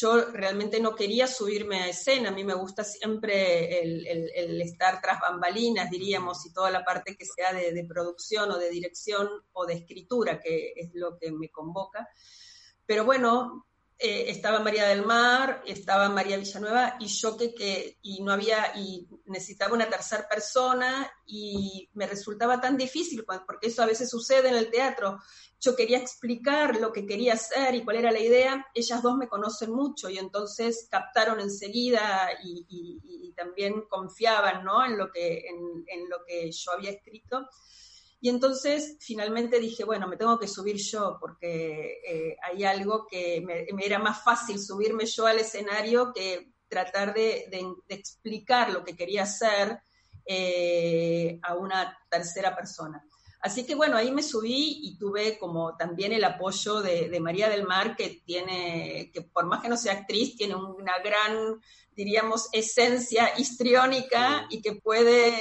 yo 0.00 0.26
realmente 0.30 0.78
no 0.78 0.94
quería 0.94 1.26
subirme 1.26 1.80
a 1.82 1.88
escena, 1.88 2.28
a 2.28 2.32
mí 2.32 2.44
me 2.44 2.54
gusta 2.54 2.84
siempre 2.84 3.80
el, 3.80 4.62
estar 4.62 5.00
tras 5.00 5.18
bambalinas, 5.18 5.90
diríamos, 5.90 6.46
y 6.46 6.52
toda 6.52 6.70
la 6.70 6.84
parte 6.84 7.16
que 7.16 7.26
sea 7.26 7.52
de, 7.52 7.84
producción 7.84 8.48
o 8.52 8.58
de 8.58 8.70
dirección 8.70 9.28
o 9.52 9.66
de 9.66 9.74
escritura, 9.74 10.38
que 10.38 10.72
es 10.76 10.90
lo 10.94 11.18
que 11.18 11.32
me 11.32 11.50
convoca. 11.50 12.08
Pero 12.86 13.04
bueno, 13.04 13.66
eh, 13.98 14.26
estaba 14.28 14.60
María 14.60 14.86
del 14.86 15.04
Mar, 15.04 15.64
estaba 15.66 16.08
María 16.08 16.36
Villanueva 16.36 16.94
y 17.00 17.08
yo 17.08 17.36
que, 17.36 17.52
que, 17.52 17.98
y 18.00 18.22
no 18.22 18.30
había, 18.30 18.72
y 18.76 19.08
necesitaba 19.26 19.74
una 19.74 19.90
tercera 19.90 20.28
persona 20.28 21.10
y 21.26 21.90
me 21.94 22.06
resultaba 22.06 22.60
tan 22.60 22.76
difícil, 22.76 23.24
porque 23.24 23.66
eso 23.66 23.82
a 23.82 23.86
veces 23.86 24.08
sucede 24.08 24.48
en 24.48 24.54
el 24.54 24.70
teatro. 24.70 25.18
Yo 25.60 25.74
quería 25.74 25.98
explicar 25.98 26.76
lo 26.80 26.92
que 26.92 27.04
quería 27.04 27.34
hacer 27.34 27.74
y 27.74 27.84
cuál 27.84 27.96
era 27.96 28.12
la 28.12 28.20
idea. 28.20 28.66
Ellas 28.74 29.02
dos 29.02 29.16
me 29.16 29.28
conocen 29.28 29.72
mucho 29.72 30.08
y 30.08 30.18
entonces 30.18 30.86
captaron 30.90 31.40
enseguida 31.40 32.30
y, 32.42 33.34
también 33.36 33.82
confiaban 33.88 34.64
¿no? 34.64 34.84
en, 34.84 34.98
lo 34.98 35.12
que, 35.12 35.46
en 35.46 36.08
lo 36.10 36.24
que 36.26 36.50
yo 36.50 36.72
había 36.72 36.90
escrito. 36.90 37.46
Y 38.20 38.28
entonces 38.30 38.96
finalmente 39.00 39.60
dije, 39.60 39.84
bueno, 39.84 40.08
me 40.08 40.16
tengo 40.16 40.38
que 40.38 40.48
subir 40.48 40.76
yo 40.76 41.18
porque 41.20 42.00
eh, 42.04 42.36
hay 42.42 42.64
algo 42.64 43.06
que 43.06 43.40
me, 43.40 43.66
era 43.84 44.00
más 44.00 44.24
fácil 44.24 44.58
subirme 44.58 45.06
yo 45.06 45.26
al 45.26 45.38
escenario 45.38 46.12
que 46.12 46.52
tratar 46.66 47.14
de, 47.14 47.48
explicar 47.88 48.72
lo 48.72 48.84
que 48.84 48.96
quería 48.96 49.22
hacer 49.22 49.80
eh, 50.26 51.38
a 51.42 51.54
una 51.54 51.96
tercera 52.10 52.56
persona. 52.56 53.07
Así 53.40 53.64
que 53.64 53.74
bueno, 53.74 53.96
ahí 53.96 54.10
me 54.10 54.22
subí 54.22 54.80
y 54.82 54.98
tuve 54.98 55.38
como 55.38 55.76
también 55.76 56.12
el 56.12 56.24
apoyo 56.24 56.80
de, 56.80 57.08
de, 57.08 57.20
María 57.20 57.48
del 57.48 57.64
Mar, 57.64 57.96
que 57.96 58.22
tiene, 58.24 59.10
que 59.12 59.22
por 59.22 59.46
más 59.46 59.62
que 59.62 59.68
no 59.68 59.76
sea 59.76 59.92
actriz, 59.92 60.36
tiene 60.36 60.56
una 60.56 60.94
gran, 61.04 61.60
diríamos, 61.94 62.48
esencia 62.52 63.38
histriónica 63.38 64.46
y 64.50 64.60
que 64.60 64.74
puede 64.74 65.34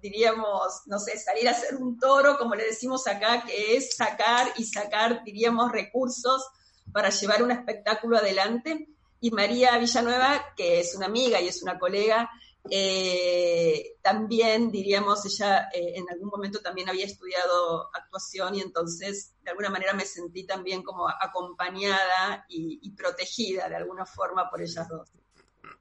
diríamos, 0.00 0.82
no 0.86 0.98
sé, 0.98 1.18
salir 1.18 1.48
a 1.48 1.52
hacer 1.52 1.76
un 1.76 1.98
toro, 1.98 2.38
como 2.38 2.54
le 2.54 2.64
decimos 2.64 3.06
acá, 3.06 3.44
que 3.46 3.76
es 3.76 3.96
sacar 3.96 4.52
y 4.56 4.64
sacar, 4.64 5.22
diríamos, 5.24 5.70
recursos 5.72 6.46
para 6.92 7.10
llevar 7.10 7.42
un 7.42 7.50
espectáculo 7.50 8.16
adelante. 8.16 8.88
Y 9.20 9.30
María 9.30 9.76
Villanueva, 9.78 10.54
que 10.56 10.80
es 10.80 10.94
una 10.94 11.06
amiga 11.06 11.40
y 11.40 11.48
es 11.48 11.62
una 11.62 11.78
colega, 11.78 12.30
eh, 12.68 13.96
también, 14.02 14.70
diríamos, 14.70 15.24
ella 15.24 15.68
eh, 15.72 15.94
en 15.96 16.10
algún 16.10 16.28
momento 16.28 16.60
también 16.60 16.88
había 16.88 17.06
estudiado 17.06 17.88
actuación 17.94 18.56
y 18.56 18.60
entonces 18.60 19.34
de 19.42 19.50
alguna 19.50 19.70
manera 19.70 19.94
me 19.94 20.04
sentí 20.04 20.44
también 20.44 20.82
como 20.82 21.08
acompañada 21.08 22.44
y 22.48 22.90
protegida 22.92 23.68
de 23.68 23.76
alguna 23.76 24.04
forma 24.04 24.50
por 24.50 24.60
ellas 24.60 24.88
dos. 24.88 25.10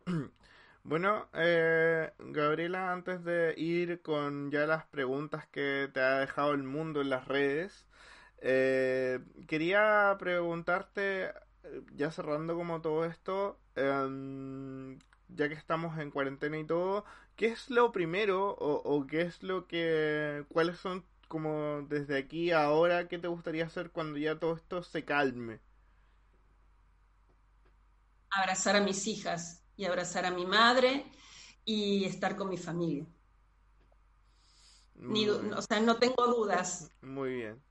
Bueno, 0.83 1.29
eh, 1.33 2.11
Gabriela, 2.17 2.91
antes 2.91 3.23
de 3.23 3.53
ir 3.57 4.01
con 4.01 4.49
ya 4.49 4.65
las 4.65 4.87
preguntas 4.87 5.45
que 5.47 5.89
te 5.93 5.99
ha 5.99 6.19
dejado 6.19 6.53
el 6.53 6.63
mundo 6.63 7.01
en 7.01 7.09
las 7.09 7.27
redes, 7.27 7.85
eh, 8.41 9.19
quería 9.47 10.15
preguntarte, 10.17 11.31
ya 11.93 12.11
cerrando 12.11 12.55
como 12.55 12.81
todo 12.81 13.05
esto, 13.05 13.59
em, 13.75 14.97
ya 15.29 15.47
que 15.49 15.55
estamos 15.55 15.97
en 15.99 16.11
cuarentena 16.11 16.57
y 16.59 16.65
todo, 16.65 17.05
¿qué 17.35 17.47
es 17.47 17.69
lo 17.69 17.91
primero 17.91 18.51
o, 18.51 18.81
o, 18.83 19.07
qué 19.07 19.21
es 19.21 19.43
lo 19.43 19.67
que, 19.67 20.45
cuáles 20.49 20.79
son 20.79 21.05
como 21.27 21.83
desde 21.89 22.17
aquí 22.17 22.51
a 22.51 22.63
ahora, 22.65 23.07
qué 23.07 23.17
te 23.19 23.27
gustaría 23.27 23.65
hacer 23.65 23.91
cuando 23.91 24.17
ya 24.19 24.39
todo 24.39 24.55
esto 24.55 24.83
se 24.83 25.05
calme? 25.05 25.59
Abrazar 28.31 28.75
a 28.75 28.81
mis 28.81 29.07
hijas 29.07 29.63
y 29.75 29.85
abrazar 29.85 30.25
a 30.25 30.31
mi 30.31 30.45
madre 30.45 31.05
y 31.65 32.05
estar 32.05 32.35
con 32.35 32.49
mi 32.49 32.57
familia. 32.57 33.05
o 35.55 35.61
sea, 35.61 35.79
no 35.79 35.97
tengo 35.97 36.27
dudas. 36.27 36.91
Muy 37.01 37.35
bien. 37.35 37.68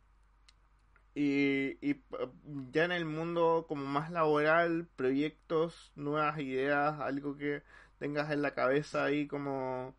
Y, 1.20 1.76
y, 1.82 2.00
ya 2.70 2.84
en 2.84 2.92
el 2.92 3.04
mundo 3.04 3.64
como 3.66 3.84
más 3.84 4.12
laboral, 4.12 4.86
proyectos, 4.94 5.90
nuevas 5.96 6.38
ideas, 6.38 7.00
algo 7.00 7.36
que 7.36 7.64
tengas 7.98 8.30
en 8.30 8.40
la 8.40 8.54
cabeza 8.54 9.02
ahí 9.02 9.26
como... 9.26 9.96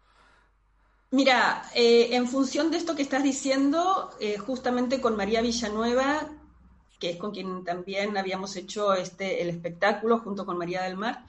Mira, 1.11 1.63
eh, 1.75 2.15
en 2.15 2.25
función 2.25 2.71
de 2.71 2.77
esto 2.77 2.95
que 2.95 3.01
estás 3.01 3.21
diciendo, 3.21 4.11
eh, 4.21 4.37
justamente 4.37 5.01
con 5.01 5.17
María 5.17 5.41
Villanueva, 5.41 6.29
que 7.01 7.09
es 7.09 7.17
con 7.17 7.31
quien 7.31 7.65
también 7.65 8.17
habíamos 8.17 8.55
hecho 8.55 8.93
este, 8.93 9.41
el 9.41 9.49
espectáculo 9.49 10.19
junto 10.19 10.45
con 10.45 10.57
María 10.57 10.83
del 10.83 10.95
Mar, 10.95 11.25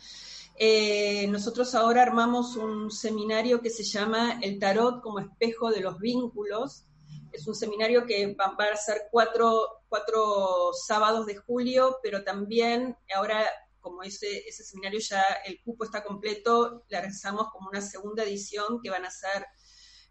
eh, 0.54 1.26
nosotros 1.26 1.74
ahora 1.74 2.02
armamos 2.02 2.54
un 2.54 2.92
seminario 2.92 3.60
que 3.60 3.70
se 3.70 3.82
llama 3.82 4.38
El 4.40 4.60
Tarot 4.60 5.00
como 5.00 5.18
espejo 5.18 5.72
de 5.72 5.80
los 5.80 5.98
vínculos. 5.98 6.84
Es 7.32 7.46
un 7.46 7.54
seminario 7.54 8.06
que 8.06 8.34
va, 8.34 8.46
a 8.46 8.76
ser 8.76 9.02
cuatro, 9.10 9.82
cuatro, 9.88 10.72
sábados 10.72 11.26
de 11.26 11.36
julio, 11.36 11.98
pero 12.02 12.22
también 12.24 12.96
ahora, 13.14 13.46
como 13.80 14.02
ese, 14.02 14.48
ese 14.48 14.64
seminario 14.64 15.00
ya 15.00 15.22
el 15.44 15.60
cupo 15.62 15.84
está 15.84 16.02
completo, 16.02 16.84
la 16.88 17.00
realizamos 17.00 17.48
como 17.50 17.68
una 17.68 17.80
segunda 17.80 18.24
edición 18.24 18.80
que 18.82 18.90
van 18.90 19.04
a 19.04 19.10
ser 19.10 19.46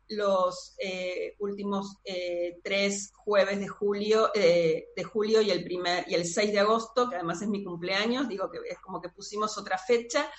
los 0.09 0.75
eh, 0.79 1.35
últimos 1.39 1.97
eh, 2.03 2.59
tres 2.63 3.11
jueves 3.15 3.59
de 3.59 3.67
julio, 3.67 4.31
eh, 4.33 4.87
de 4.95 5.03
julio 5.03 5.41
y 5.41 5.51
el, 5.51 5.63
primer, 5.63 6.05
y 6.09 6.15
el 6.15 6.25
6 6.25 6.51
de 6.51 6.59
agosto, 6.59 7.09
que 7.09 7.15
además 7.15 7.41
es 7.41 7.47
mi 7.47 7.63
cumpleaños, 7.63 8.27
digo 8.27 8.49
que 8.49 8.59
es 8.67 8.79
como 8.79 8.99
que 8.99 9.09
pusimos 9.09 9.57
otra 9.57 9.77
fecha, 9.77 10.29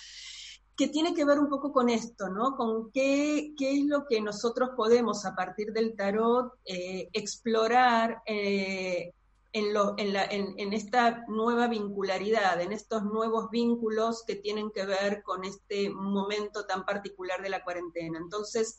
que 0.81 0.89
tiene 0.89 1.13
que 1.13 1.27
ver 1.27 1.39
un 1.39 1.51
poco 1.51 1.75
con 1.75 1.91
esto, 1.91 2.31
¿no? 2.31 2.57
Con 2.57 2.91
qué, 2.91 3.53
qué 3.59 3.73
es 3.73 3.85
lo 3.85 4.07
que 4.07 4.19
nosotros 4.23 4.71
podemos 4.75 5.27
a 5.27 5.35
partir 5.35 5.75
del 5.75 5.95
tarot 5.95 6.55
explorar 6.65 8.23
en, 8.25 9.75
lo, 9.75 9.95
en, 9.99 10.15
la, 10.15 10.25
en, 10.25 10.55
en, 10.57 10.73
esta 10.73 11.23
nueva 11.29 11.67
vincularidad, 11.67 12.63
en 12.63 12.73
estos 12.73 13.05
nuevos 13.05 13.51
vínculos 13.51 14.25
que 14.27 14.37
tienen 14.37 14.71
que 14.71 14.87
ver 14.87 15.23
con 15.23 15.45
este 15.45 15.91
momento 15.91 16.65
tan 16.65 16.87
particular 16.87 17.43
de 17.43 17.51
la 17.51 17.63
cuarentena. 17.63 18.19
Entonces, 18.19 18.79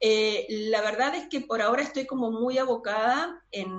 eh, 0.00 0.46
la 0.48 0.80
verdad 0.80 1.14
es 1.14 1.28
que 1.28 1.40
por 1.40 1.62
ahora 1.62 1.82
estoy 1.82 2.06
como 2.06 2.30
muy 2.30 2.58
abocada 2.58 3.42
en, 3.50 3.74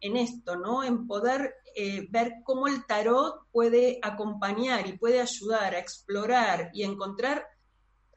esto, 0.00 0.56
¿no? 0.56 0.84
En 0.84 1.06
poder 1.06 1.54
eh, 1.74 2.06
ver 2.10 2.36
cómo 2.44 2.66
el 2.66 2.86
tarot 2.86 3.46
puede 3.50 3.98
acompañar 4.02 4.86
y 4.86 4.96
puede 4.96 5.20
ayudar 5.20 5.74
a 5.74 5.78
explorar 5.78 6.70
y 6.72 6.84
encontrar 6.84 7.46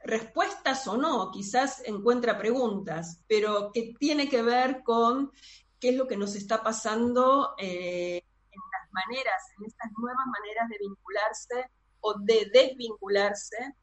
respuestas 0.02 0.86
o 0.88 0.96
no, 0.96 1.30
quizás 1.30 1.82
encuentra 1.84 2.38
preguntas, 2.38 3.22
pero 3.26 3.70
que 3.72 3.94
tiene 3.98 4.28
que 4.28 4.42
ver 4.42 4.82
con 4.82 5.30
qué 5.78 5.90
es 5.90 5.96
lo 5.96 6.06
que 6.06 6.16
nos 6.16 6.34
está 6.36 6.62
pasando 6.62 7.54
eh, 7.58 8.22
en 8.50 8.60
las 8.72 8.92
maneras, 8.92 9.42
en 9.58 9.66
estas 9.66 9.90
nuevas 9.98 10.26
maneras 10.26 10.68
de 10.68 10.78
vincularse 10.78 11.70
o 12.00 12.14
de 12.20 12.50
desvincularse 12.52 13.74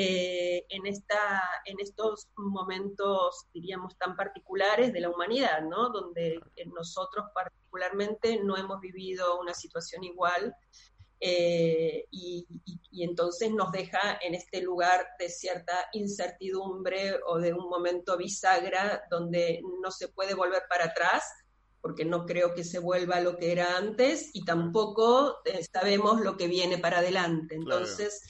eh, 0.00 0.64
en, 0.68 0.86
esta, 0.86 1.42
en 1.64 1.80
estos 1.80 2.28
momentos, 2.36 3.48
diríamos, 3.52 3.98
tan 3.98 4.14
particulares 4.14 4.92
de 4.92 5.00
la 5.00 5.10
humanidad, 5.10 5.62
¿no? 5.62 5.88
Donde 5.90 6.40
nosotros 6.72 7.26
particularmente 7.34 8.38
no 8.44 8.56
hemos 8.56 8.80
vivido 8.80 9.40
una 9.40 9.54
situación 9.54 10.04
igual 10.04 10.54
eh, 11.18 12.04
y, 12.12 12.46
entonces 12.92 13.50
nos 13.50 13.72
deja 13.72 14.20
en 14.22 14.34
este 14.34 14.62
lugar 14.62 15.04
de 15.18 15.28
cierta 15.28 15.88
incertidumbre 15.92 17.18
o 17.26 17.38
de 17.38 17.52
un 17.52 17.68
momento 17.68 18.16
bisagra 18.16 19.02
donde 19.10 19.62
no 19.82 19.90
se 19.90 20.06
puede 20.06 20.34
volver 20.34 20.62
para 20.68 20.84
atrás, 20.86 21.24
porque 21.80 22.04
no 22.04 22.24
creo 22.24 22.54
que 22.54 22.62
se 22.62 22.78
vuelva 22.78 23.18
lo 23.18 23.36
que 23.36 23.50
era 23.50 23.76
antes 23.76 24.30
y 24.32 24.44
tampoco 24.44 25.38
eh, 25.44 25.66
sabemos 25.72 26.20
lo 26.20 26.36
que 26.36 26.46
viene 26.46 26.78
para 26.78 26.98
adelante. 26.98 27.56
Entonces, 27.56 28.22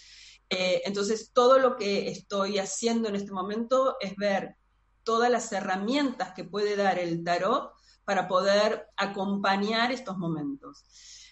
eh, 0.50 0.82
entonces, 0.84 1.32
todo 1.32 1.58
lo 1.58 1.76
que 1.76 2.08
estoy 2.08 2.58
haciendo 2.58 3.08
en 3.08 3.16
este 3.16 3.32
momento 3.32 3.96
es 4.00 4.16
ver 4.16 4.56
todas 5.02 5.30
las 5.30 5.52
herramientas 5.52 6.32
que 6.32 6.44
puede 6.44 6.76
dar 6.76 6.98
el 6.98 7.22
tarot 7.22 7.72
para 8.04 8.28
poder 8.28 8.86
acompañar 8.96 9.92
estos 9.92 10.16
momentos. 10.16 10.86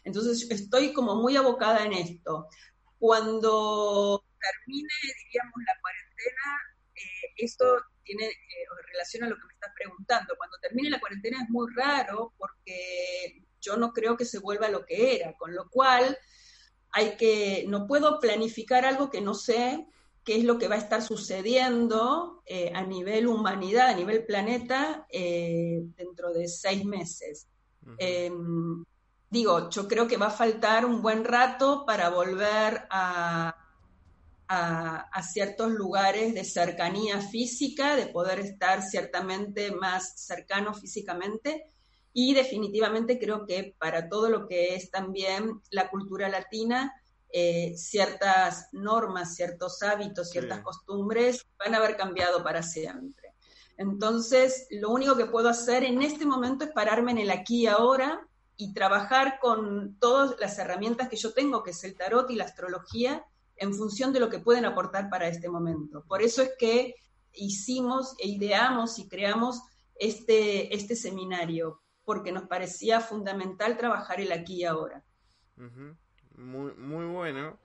Entonces, 0.05 0.51
estoy 0.51 0.93
como 0.93 1.17
muy 1.17 1.37
abocada 1.37 1.85
en 1.85 1.95
esto. 1.95 2.49
Cuando 2.99 4.23
termine, 4.39 4.89
diríamos, 5.25 5.55
la 5.67 5.81
cuarentena, 5.81 6.61
eh, 6.95 7.33
esto 7.39 7.65
tiene 8.03 8.27
eh, 8.27 8.35
relación 8.93 9.25
a 9.25 9.29
lo 9.29 9.37
que 9.37 9.47
me 9.47 9.55
estás 9.55 9.73
preguntando. 9.75 10.35
Cuando 10.37 10.59
termine 10.61 10.91
la 10.91 11.01
cuarentena 11.01 11.43
es 11.43 11.49
muy 11.49 11.73
raro 11.75 12.35
porque 12.39 13.43
yo 13.61 13.77
no 13.77 13.93
creo 13.93 14.17
que 14.17 14.25
se 14.25 14.39
vuelva 14.39 14.69
lo 14.69 14.85
que 14.85 15.17
era, 15.17 15.35
con 15.37 15.55
lo 15.55 15.69
cual 15.71 16.17
hay 16.97 17.17
que, 17.17 17.65
no 17.69 17.87
puedo 17.87 18.19
planificar 18.21 18.85
algo 18.85 19.11
que 19.11 19.21
no 19.21 19.35
sé 19.35 19.87
qué 20.25 20.37
es 20.37 20.45
lo 20.45 20.59
que 20.59 20.69
va 20.69 20.77
a 20.77 20.79
estar 20.79 21.03
sucediendo 21.03 22.43
eh, 22.47 22.73
a 22.75 22.83
nivel 22.83 23.27
humanidad, 23.29 23.89
a 23.89 23.95
nivel 23.95 24.25
planeta, 24.25 25.07
dentro 25.11 26.33
de 26.33 26.49
seis 26.49 26.85
meses 26.85 27.47
digo, 29.31 29.71
yo 29.71 29.89
creo 29.89 30.07
que 30.07 30.17
va 30.17 30.27
a 30.27 30.31
faltar 30.31 30.85
un 30.85 31.03
buen 31.03 31.25
rato 31.25 31.85
para 31.87 32.11
volver 32.11 32.87
a, 32.91 33.55
a, 34.49 35.23
ciertos 35.23 35.73
lugares 35.73 36.35
de 36.35 36.45
cercanía 36.45 37.21
física, 37.21 37.97
de 37.97 38.07
poder 38.07 38.41
estar 38.41 38.83
ciertamente 38.83 39.73
más 39.73 40.25
cercano 40.25 40.73
físicamente. 40.73 41.65
Y 42.19 42.33
definitivamente 42.33 43.19
creo 43.19 43.45
que 43.45 43.75
para 43.79 44.09
todo 44.09 44.31
lo 44.31 44.49
que 44.49 44.75
es 44.75 44.91
también 44.91 45.61
la 45.69 45.91
cultura 45.91 46.31
latina, 46.31 46.95
eh, 47.31 47.75
ciertas 47.77 48.71
normas, 48.73 49.35
ciertos 49.35 49.83
hábitos, 49.83 50.31
ciertas 50.31 50.63
costumbres 50.63 51.45
van 51.59 51.75
a 51.75 51.77
haber 51.77 51.95
cambiado 51.95 52.43
para 52.43 52.63
siempre. 52.63 53.35
Entonces, 53.77 54.67
lo 54.71 54.93
único 54.93 55.15
que 55.15 55.27
puedo 55.27 55.51
hacer 55.51 55.85
en 55.85 56.01
este 56.01 56.25
momento 56.25 56.65
es 56.65 56.71
pararme 56.71 57.11
en 57.11 57.19
el 57.19 57.31
aquí 57.31 57.65
y 57.65 57.67
ahora 57.67 58.27
y 58.57 58.73
trabajar 58.73 59.39
con 59.39 59.99
todas 60.01 60.41
las 60.41 60.59
herramientas 60.59 61.11
que 61.11 61.17
yo 61.17 61.35
tengo, 61.35 61.63
que 61.63 61.73
es 61.73 61.85
el 61.85 61.99
tarot 61.99 62.31
y 62.31 62.37
la 62.37 62.45
astrología, 62.45 63.27
en 63.57 63.75
función 63.75 64.15
de 64.15 64.21
lo 64.21 64.31
que 64.31 64.39
pueden 64.39 64.65
aportar 64.65 65.11
para 65.11 65.29
este 65.29 65.51
momento. 65.51 66.03
Por 66.09 66.23
eso 66.23 66.41
es 66.41 66.53
que 66.59 66.95
hicimos 67.35 68.15
e 68.19 68.29
ideamos 68.29 68.99
y 68.99 69.07
creamos 69.07 69.61
este, 69.97 70.75
este 70.75 70.97
seminario, 70.97 71.83
porque 72.07 72.33
nos 72.33 72.45
parecía 72.45 73.01
fundamental 73.01 73.77
trabajar 73.77 74.21
el 74.21 74.33
aquí 74.33 74.61
y 74.61 74.65
ahora. 74.65 75.05
muy, 76.37 76.73
muy 76.75 77.05
bueno. 77.05 77.59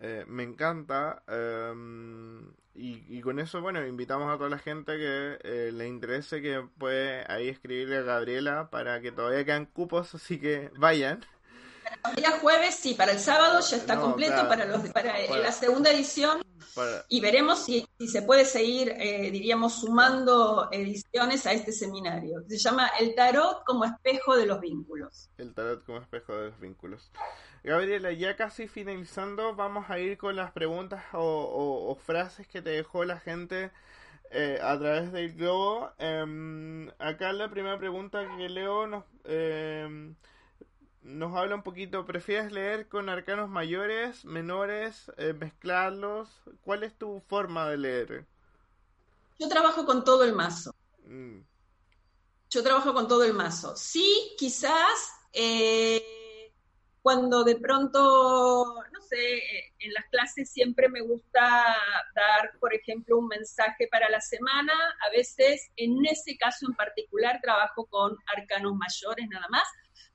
Eh, 0.00 0.24
me 0.26 0.42
encanta. 0.42 1.22
Em, 1.28 2.52
y, 2.74 3.20
con 3.20 3.38
eso, 3.38 3.60
bueno, 3.60 3.86
invitamos 3.86 4.32
a 4.32 4.38
toda 4.38 4.48
la 4.48 4.58
gente 4.58 4.96
que 4.96 5.38
eh, 5.42 5.70
le 5.72 5.86
interese 5.86 6.40
que 6.40 6.66
puede 6.78 7.30
ahí 7.30 7.48
escribirle 7.48 7.98
a 7.98 8.02
Gabriela 8.02 8.70
para 8.70 9.02
que 9.02 9.12
todavía 9.12 9.44
quedan 9.44 9.66
cupos, 9.66 10.14
así 10.14 10.40
que 10.40 10.70
vayan. 10.78 11.26
Para 12.02 12.14
el 12.28 12.40
jueves, 12.40 12.76
sí, 12.76 12.94
para 12.94 13.12
el 13.12 13.18
sábado 13.18 13.60
ya 13.60 13.76
está 13.76 14.00
completo, 14.00 14.48
para, 14.48 14.64
los, 14.64 14.88
para, 14.90 15.18
la 15.18 15.52
segunda 15.52 15.90
edición. 15.90 16.40
Y 17.08 17.20
veremos 17.20 17.64
si, 17.64 17.86
si, 17.98 18.08
se 18.08 18.22
puede 18.22 18.44
seguir, 18.44 18.90
eh, 18.96 19.30
diríamos, 19.30 19.80
sumando 19.80 20.68
ediciones 20.70 21.46
a 21.46 21.52
este 21.52 21.72
seminario. 21.72 22.42
Se 22.48 22.58
llama 22.58 22.90
El 22.98 23.14
Tarot 23.14 23.64
como 23.64 23.84
espejo 23.84 24.36
de 24.36 24.46
los 24.46 24.60
vínculos. 24.60 25.30
El 25.38 25.54
Tarot 25.54 25.84
como 25.84 25.98
espejo 25.98 26.34
de 26.34 26.50
los 26.50 26.60
vínculos. 26.60 27.10
Gabriela, 27.62 28.12
ya 28.12 28.36
casi 28.36 28.68
finalizando, 28.68 29.54
vamos 29.54 29.90
a 29.90 29.98
ir 29.98 30.16
con 30.16 30.34
las 30.36 30.52
preguntas 30.52 31.04
o, 31.12 31.96
frases 32.04 32.46
que 32.46 32.62
te 32.62 32.70
dejó 32.70 33.04
la 33.04 33.20
gente 33.20 33.70
eh, 34.30 34.58
a 34.62 34.78
través 34.78 35.12
del 35.12 35.34
globo. 35.34 35.90
Em, 35.98 36.88
acá 36.98 37.32
la 37.32 37.50
primera 37.50 37.78
pregunta 37.78 38.26
que 38.36 38.48
leo 38.48 38.86
nos, 38.86 39.04
em, 39.24 40.14
nos 41.02 41.36
habla 41.36 41.54
un 41.54 41.62
poquito, 41.62 42.04
¿prefieres 42.04 42.52
leer 42.52 42.88
con 42.88 43.08
arcanos 43.08 43.48
mayores, 43.48 44.24
menores, 44.24 45.10
eh, 45.16 45.32
mezclarlos? 45.32 46.42
¿Cuál 46.62 46.82
es 46.82 46.96
tu 46.96 47.20
forma 47.26 47.68
de 47.68 47.78
leer? 47.78 48.26
Yo 49.38 49.48
trabajo 49.48 49.86
con 49.86 50.04
todo 50.04 50.24
el 50.24 50.34
mazo. 50.34 50.74
Mm. 51.04 51.40
Yo 52.50 52.62
trabajo 52.62 52.92
con 52.92 53.08
todo 53.08 53.24
el 53.24 53.34
mazo. 53.34 53.76
Sí, 53.76 54.34
quizás... 54.38 55.12
Eh, 55.32 56.20
cuando 57.02 57.44
de 57.44 57.56
pronto, 57.56 58.74
no 58.92 59.00
sé, 59.00 59.36
eh, 59.36 59.72
en 59.78 59.92
las 59.94 60.04
clases 60.10 60.50
siempre 60.50 60.88
me 60.88 61.00
gusta 61.00 61.40
dar, 62.14 62.52
por 62.60 62.74
ejemplo, 62.74 63.18
un 63.18 63.26
mensaje 63.26 63.88
para 63.90 64.10
la 64.10 64.20
semana. 64.20 64.72
A 65.06 65.10
veces, 65.10 65.70
en 65.76 66.04
ese 66.04 66.36
caso 66.36 66.66
en 66.68 66.74
particular, 66.74 67.40
trabajo 67.42 67.86
con 67.86 68.16
arcanos 68.36 68.74
mayores 68.74 69.26
nada 69.30 69.46
más, 69.48 69.64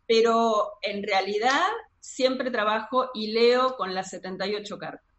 pero 0.07 0.73
en 0.81 1.03
realidad 1.03 1.65
siempre 1.99 2.51
trabajo 2.51 3.09
y 3.13 3.31
leo 3.33 3.75
con 3.75 3.93
las 3.93 4.09
78 4.09 4.77
cartas. 4.77 5.15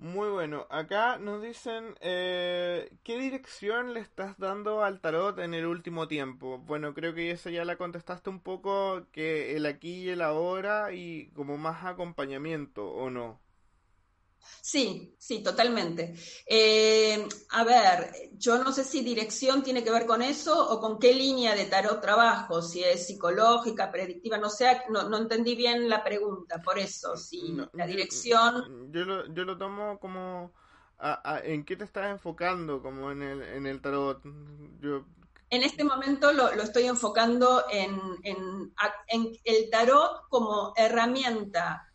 Muy 0.00 0.30
bueno. 0.30 0.66
Acá 0.70 1.18
nos 1.18 1.42
dicen, 1.42 1.94
eh, 2.00 2.90
¿qué 3.02 3.18
dirección 3.18 3.92
le 3.92 4.00
estás 4.00 4.38
dando 4.38 4.82
al 4.82 5.00
tarot 5.00 5.38
en 5.38 5.52
el 5.52 5.66
último 5.66 6.08
tiempo? 6.08 6.56
Bueno, 6.58 6.94
creo 6.94 7.14
que 7.14 7.30
esa 7.30 7.50
ya 7.50 7.66
la 7.66 7.76
contestaste 7.76 8.30
un 8.30 8.40
poco, 8.40 9.06
que 9.12 9.56
el 9.56 9.66
aquí 9.66 10.04
y 10.04 10.08
el 10.08 10.22
ahora 10.22 10.92
y 10.94 11.30
como 11.32 11.58
más 11.58 11.84
acompañamiento, 11.84 12.90
¿o 12.90 13.10
no? 13.10 13.38
Sí, 14.62 15.14
sí, 15.18 15.42
totalmente. 15.42 16.14
Eh, 16.46 17.26
a 17.50 17.64
ver, 17.64 18.30
yo 18.32 18.62
no 18.62 18.72
sé 18.72 18.84
si 18.84 19.02
dirección 19.02 19.62
tiene 19.62 19.82
que 19.82 19.90
ver 19.90 20.06
con 20.06 20.22
eso 20.22 20.70
o 20.70 20.80
con 20.80 20.98
qué 20.98 21.14
línea 21.14 21.54
de 21.54 21.64
tarot 21.66 22.00
trabajo, 22.00 22.60
si 22.62 22.82
es 22.82 23.06
psicológica, 23.06 23.90
predictiva, 23.90 24.38
no 24.38 24.50
sé, 24.50 24.82
no, 24.90 25.16
entendí 25.16 25.54
bien 25.54 25.88
la 25.88 26.04
pregunta, 26.04 26.60
por 26.62 26.78
eso, 26.78 27.16
si 27.16 27.56
la 27.72 27.86
dirección... 27.86 28.92
Yo, 28.92 29.04
lo, 29.04 29.32
yo 29.32 29.44
lo 29.44 29.56
tomo 29.56 29.98
como... 29.98 30.52
¿En 31.44 31.64
qué 31.64 31.76
te 31.76 31.84
estás 31.84 32.10
enfocando 32.10 32.82
como 32.82 33.10
en 33.10 33.22
el, 33.22 33.42
en 33.42 33.66
el 33.66 33.80
tarot? 33.80 34.22
En 34.22 35.62
este 35.62 35.82
momento 35.82 36.32
lo, 36.32 36.50
estoy 36.50 36.84
enfocando 36.84 37.64
en, 37.70 37.98
en, 38.22 38.72
en 39.08 39.32
el 39.44 39.70
tarot 39.70 40.28
como 40.28 40.74
herramienta 40.76 41.89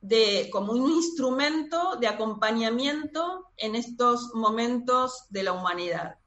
de, 0.00 0.48
como 0.52 0.72
un 0.72 0.90
instrumento 0.90 1.96
de 1.96 2.06
acompañamiento 2.06 3.50
en 3.56 3.74
estos 3.74 4.32
momentos 4.34 5.26
de 5.30 5.42
la 5.42 5.52
humanidad. 5.52 6.18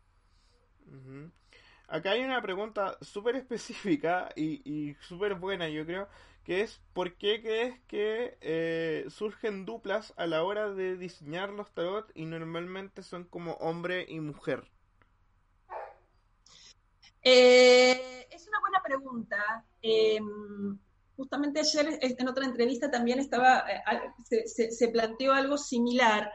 Acá 1.87 2.11
hay 2.11 2.23
una 2.23 2.41
pregunta 2.41 2.97
súper 3.01 3.35
específica 3.35 4.29
y, 4.35 4.61
y 4.63 4.95
súper 5.01 5.35
buena, 5.35 5.67
yo 5.67 5.85
creo, 5.85 6.07
que 6.43 6.61
es 6.61 6.81
¿por 6.93 7.15
qué 7.15 7.41
crees 7.41 7.79
que 7.87 8.37
eh, 8.41 9.05
surgen 9.09 9.65
duplas 9.65 10.13
a 10.17 10.25
la 10.25 10.43
hora 10.43 10.69
de 10.73 10.97
diseñar 10.97 11.49
los 11.49 11.71
tarot 11.73 12.11
y 12.15 12.25
normalmente 12.25 13.03
son 13.03 13.25
como 13.25 13.53
hombre 13.53 14.05
y 14.07 14.19
mujer? 14.19 14.69
Eh, 17.23 18.27
es 18.31 18.47
una 18.47 18.59
buena 18.59 18.81
pregunta. 18.81 19.65
Em, 19.81 20.79
justamente 21.21 21.59
ayer 21.59 21.99
en 22.01 22.27
otra 22.27 22.45
entrevista 22.45 22.89
también 22.89 23.19
estaba, 23.19 23.63
eh, 23.69 24.43
se, 24.47 24.87
planteó 24.87 25.33
algo 25.33 25.55
similar. 25.55 26.31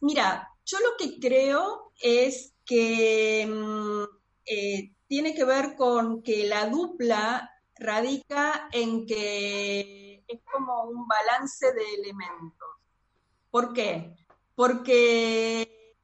Mira, 0.00 0.48
yo 0.64 0.78
lo 0.80 0.96
que 0.98 1.20
creo 1.20 1.92
es 2.02 2.52
que 2.64 3.46
mm, 3.46 4.02
eh, 4.44 4.92
tiene 5.06 5.34
que 5.34 5.44
ver 5.44 5.76
con 5.76 6.20
que 6.22 6.48
la 6.48 6.66
dupla 6.66 7.48
radica 7.76 8.68
en 8.72 9.06
que 9.06 10.24
es 10.26 10.40
como 10.52 10.82
un 10.84 11.06
balance 11.06 11.72
de 11.72 11.94
elementos. 12.00 12.68
¿Por 13.50 13.72
qué? 13.72 14.16
Porque 14.56 15.94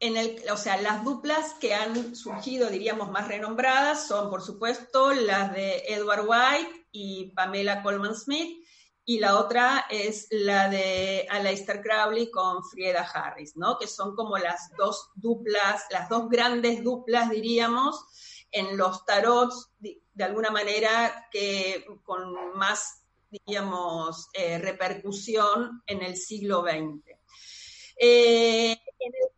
en 0.00 0.16
el, 0.16 0.42
o 0.50 0.56
sea, 0.56 0.76
las 0.78 1.04
duplas 1.04 1.54
que 1.54 1.74
han 1.74 2.16
surgido, 2.16 2.68
diríamos, 2.68 3.12
más 3.12 3.28
renombradas 3.28 4.08
son, 4.08 4.28
por 4.28 4.42
supuesto, 4.42 5.12
las 5.12 5.52
de 5.52 5.84
Edward 5.86 6.26
White 6.26 6.81
y 6.92 7.32
Pamela 7.34 7.82
Coleman 7.82 8.14
Smith, 8.14 8.64
y 9.04 9.18
la 9.18 9.38
otra 9.38 9.86
es 9.90 10.28
la 10.30 10.68
de 10.68 11.26
Aleister 11.28 11.82
Crowley 11.82 12.30
con 12.30 12.62
Frieda 12.64 13.02
Harris, 13.02 13.56
¿no? 13.56 13.76
Que 13.76 13.88
son 13.88 14.14
como 14.14 14.38
las 14.38 14.70
dos 14.78 15.10
duplas, 15.16 15.84
las 15.90 16.08
dos 16.08 16.28
grandes 16.28 16.84
duplas, 16.84 17.30
diríamos, 17.30 18.04
en 18.52 18.76
los 18.76 19.04
tarots, 19.04 19.70
de, 19.80 20.00
alguna 20.22 20.50
manera, 20.50 21.26
que 21.32 21.84
con 22.04 22.56
más, 22.56 23.02
diríamos, 23.28 24.28
eh, 24.34 24.58
repercusión 24.58 25.82
en 25.86 26.02
el 26.02 26.16
siglo 26.16 26.62
XX. 26.62 27.02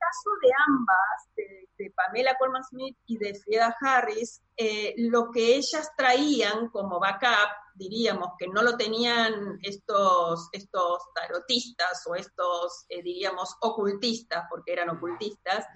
Caso 0.05 0.31
de 0.43 0.51
ambas, 0.69 1.35
de, 1.37 1.93
Pamela 1.95 2.37
Colman 2.39 2.65
Smith 2.65 2.97
y 3.07 3.19
de 3.19 3.35
Frieda 3.35 3.77
Harris, 3.81 4.43
eh, 4.57 4.95
lo 4.97 5.31
que 5.31 5.57
ellas 5.57 5.91
traían 5.97 6.69
como 6.69 6.99
backup, 7.01 7.51
diríamos 7.75 8.31
que 8.39 8.49
no 8.49 8.63
lo 8.63 8.77
tenían 8.77 9.59
estos, 9.63 10.49
estos 10.53 11.03
tarotistas 11.15 12.07
o 12.07 12.15
estos, 12.15 12.87
eh, 12.89 13.03
diríamos, 13.03 13.57
ocultistas, 13.61 14.45
porque 14.49 14.73
eran 14.73 14.91
ocultistas, 14.91 15.67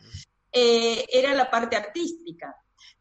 era 0.51 1.35
la 1.35 1.51
parte 1.51 1.77
artística, 1.77 2.57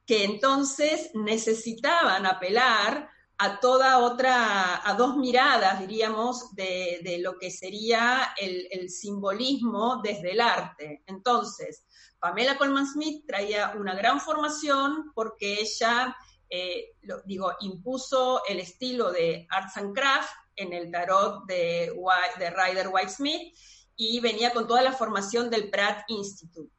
que 0.06 0.26
entonces 0.26 1.12
necesitaban 1.14 2.26
apelar 2.26 3.10
a 3.40 3.60
toda 3.60 4.00
otra, 4.00 4.88
a 4.88 4.94
dos 4.96 5.16
miradas, 5.16 5.80
diríamos, 5.80 6.56
de, 6.56 7.20
lo 7.22 7.38
que 7.38 7.52
sería 7.52 8.34
el, 8.38 8.90
simbolismo 8.90 10.02
desde 10.04 10.32
el 10.32 10.42
arte. 10.42 11.04
Entonces, 11.06 11.86
Pamela 12.20 12.58
Colman 12.58 12.88
Smith 12.88 13.26
traía 13.28 13.74
una 13.78 13.94
gran 13.94 14.20
formación 14.20 15.12
porque 15.14 15.62
ella, 15.62 16.16
eh, 16.50 16.96
digo, 17.26 17.52
impuso 17.60 18.42
el 18.48 18.60
estilo 18.60 19.12
de 19.12 19.46
Arts 19.50 19.78
and 19.78 19.94
Craft 19.96 20.34
en 20.56 20.74
el 20.74 20.92
tarot 20.92 21.46
de, 21.46 21.94
de 22.40 22.50
Ryder 22.50 22.90
White 22.92 23.12
Smith 23.12 23.56
y 23.96 24.20
venía 24.20 24.52
con 24.52 24.68
toda 24.68 24.82
la 24.82 24.94
formación 24.94 25.52
del 25.52 25.70
Pratt 25.70 26.06
Institute. 26.08 26.77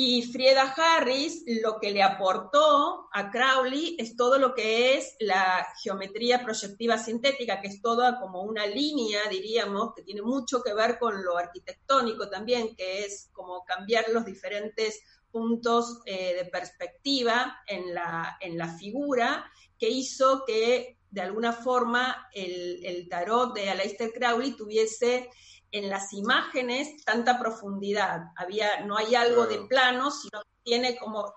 Y 0.00 0.22
Frieda 0.22 0.72
Harris 0.76 1.42
lo 1.60 1.80
que 1.80 1.90
le 1.90 2.04
aportó 2.04 3.08
a 3.12 3.32
Crowley 3.32 3.96
es 3.98 4.14
todo 4.14 4.38
lo 4.38 4.54
que 4.54 4.96
es 4.96 5.16
la 5.18 5.66
geometría 5.82 6.44
proyectiva 6.44 6.96
sintética, 6.96 7.60
que 7.60 7.66
es 7.66 7.82
toda 7.82 8.20
como 8.20 8.42
una 8.42 8.64
línea, 8.64 9.22
diríamos, 9.28 9.94
que 9.96 10.04
tiene 10.04 10.22
mucho 10.22 10.62
que 10.62 10.72
ver 10.72 11.00
con 11.00 11.24
lo 11.24 11.36
arquitectónico 11.36 12.28
también, 12.28 12.76
que 12.76 13.06
es 13.06 13.28
como 13.32 13.64
cambiar 13.64 14.04
los 14.10 14.24
diferentes 14.24 15.00
puntos 15.32 16.00
eh, 16.06 16.36
de 16.36 16.44
perspectiva 16.44 17.58
en 17.66 17.92
la, 17.92 18.38
en 18.40 18.56
la 18.56 18.68
figura, 18.68 19.50
que 19.76 19.88
hizo 19.88 20.44
que 20.46 21.00
de 21.10 21.22
alguna 21.22 21.52
forma 21.52 22.28
el, 22.32 22.86
el 22.86 23.08
tarot 23.08 23.52
de 23.52 23.70
Aleister 23.70 24.12
Crowley 24.12 24.52
tuviese 24.52 25.28
en 25.70 25.88
las 25.88 26.12
imágenes 26.12 27.04
tanta 27.04 27.38
profundidad. 27.38 28.32
Había, 28.36 28.80
no 28.80 28.96
hay 28.96 29.14
algo 29.14 29.46
de 29.46 29.60
plano, 29.60 30.10
sino 30.10 30.40
que 30.40 30.62
tiene 30.62 30.96
como, 30.96 31.34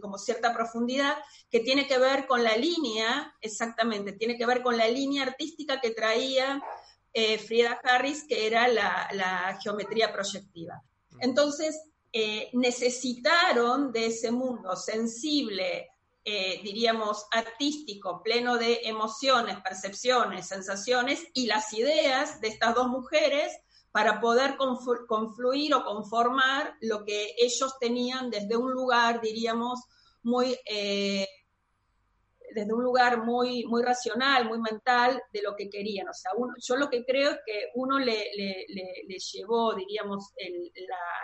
como 0.00 0.18
cierta 0.18 0.52
profundidad 0.52 1.16
que 1.50 1.60
tiene 1.60 1.86
que 1.86 1.98
ver 1.98 2.26
con 2.26 2.42
la 2.42 2.56
línea, 2.56 3.34
exactamente, 3.40 4.12
tiene 4.12 4.36
que 4.36 4.46
ver 4.46 4.62
con 4.62 4.76
la 4.76 4.88
línea 4.88 5.24
artística 5.24 5.80
que 5.80 5.90
traía 5.90 6.62
eh, 7.12 7.38
Frieda 7.38 7.80
Harris, 7.82 8.24
que 8.28 8.46
era 8.46 8.68
la, 8.68 9.58
geometría 9.62 10.12
proyectiva. 10.12 10.82
Entonces, 11.20 11.80
eh, 12.12 12.50
necesitaron 12.52 13.92
de 13.92 14.06
ese 14.06 14.30
mundo 14.30 14.76
sensible, 14.76 15.88
eh, 16.24 16.60
diríamos, 16.62 17.26
artístico, 17.30 18.22
pleno 18.22 18.58
de 18.58 18.80
emociones, 18.84 19.56
percepciones, 19.60 20.46
sensaciones 20.46 21.26
y 21.32 21.46
las 21.46 21.72
ideas 21.72 22.40
de 22.40 22.48
estas 22.48 22.74
dos 22.74 22.88
mujeres 22.88 23.52
para 23.98 24.20
poder 24.20 24.56
confluir 25.08 25.74
o 25.74 25.84
conformar 25.84 26.76
lo 26.82 27.04
que 27.04 27.34
ellos 27.36 27.80
tenían 27.80 28.30
desde 28.30 28.56
un 28.56 28.70
lugar, 28.70 29.20
diríamos, 29.20 29.80
muy, 30.22 30.56
eh, 30.64 31.26
desde 32.54 32.72
un 32.72 32.84
lugar 32.84 33.24
muy, 33.24 33.66
muy 33.66 33.82
racional, 33.82 34.46
muy 34.46 34.60
mental 34.60 35.20
de 35.32 35.42
lo 35.42 35.56
que 35.56 35.68
querían. 35.68 36.08
O 36.08 36.12
sea, 36.12 36.30
yo 36.64 36.76
lo 36.76 36.88
que 36.88 37.04
creo 37.04 37.32
es 37.32 37.38
que 37.44 37.70
uno 37.74 37.98
le, 37.98 38.30
llevó, 39.32 39.74
diríamos, 39.74 40.30
el, 40.36 40.70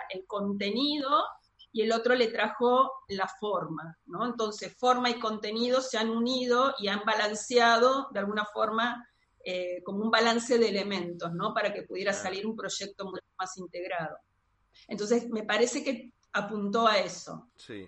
el, 0.09 0.27
contenido 0.27 1.23
y 1.71 1.83
el 1.83 1.93
otro 1.93 2.13
le 2.13 2.27
trajo 2.27 2.91
la 3.07 3.29
forma, 3.39 3.97
¿no? 4.07 4.25
Entonces, 4.25 4.75
forma 4.77 5.09
y 5.09 5.17
contenido 5.17 5.79
se 5.79 5.97
han 5.97 6.09
unido 6.09 6.75
y 6.77 6.89
han 6.89 7.05
balanceado 7.05 8.09
de 8.11 8.19
alguna 8.19 8.43
forma 8.43 9.07
eh, 9.47 9.83
como 9.83 10.03
un 10.03 10.09
balance 10.09 10.57
de 10.57 10.69
elementos, 10.69 11.31
¿no? 11.33 11.53
Para 11.53 11.71
que 11.71 11.83
pudiera 11.83 12.13
salir 12.13 12.47
un 12.47 12.55
proyecto 12.55 13.05
mucho 13.05 13.21
más 13.37 13.55
integrado. 13.57 14.17
Entonces, 14.87 15.29
me 15.29 15.43
parece 15.43 15.83
que 15.83 16.11
apuntó 16.33 16.87
a 16.87 16.97
eso. 16.97 17.47
Sí, 17.55 17.87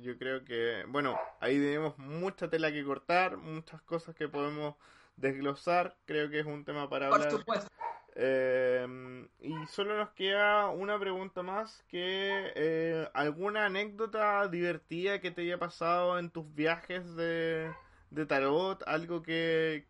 yo 0.00 0.16
creo 0.16 0.44
que, 0.44 0.84
bueno, 0.86 1.18
ahí 1.40 1.56
tenemos 1.56 1.98
mucha 1.98 2.48
tela 2.48 2.70
que 2.70 2.84
cortar, 2.84 3.36
muchas 3.36 3.82
cosas 3.82 4.14
que 4.14 4.28
podemos 4.28 4.76
desglosar, 5.16 5.96
creo 6.04 6.30
que 6.30 6.38
es 6.38 6.46
un 6.46 6.64
tema 6.64 6.88
para 6.88 7.06
hablar. 7.06 7.30
Por 7.30 7.40
supuesto. 7.40 7.68
Eh, 8.14 9.26
y 9.40 9.66
solo 9.66 9.98
nos 9.98 10.10
queda 10.10 10.70
una 10.70 11.00
pregunta 11.00 11.42
más, 11.42 11.82
que 11.88 12.52
eh, 12.54 13.08
alguna 13.12 13.66
anécdota 13.66 14.46
divertida 14.46 15.20
que 15.20 15.32
te 15.32 15.42
haya 15.42 15.58
pasado 15.58 16.18
en 16.20 16.30
tus 16.30 16.54
viajes 16.54 17.16
de, 17.16 17.74
de 18.10 18.26
tarot, 18.26 18.82
algo 18.86 19.22
que, 19.22 19.86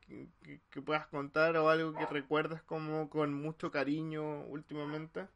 puedas 0.84 1.06
contar 1.08 1.56
o 1.56 1.68
algo 1.68 1.94
que 1.94 2.06
recuerdas 2.06 2.62
como 2.62 3.08
con 3.08 3.34
mucho 3.34 3.70
cariño 3.70 4.46
últimamente? 4.46 5.26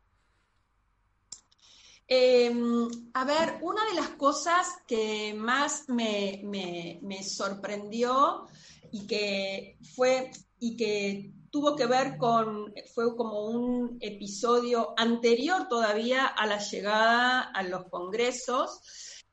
Em, 2.12 2.88
a 3.14 3.24
ver, 3.24 3.58
una 3.62 3.84
de 3.84 3.94
las 3.94 4.08
cosas 4.10 4.66
que 4.88 5.32
más 5.32 5.88
me, 5.88 6.40
me, 6.42 7.22
sorprendió 7.22 8.48
y 8.90 9.06
que 9.06 9.78
fue 9.94 10.32
y 10.58 10.76
que 10.76 11.32
tuvo 11.52 11.76
que 11.76 11.86
ver 11.86 12.16
con, 12.18 12.74
fue 12.94 13.16
como 13.16 13.46
un 13.46 13.96
episodio 14.00 14.92
anterior 14.96 15.68
todavía 15.68 16.26
a 16.26 16.46
la 16.46 16.58
llegada 16.58 17.42
a 17.42 17.62
los 17.62 17.84
congresos. 17.88 18.80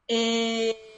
Eh, 0.07 0.96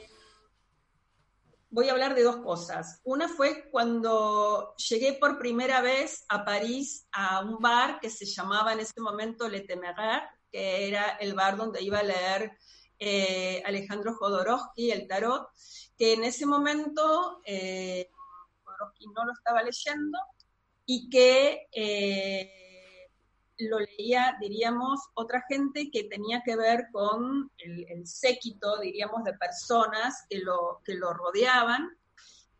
voy 1.70 1.88
a 1.88 1.92
hablar 1.92 2.14
de 2.14 2.24
dos 2.24 2.38
cosas. 2.38 3.00
Una 3.04 3.28
fue 3.28 3.70
cuando 3.70 4.74
llegué 4.76 5.14
por 5.14 5.38
primera 5.38 5.80
vez 5.80 6.24
a 6.28 6.44
París 6.44 7.06
a 7.12 7.40
un 7.40 7.58
bar 7.58 8.00
que 8.00 8.10
se 8.10 8.26
llamaba 8.26 8.72
en 8.72 8.80
ese 8.80 9.00
momento 9.00 9.48
Le 9.48 9.60
Téméraire, 9.60 10.26
que 10.50 10.88
era 10.88 11.10
el 11.20 11.34
bar 11.34 11.56
donde 11.56 11.80
iba 11.80 12.00
a 12.00 12.02
leer 12.02 12.52
eh, 12.98 13.62
Alejandro 13.64 14.14
Jodorowsky, 14.14 14.90
el 14.90 15.06
tarot, 15.06 15.48
que 15.96 16.14
en 16.14 16.24
ese 16.24 16.44
momento 16.44 17.40
eh, 17.44 18.10
Jodorowsky 18.64 19.06
no 19.14 19.24
lo 19.24 19.32
estaba 19.32 19.62
leyendo 19.62 20.18
y 20.86 21.08
que 21.08 21.68
eh, 21.72 22.69
lo 23.68 23.78
leía, 23.78 24.36
diríamos, 24.40 25.00
otra 25.14 25.44
gente 25.48 25.90
que 25.90 26.04
tenía 26.04 26.42
que 26.44 26.56
ver 26.56 26.86
con 26.92 27.50
el, 27.58 28.06
séquito, 28.06 28.78
diríamos, 28.78 29.24
de 29.24 29.34
personas 29.34 30.24
que 30.28 30.38
lo, 30.38 30.80
que 30.84 30.94
lo 30.94 31.12
rodeaban 31.12 31.88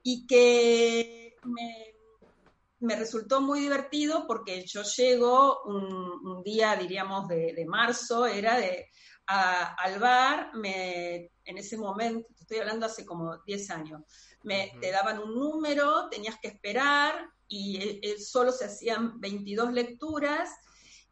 y 0.02 0.26
que 0.26 1.36
me, 1.44 2.96
resultó 2.96 3.40
muy 3.40 3.60
divertido 3.60 4.26
porque 4.26 4.64
yo 4.66 4.82
llego 4.82 5.62
un, 5.64 6.42
día, 6.42 6.76
diríamos, 6.76 7.28
de, 7.28 7.64
marzo, 7.66 8.26
era 8.26 8.58
de 8.58 8.88
al 9.26 10.00
bar, 10.00 10.50
me, 10.54 11.30
en 11.44 11.58
ese 11.58 11.76
momento, 11.76 12.26
estoy 12.40 12.58
hablando 12.58 12.86
hace 12.86 13.06
como 13.06 13.38
10 13.46 13.70
años, 13.70 14.02
me, 14.42 14.72
te 14.80 14.90
daban 14.90 15.20
un 15.20 15.34
número, 15.34 16.08
tenías 16.08 16.36
que 16.40 16.48
esperar 16.48 17.30
y 17.46 18.00
solo 18.18 18.50
se 18.50 18.64
hacían 18.64 19.20
22 19.20 19.72
lecturas 19.72 20.50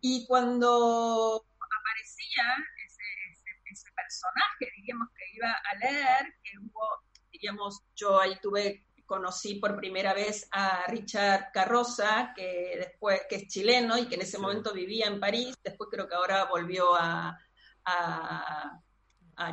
y 0.01 0.27
cuando 0.27 1.45
aparecía 1.81 2.45
ese, 2.87 3.91
personaje, 3.95 4.73
diríamos, 4.77 5.09
que 5.15 5.25
iba 5.35 5.53
a 5.53 5.77
leer, 5.77 6.35
que 6.43 6.59
hubo, 6.59 7.05
diríamos, 7.31 7.83
yo 7.95 8.19
ahí 8.19 8.39
tuve, 8.41 8.87
conocí 9.07 9.57
por 9.57 9.77
primera 9.77 10.15
vez 10.15 10.49
a 10.53 10.87
Richard 10.87 11.53
Carroza, 11.53 12.33
que 12.35 12.77
después, 12.79 13.23
que 13.29 13.37
es 13.37 13.49
chileno 13.49 13.99
y 13.99 14.09
que 14.09 14.15
en 14.15 14.23
ese 14.23 14.39
momento 14.39 14.73
vivía 14.73 15.07
en 15.07 15.21
París, 15.21 15.55
después 15.63 15.91
creo 15.91 16.09
que 16.09 16.15
ahora 16.15 16.45
volvió 16.45 16.95
a, 16.95 17.39
a, 17.85 18.83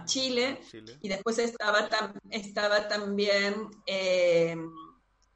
Chile, 0.06 0.60
y 1.02 1.08
después 1.08 1.38
estaba, 1.38 1.88
estaba 2.32 2.88
también, 2.88 3.70
eh, 3.86 4.56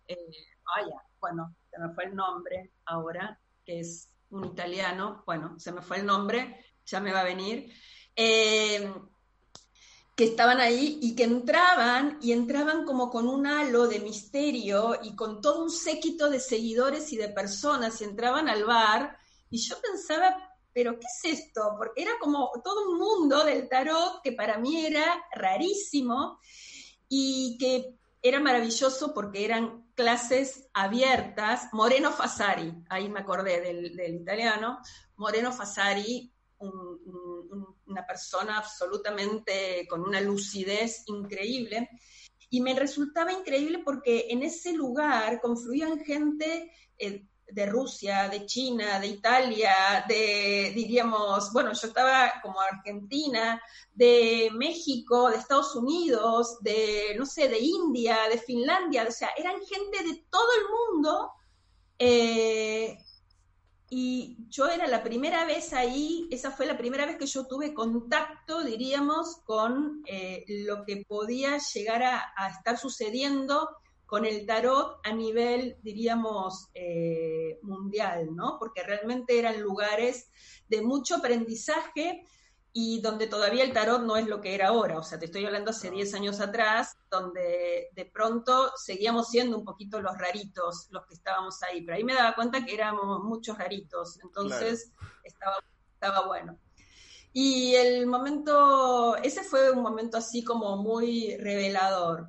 eh, 0.07 0.31
vaya, 0.65 0.95
bueno, 1.19 1.55
se 1.69 1.79
me 1.79 1.93
fue 1.93 2.05
el 2.05 2.15
nombre 2.15 2.71
ahora, 2.85 3.39
que 3.63 3.81
es 3.81 4.09
un 4.31 4.45
italiano, 4.45 5.23
bueno, 5.25 5.59
se 5.59 5.71
me 5.71 5.81
fue 5.81 5.97
el 5.97 6.05
nombre, 6.05 6.65
ya 6.85 6.99
me 6.99 7.11
va 7.11 7.21
a 7.21 7.25
venir, 7.25 7.73
eh, 8.15 8.91
que 10.15 10.25
estaban 10.25 10.59
ahí 10.59 10.99
y 11.01 11.15
que 11.15 11.23
entraban 11.23 12.17
y 12.21 12.33
entraban 12.33 12.83
como 12.83 13.09
con 13.09 13.27
un 13.29 13.47
halo 13.47 13.87
de 13.87 13.99
misterio 13.99 14.99
y 15.01 15.15
con 15.15 15.39
todo 15.39 15.63
un 15.63 15.71
séquito 15.71 16.29
de 16.29 16.41
seguidores 16.41 17.13
y 17.13 17.17
de 17.17 17.29
personas 17.29 18.01
y 18.01 18.03
entraban 18.03 18.49
al 18.49 18.65
bar 18.65 19.17
y 19.49 19.59
yo 19.59 19.79
pensaba, 19.81 20.35
pero 20.73 20.99
¿qué 20.99 21.05
es 21.07 21.39
esto? 21.39 21.73
Porque 21.77 22.01
era 22.01 22.11
como 22.19 22.51
todo 22.63 22.89
un 22.91 22.97
mundo 22.97 23.43
del 23.45 23.69
tarot 23.69 24.21
que 24.21 24.33
para 24.33 24.57
mí 24.57 24.85
era 24.85 25.23
rarísimo 25.33 26.39
y 27.07 27.57
que 27.57 27.95
era 28.21 28.39
maravilloso 28.39 29.13
porque 29.13 29.45
eran 29.45 29.88
clases 29.99 30.69
abiertas. 30.73 31.67
Moreno 31.73 32.13
Fasari, 32.13 32.73
ahí 32.87 33.09
me 33.09 33.19
acordé 33.19 33.59
del, 33.59 33.99
italiano, 34.21 34.79
Moreno 35.17 35.51
Fasari 35.51 36.33
una 37.85 38.05
persona 38.07 38.57
absolutamente 38.57 39.85
con 39.89 40.01
una 40.01 40.21
lucidez 40.21 41.03
increíble. 41.07 41.89
Y 42.49 42.61
me 42.61 42.75
resultaba 42.75 43.33
increíble 43.33 43.79
porque 43.83 44.27
en 44.29 44.41
ese 44.41 44.71
lugar 44.71 45.41
confluían 45.41 45.99
gente 45.99 46.71
eh, 46.97 47.27
de 47.51 47.65
Rusia, 47.65 48.29
de 48.29 48.45
China, 48.45 48.99
de 48.99 49.07
Italia, 49.07 50.05
de, 50.07 50.71
diríamos, 50.75 51.51
bueno, 51.51 51.73
yo 51.73 51.87
estaba 51.87 52.33
como 52.41 52.59
Argentina, 52.61 53.61
de 53.93 54.49
México, 54.53 55.29
de 55.29 55.37
Estados 55.37 55.75
Unidos, 55.75 56.57
de, 56.61 57.15
no 57.17 57.25
sé, 57.25 57.49
de 57.49 57.59
India, 57.59 58.17
de 58.29 58.37
Finlandia, 58.37 59.05
o 59.07 59.11
sea, 59.11 59.29
eran 59.37 59.55
gente 59.65 60.03
de 60.03 60.25
todo 60.29 60.47
el 60.53 60.95
mundo 60.95 61.31
eh, 61.97 62.97
y 63.89 64.37
yo 64.49 64.67
era 64.67 64.87
la 64.87 65.03
primera 65.03 65.45
vez 65.45 65.73
ahí, 65.73 66.27
esa 66.31 66.51
fue 66.51 66.67
la 66.67 66.77
primera 66.77 67.05
vez 67.05 67.17
que 67.17 67.25
yo 67.25 67.47
tuve 67.47 67.73
contacto, 67.73 68.63
diríamos, 68.63 69.37
con 69.43 70.03
eh, 70.05 70.45
lo 70.47 70.85
que 70.85 71.03
podía 71.07 71.57
llegar 71.57 72.03
a, 72.03 72.49
estar 72.49 72.77
sucediendo 72.77 73.67
con 74.09 74.25
el 74.25 74.43
tarot 74.47 74.99
a 75.03 75.13
nivel, 75.13 75.77
diríamos, 75.83 76.69
eh, 76.73 77.59
mundial, 77.61 78.35
¿no? 78.35 78.57
Porque 78.57 78.81
realmente 78.81 79.37
eran 79.37 79.61
lugares 79.61 80.31
de 80.67 80.81
mucho 80.81 81.17
aprendizaje 81.17 82.25
y 82.73 83.01
donde 83.01 83.27
todavía 83.27 83.63
el 83.63 83.71
tarot 83.71 84.01
no 84.01 84.17
es 84.17 84.25
lo 84.25 84.41
que 84.41 84.55
era 84.55 84.69
ahora. 84.69 84.97
O 84.97 85.03
sea, 85.03 85.19
te 85.19 85.25
estoy 85.25 85.45
hablando 85.45 85.69
hace 85.69 85.91
10 85.91 86.11
años 86.15 86.39
atrás, 86.39 86.97
donde 87.11 87.89
de 87.91 88.05
pronto 88.05 88.71
seguíamos 88.77 89.29
siendo 89.29 89.55
un 89.55 89.63
poquito 89.63 90.01
los 90.01 90.17
raritos 90.17 90.87
los 90.89 91.05
que 91.05 91.13
estábamos 91.13 91.61
ahí. 91.61 91.83
Pero 91.83 91.95
ahí 91.95 92.03
me 92.03 92.15
daba 92.15 92.33
cuenta 92.33 92.65
que 92.65 92.73
éramos 92.73 93.23
muchos 93.23 93.59
raritos. 93.59 94.19
Entonces 94.23 94.91
estaba, 95.23 95.57
estaba 95.93 96.25
bueno. 96.25 96.57
Y 97.31 97.75
el 97.75 98.07
momento, 98.07 99.15
ese 99.17 99.43
fue 99.43 99.69
un 99.69 99.83
momento 99.83 100.17
así 100.17 100.43
como 100.43 100.77
muy 100.77 101.37
revelador. 101.37 102.27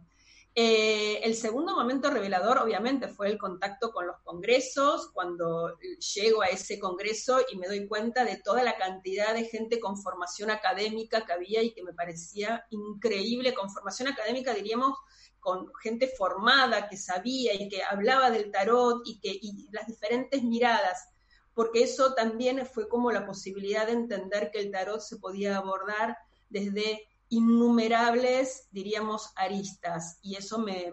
Eh, 0.54 1.20
el 1.22 1.36
segundo 1.36 1.76
momento 1.76 2.10
revelador, 2.10 2.58
obviamente, 2.58 3.06
fue 3.06 3.28
el 3.28 3.38
contacto 3.38 3.92
con 3.92 4.06
los 4.08 4.18
congresos, 4.22 5.10
cuando 5.12 5.78
llego 6.14 6.42
a 6.42 6.46
ese 6.46 6.80
congreso 6.80 7.40
y 7.52 7.56
me 7.56 7.68
doy 7.68 7.86
cuenta 7.86 8.24
de 8.24 8.36
toda 8.36 8.64
la 8.64 8.76
cantidad 8.76 9.32
de 9.32 9.44
gente 9.44 9.78
con 9.78 9.96
formación 9.96 10.50
académica 10.50 11.24
que 11.24 11.32
había 11.32 11.62
y 11.62 11.72
que 11.72 11.84
me 11.84 11.92
parecía 11.92 12.66
increíble, 12.70 13.54
con 13.54 13.70
formación 13.70 14.08
académica 14.08 14.52
diríamos 14.52 14.98
con 15.38 15.72
gente 15.82 16.08
formada 16.18 16.88
que 16.88 16.96
sabía 16.96 17.54
y 17.54 17.68
que 17.68 17.82
hablaba 17.82 18.30
del 18.30 18.50
tarot 18.50 19.02
y 19.06 19.18
que 19.20 19.30
y 19.30 19.68
las 19.70 19.86
diferentes 19.86 20.42
miradas, 20.42 21.08
porque 21.54 21.84
eso 21.84 22.14
también 22.14 22.66
fue 22.66 22.88
como 22.88 23.10
la 23.12 23.24
posibilidad 23.24 23.86
de 23.86 23.92
entender 23.92 24.50
que 24.50 24.58
el 24.58 24.70
tarot 24.70 25.00
se 25.00 25.16
podía 25.16 25.56
abordar 25.56 26.16
desde 26.50 27.08
innumerables, 27.30 28.68
diríamos, 28.72 29.32
aristas, 29.36 30.18
y 30.20 30.34
eso 30.34 30.58
me, 30.58 30.92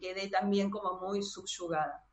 quedé 0.00 0.28
también 0.28 0.68
como 0.68 1.00
muy 1.00 1.22
subyugada. 1.22 2.04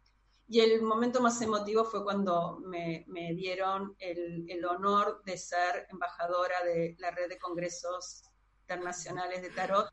Y 0.48 0.60
el 0.60 0.84
momento 0.84 1.22
más 1.22 1.42
emotivo 1.42 1.84
fue 1.84 2.04
cuando 2.04 2.60
me, 2.60 3.06
dieron 3.36 3.96
el, 3.98 4.64
honor 4.66 5.24
de 5.26 5.38
ser 5.38 5.88
embajadora 5.90 6.64
de 6.64 6.96
la 7.00 7.10
red 7.12 7.28
de 7.30 7.40
congresos 7.40 8.24
internacionales 8.62 9.42
de 9.42 9.50
tarot, 9.50 9.90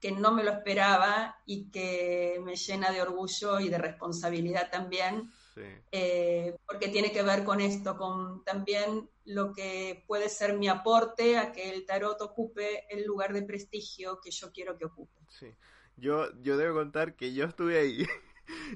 que 0.00 0.12
no 0.12 0.30
me 0.30 0.44
lo 0.44 0.52
esperaba 0.52 1.36
y 1.44 1.70
que 1.70 2.40
me 2.44 2.54
llena 2.54 2.92
de 2.92 3.02
orgullo 3.02 3.58
y 3.58 3.68
de 3.68 3.78
responsabilidad 3.78 4.70
también, 4.70 5.32
eh, 5.56 6.56
porque 6.66 6.88
tiene 6.88 7.12
que 7.12 7.22
ver 7.22 7.44
con 7.44 7.60
esto, 7.60 7.96
con 7.96 8.44
también 8.44 9.08
lo 9.24 9.52
que 9.52 10.04
puede 10.06 10.28
ser 10.28 10.56
mi 10.56 10.68
aporte 10.68 11.38
a 11.38 11.52
que 11.52 11.70
el 11.70 11.86
tarot 11.86 12.20
ocupe 12.20 12.84
el 12.90 13.04
lugar 13.04 13.32
de 13.32 13.42
prestigio 13.42 14.20
que 14.20 14.30
yo 14.30 14.52
quiero 14.52 14.76
que 14.76 14.86
ocupe. 14.86 15.20
Sí. 15.28 15.54
Yo, 15.96 16.28
yo 16.42 16.56
debo 16.56 16.74
contar 16.74 17.14
que 17.14 17.32
yo 17.32 17.44
estuve 17.44 17.78
ahí. 17.78 18.06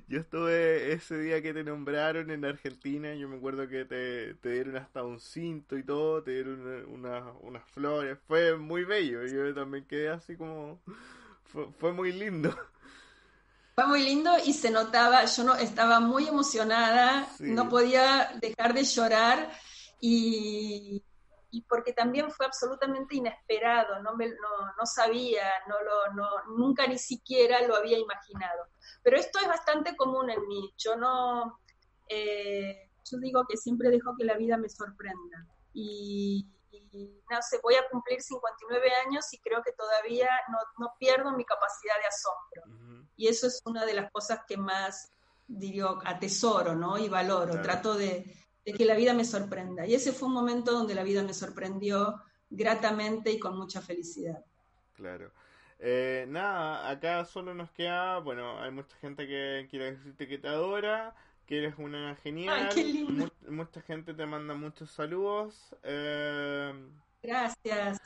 Yo 0.08 0.20
estuve 0.20 0.92
ese 0.92 1.18
día 1.18 1.42
que 1.42 1.52
te 1.52 1.62
nombraron 1.62 2.30
en 2.30 2.44
Argentina, 2.44 3.14
yo 3.14 3.28
me 3.28 3.36
acuerdo 3.36 3.68
que 3.68 3.84
te, 3.84 4.32
dieron 4.48 4.76
hasta 4.76 5.04
un 5.04 5.20
cinto 5.20 5.76
y 5.76 5.82
todo, 5.82 6.22
te 6.22 6.30
dieron 6.32 6.86
unas 6.88 7.64
flores, 7.70 8.18
fue 8.26 8.56
muy 8.56 8.84
bello, 8.84 9.26
yo 9.26 9.52
también 9.54 9.84
quedé 9.84 10.08
así 10.08 10.36
como, 10.36 10.80
fue, 11.78 11.92
muy 11.92 12.12
lindo. 12.12 12.50
Fue 13.78 13.86
muy 13.86 14.02
lindo 14.02 14.32
y 14.44 14.54
se 14.54 14.72
notaba, 14.72 15.24
yo 15.24 15.44
no 15.44 15.54
estaba 15.54 16.00
muy 16.00 16.26
emocionada, 16.26 17.28
no 17.38 17.68
podía 17.68 18.28
dejar 18.40 18.74
de 18.74 18.82
llorar 18.82 19.52
y, 20.00 21.00
porque 21.68 21.92
también 21.92 22.28
fue 22.32 22.46
absolutamente 22.46 23.14
inesperado, 23.14 24.02
no, 24.02 24.16
no, 24.16 24.84
sabía, 24.84 25.44
no 25.68 25.76
lo, 25.80 26.12
no, 26.12 26.56
nunca 26.56 26.88
ni 26.88 26.98
siquiera 26.98 27.62
lo 27.68 27.76
había 27.76 27.98
imaginado. 27.98 28.66
Pero 29.00 29.16
esto 29.16 29.38
es 29.38 29.46
bastante 29.46 29.94
común 29.94 30.28
en 30.30 30.44
mí, 30.48 30.74
yo 30.76 30.96
no, 30.96 31.60
eh, 32.08 32.90
yo 33.08 33.18
digo 33.18 33.44
que 33.48 33.56
siempre 33.56 33.90
dejo 33.90 34.16
que 34.18 34.24
la 34.24 34.36
vida 34.36 34.56
me 34.56 34.68
sorprenda. 34.68 35.46
Y, 35.72 36.48
no 36.92 37.42
sé, 37.42 37.58
voy 37.62 37.74
a 37.74 37.88
cumplir 37.90 38.20
59 38.20 38.90
años 39.06 39.32
y 39.32 39.38
creo 39.38 39.62
que 39.62 39.72
todavía 39.72 40.28
no, 40.78 40.92
pierdo 40.98 41.32
mi 41.32 41.44
capacidad 41.44 41.94
de 42.00 42.06
asombro. 42.06 43.08
Y 43.16 43.28
eso 43.28 43.46
es 43.46 43.60
una 43.64 43.84
de 43.84 43.94
las 43.94 44.10
cosas 44.10 44.40
que 44.46 44.56
más, 44.56 45.10
digo, 45.46 46.00
atesoro, 46.04 46.74
¿no? 46.74 46.98
Y 46.98 47.08
valoro. 47.08 47.60
Trato 47.62 47.94
de, 47.94 48.34
que 48.64 48.84
la 48.84 48.94
vida 48.94 49.14
me 49.14 49.24
sorprenda. 49.24 49.86
Y 49.86 49.94
ese 49.94 50.12
fue 50.12 50.28
un 50.28 50.34
momento 50.34 50.72
donde 50.72 50.94
la 50.94 51.02
vida 51.02 51.22
me 51.22 51.34
sorprendió 51.34 52.22
gratamente 52.50 53.30
y 53.30 53.38
con 53.38 53.56
mucha 53.56 53.80
felicidad. 53.80 54.44
Claro. 54.94 55.32
Eh, 55.80 56.26
nada, 56.28 56.88
acá 56.90 57.24
solo 57.24 57.54
nos 57.54 57.70
queda, 57.70 58.18
bueno, 58.18 58.60
hay 58.60 58.72
mucha 58.72 58.96
gente 58.96 59.28
que 59.28 59.68
quiere 59.70 59.92
decirte 59.92 60.26
que 60.26 60.38
te 60.38 60.48
adora, 60.48 61.14
que 61.48 61.58
eres 61.58 61.74
una 61.78 62.14
genial. 62.16 62.68
mucha 63.48 63.80
gente 63.80 64.12
te 64.12 64.26
manda 64.26 64.54
muchos 64.54 64.90
saludos. 64.90 65.74
Eh, 65.82 66.72
Gracias. 67.22 67.98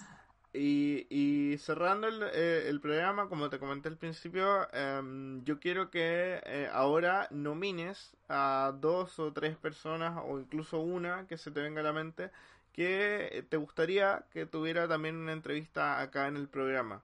Y, 0.55 1.07
y 1.11 1.59
cerrando 1.59 2.07
el, 2.07 2.23
eh, 2.35 2.69
el, 2.69 2.81
programa, 2.81 3.29
como 3.29 3.51
te 3.51 3.59
comenté 3.59 3.89
al 3.89 3.97
principio, 3.97 4.73
em, 4.73 5.43
yo 5.45 5.59
quiero 5.59 5.91
que 5.91 6.41
eh, 6.45 6.69
ahora 6.73 7.27
nomines 7.31 8.15
a 8.29 8.73
dos 8.79 9.19
o 9.19 9.33
tres 9.33 9.57
personas 9.57 10.23
o 10.25 10.39
incluso 10.39 10.79
una 10.79 11.27
que 11.27 11.37
se 11.37 11.51
te 11.51 11.63
venga 11.63 11.81
a 11.81 11.85
la 11.85 11.93
mente 11.93 12.31
que 12.73 13.45
te 13.49 13.57
gustaría 13.57 14.25
que 14.31 14.47
tuviera 14.47 14.87
también 14.87 15.17
una 15.17 15.33
entrevista 15.33 16.01
acá 16.01 16.29
en 16.29 16.37
el 16.37 16.49
programa. 16.49 17.03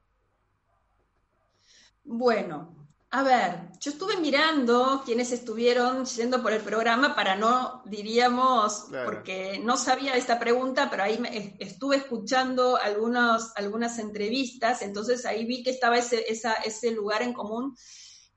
Bueno, 2.05 2.75
a 3.11 3.23
ver, 3.23 3.71
yo 3.81 3.91
estuve 3.91 4.19
mirando 4.19 5.03
quienes 5.03 5.33
estuvieron 5.33 6.05
yendo 6.05 6.43
por 6.43 6.53
el 6.53 6.61
programa 6.61 7.15
para 7.17 7.37
no, 7.37 7.83
diríamos, 7.87 8.87
porque 9.07 9.59
no 9.65 9.79
sabía 9.79 10.15
esta 10.15 10.39
pregunta, 10.39 10.89
pero 10.91 11.05
ahí 11.05 11.17
me, 11.17 11.57
estuve 11.59 11.97
escuchando 11.97 12.77
algunos, 12.77 13.53
algunas 13.57 13.99
entrevistas, 13.99 14.83
entonces 14.83 15.25
ahí 15.25 15.47
vi 15.47 15.63
que 15.63 15.71
estaba 15.71 15.97
ese, 15.97 16.27
ese 16.29 16.91
lugar 16.91 17.23
en 17.23 17.33
común. 17.33 17.75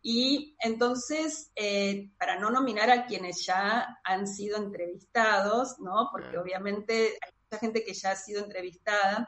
Y 0.01 0.55
entonces, 0.59 1.51
eh, 1.55 2.09
para 2.17 2.39
no 2.39 2.49
nominar 2.49 2.89
a 2.89 3.05
quienes 3.05 3.45
ya 3.45 3.99
han 4.05 4.25
sido 4.25 4.57
entrevistados, 4.57 5.79
¿no? 5.79 6.07
Porque 6.11 6.37
obviamente 6.37 7.19
hay 7.21 7.31
mucha 7.43 7.59
gente 7.59 7.83
que 7.83 7.93
ya 7.93 8.11
ha 8.11 8.15
sido 8.15 8.43
entrevistada. 8.43 9.27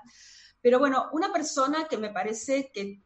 Pero 0.61 0.79
bueno, 0.79 1.09
una 1.11 1.31
persona 1.31 1.87
que 1.87 1.97
me 1.97 2.09
parece 2.09 2.71
que 2.73 3.02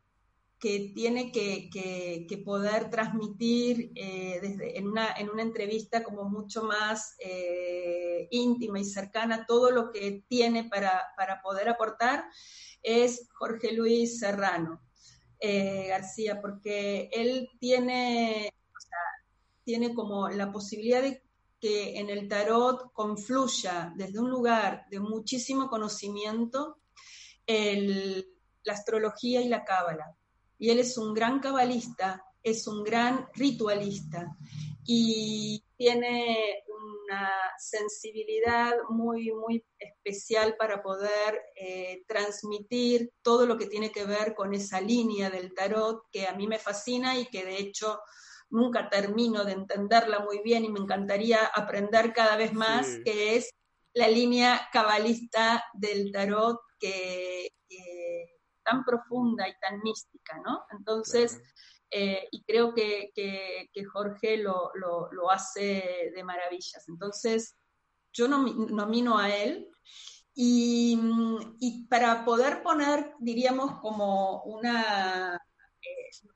que 0.59 0.91
tiene 0.95 1.31
que, 1.31 2.43
poder 2.43 2.89
transmitir 2.89 3.91
eh, 3.95 4.39
desde, 4.41 4.77
en, 4.77 4.87
una, 4.87 5.13
en 5.13 5.29
una 5.29 5.41
entrevista 5.41 6.03
como 6.03 6.29
mucho 6.29 6.63
más 6.63 7.15
eh, 7.19 8.27
íntima 8.31 8.79
y 8.79 8.85
cercana 8.85 9.45
todo 9.45 9.71
lo 9.71 9.91
que 9.91 10.23
tiene 10.27 10.63
para, 10.63 11.13
poder 11.43 11.69
aportar, 11.69 12.25
es 12.81 13.27
Jorge 13.33 13.73
Luis 13.73 14.19
Serrano 14.19 14.81
eh, 15.39 15.87
García, 15.89 16.41
porque 16.41 17.09
él 17.11 17.49
tiene, 17.59 18.53
tiene 19.63 19.93
como 19.93 20.29
la 20.29 20.51
posibilidad 20.51 21.01
de 21.01 21.21
que 21.59 21.99
en 21.99 22.09
el 22.09 22.27
tarot 22.27 22.91
confluya 22.93 23.91
desde 23.95 24.19
un 24.19 24.29
lugar 24.29 24.85
de 24.89 24.99
muchísimo 24.99 25.69
conocimiento 25.69 26.79
el 27.47 28.37
la 28.67 28.73
astrología 28.73 29.41
y 29.41 29.47
la 29.47 29.63
cábala. 29.63 30.15
Y 30.57 30.69
él 30.69 30.79
es 30.79 30.97
un 30.97 31.13
gran 31.13 31.39
cabalista, 31.39 32.23
es 32.41 32.67
un 32.67 32.83
gran 32.83 33.27
ritualista 33.33 34.35
y 34.85 35.63
tiene 35.75 36.63
una 36.67 37.31
sensibilidad 37.57 38.73
muy, 38.89 39.31
muy 39.31 39.63
especial 39.77 40.55
para 40.57 40.81
poder 40.81 41.41
eh, 41.55 42.03
transmitir 42.07 43.11
todo 43.21 43.45
lo 43.45 43.57
que 43.57 43.67
tiene 43.67 43.91
que 43.91 44.05
ver 44.05 44.33
con 44.33 44.53
esa 44.53 44.79
línea 44.81 45.29
del 45.29 45.53
tarot 45.53 46.03
que 46.11 46.27
a 46.27 46.33
mí 46.33 46.47
me 46.47 46.59
fascina 46.59 47.17
y 47.17 47.25
que 47.27 47.43
de 47.43 47.57
hecho 47.57 47.99
nunca 48.49 48.89
termino 48.89 49.43
de 49.43 49.53
entenderla 49.53 50.19
muy 50.19 50.41
bien 50.41 50.63
y 50.65 50.69
me 50.69 50.79
encantaría 50.79 51.45
aprender 51.45 52.13
cada 52.13 52.37
vez 52.37 52.53
más, 52.53 52.87
que 53.03 53.35
es 53.35 53.49
la 53.93 54.07
línea 54.07 54.69
cabalista 54.71 55.63
del 55.73 56.11
tarot 56.11 56.59
que, 56.79 57.49
tan 58.67 58.83
profunda 58.83 59.47
y 59.47 59.53
tan 59.59 59.79
mística, 59.81 60.39
¿no? 60.45 60.65
Entonces, 60.77 61.41
eh, 61.89 62.27
y 62.31 62.43
creo 62.43 62.73
que, 62.73 63.11
Jorge 63.93 64.37
lo, 64.37 64.71
hace 65.31 66.11
de 66.13 66.23
maravillas. 66.23 66.87
Entonces, 66.87 67.55
yo 68.11 68.27
nomino 68.27 69.17
a 69.17 69.29
él 69.35 69.69
y, 70.33 70.99
y, 71.59 71.87
para 71.87 72.25
poder 72.25 72.61
poner, 72.61 73.13
diríamos, 73.19 73.79
como 73.79 74.43
una 74.43 75.39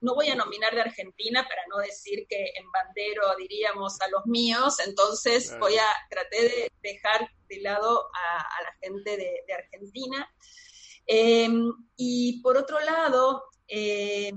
no 0.01 0.15
voy 0.15 0.29
a 0.29 0.35
nominar 0.35 0.73
de 0.73 0.81
Argentina 0.81 1.47
para 1.47 1.61
no 1.69 1.77
decir 1.77 2.25
que 2.27 2.51
en 2.55 2.71
bandero 2.71 3.23
diríamos 3.37 3.99
a 4.01 4.09
los 4.09 4.25
míos, 4.25 4.79
entonces 4.85 5.57
voy 5.59 5.77
a 5.77 5.87
tratar 6.09 6.41
de 6.41 6.71
dejar 6.81 7.29
de 7.47 7.61
lado 7.61 8.07
a, 8.13 8.63
la 8.63 8.73
gente 8.81 9.17
de, 9.17 9.53
Argentina. 9.53 10.29
Em, 11.05 11.71
y 11.95 12.41
por 12.41 12.57
otro 12.57 12.79
lado, 12.79 13.43
em, 13.67 14.35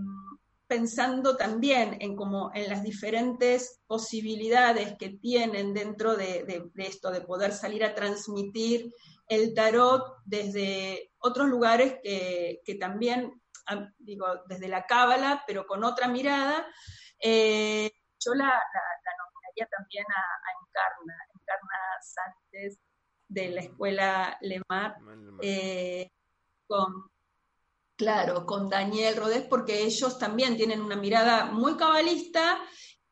pensando 0.66 1.36
también 1.36 1.96
en 2.00 2.16
como 2.16 2.50
en 2.54 2.68
las 2.68 2.82
diferentes 2.82 3.80
posibilidades 3.86 4.96
que 4.98 5.10
tienen 5.10 5.74
dentro 5.74 6.16
de, 6.16 6.70
esto, 6.76 7.10
de 7.10 7.20
poder 7.20 7.52
salir 7.52 7.84
a 7.84 7.94
transmitir 7.94 8.92
el 9.28 9.54
tarot 9.54 10.16
desde 10.24 11.12
otros 11.18 11.48
lugares 11.48 11.98
que, 12.02 12.60
que 12.64 12.74
también 12.76 13.40
digo, 13.98 14.26
desde 14.46 14.68
la 14.68 14.86
cábala, 14.86 15.42
pero 15.46 15.66
con 15.66 15.84
otra 15.84 16.08
mirada, 16.08 16.66
eh, 17.18 17.90
yo 18.20 18.34
la, 18.34 18.46
nominaría 18.46 19.68
también 19.76 20.04
a, 20.08 20.24
Encarna, 20.66 21.14
Encarna 21.34 21.78
Sánchez 22.00 22.78
de 23.28 23.48
la 23.48 23.60
escuela 23.60 24.38
Lemar, 24.40 24.96
eh, 25.42 26.10
con, 26.66 27.10
claro, 27.96 28.46
con 28.46 28.68
Daniel 28.68 29.16
Rodés, 29.16 29.42
porque 29.42 29.82
ellos 29.82 30.18
también 30.18 30.56
tienen 30.56 30.80
una 30.80 30.96
mirada 30.96 31.46
muy 31.46 31.76
cabalista, 31.76 32.58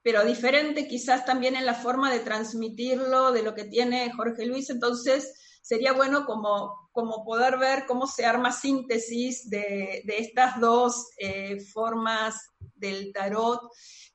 pero 0.02 0.24
diferente 0.24 0.88
quizás 0.88 1.24
también 1.24 1.56
en 1.56 1.66
la 1.66 1.74
forma 1.74 2.10
de 2.10 2.20
transmitirlo 2.20 3.32
de 3.32 3.42
lo 3.42 3.54
que 3.54 3.64
tiene 3.64 4.12
Jorge 4.12 4.46
Luis, 4.46 4.68
entonces 4.70 5.60
sería 5.62 5.92
bueno 5.92 6.26
como, 6.26 6.90
como 6.92 7.24
poder 7.24 7.56
ver 7.56 7.86
cómo 7.86 8.06
se 8.06 8.26
arma 8.26 8.50
síntesis 8.50 9.48
de, 9.48 10.02
estas 10.06 10.60
dos 10.60 11.10
eh, 11.18 11.60
formas 11.72 12.50
del 12.74 13.12
tarot 13.12 13.60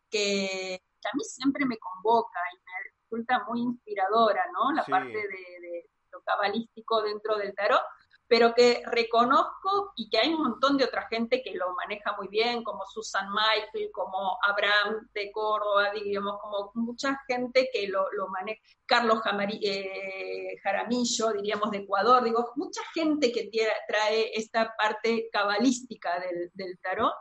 que, 0.10 0.82
a 1.06 1.16
mí 1.16 1.24
siempre 1.24 1.66
me 1.66 1.78
convoca 1.78 2.40
y 2.54 2.58
me 2.58 2.92
resulta 3.00 3.46
muy 3.48 3.62
inspiradora, 3.62 4.44
¿no? 4.52 4.74
La 4.74 4.84
parte 4.84 5.08
de, 5.08 5.68
de, 5.68 5.90
lo 6.12 6.22
cabalístico 6.22 7.02
dentro 7.02 7.38
del 7.38 7.56
tarot, 7.56 7.82
pero 8.28 8.54
que 8.54 8.84
reconozco 8.86 9.94
y 9.96 10.10
que 10.10 10.18
hay 10.18 10.34
un 10.34 10.44
montón 10.44 10.78
de 10.78 10.84
otra 10.84 11.08
gente 11.08 11.42
que 11.42 11.56
lo 11.56 11.74
maneja 11.76 12.14
muy 12.18 12.28
bien, 12.28 12.62
como 12.62 12.86
Susan 12.86 13.30
Michael, 13.30 13.90
como 13.94 14.38
Abraham 14.46 15.08
de 15.14 15.32
Córdoba, 15.32 15.92
digamos, 15.94 16.38
como 16.42 16.72
mucha 16.76 17.22
gente 17.26 17.70
que 17.72 17.88
lo, 17.88 18.06
maneja, 18.30 18.62
Carlos 18.86 19.22
eh, 19.62 20.58
Jaramillo, 20.62 21.32
diríamos, 21.34 21.72
de 21.72 21.80
Ecuador, 21.80 22.24
digo, 22.24 22.52
mucha 22.56 22.82
gente 22.94 23.32
que 23.32 23.50
trae 23.88 24.32
esta 24.34 24.76
parte 24.78 25.30
cabalística 25.32 26.20
del, 26.54 26.80
tarot. 26.82 27.14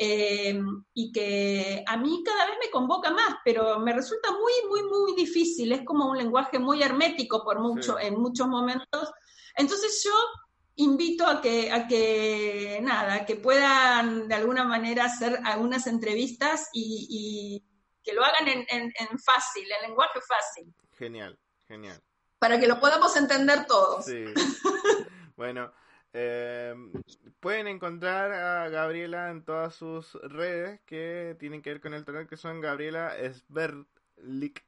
Eh, 0.00 0.56
y 0.94 1.10
que 1.10 1.82
a 1.84 1.96
mí 1.96 2.22
cada 2.24 2.46
vez 2.46 2.54
me 2.64 2.70
convoca 2.70 3.10
más, 3.10 3.38
pero 3.44 3.80
me 3.80 3.92
resulta 3.92 4.30
muy, 4.30 4.52
muy, 4.68 4.88
muy 4.88 5.16
difícil. 5.16 5.72
Es 5.72 5.84
como 5.84 6.08
un 6.08 6.16
lenguaje 6.16 6.60
muy 6.60 6.80
hermético 6.84 7.42
por 7.42 7.58
mucho, 7.58 7.98
en 7.98 8.14
muchos 8.14 8.46
momentos 8.46 9.12
entonces 9.58 10.00
yo 10.04 10.12
invito 10.78 11.26
a 11.26 11.40
que, 11.40 11.72
a 11.72 11.86
que, 11.86 12.78
nada, 12.82 13.26
que 13.26 13.36
puedan 13.36 14.28
de 14.28 14.34
alguna 14.34 14.64
manera 14.64 15.06
hacer 15.06 15.38
algunas 15.44 15.86
entrevistas 15.86 16.68
y, 16.72 17.64
que 18.02 18.14
lo 18.14 18.24
hagan 18.24 18.48
en, 18.48 19.18
fácil, 19.18 19.70
en 19.70 19.88
lenguaje 19.88 20.20
fácil. 20.26 20.72
Genial, 20.96 21.38
genial. 21.66 22.00
Para 22.38 22.58
que 22.58 22.66
lo 22.66 22.80
podamos 22.80 23.14
entender 23.16 23.66
todos. 23.66 24.06
Sí. 24.06 24.24
bueno, 25.36 25.72
eh, 26.14 26.74
pueden 27.40 27.66
encontrar 27.66 28.32
a 28.32 28.68
Gabriela 28.70 29.30
en 29.30 29.44
todas 29.44 29.74
sus 29.74 30.14
redes 30.22 30.80
que 30.86 31.36
tienen 31.38 31.60
que 31.60 31.70
ver 31.70 31.80
con 31.80 31.92
el 31.92 32.04
tarot, 32.04 32.28
que 32.28 32.36
son 32.36 32.60
Gabriela 32.60 33.14
Sberlik. 33.34 34.64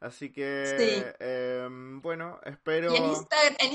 Así 0.00 0.32
que, 0.32 1.14
em, 1.18 2.00
bueno, 2.00 2.40
espero... 2.44 2.94
en, 2.94 3.04
Instagram, 3.04 3.74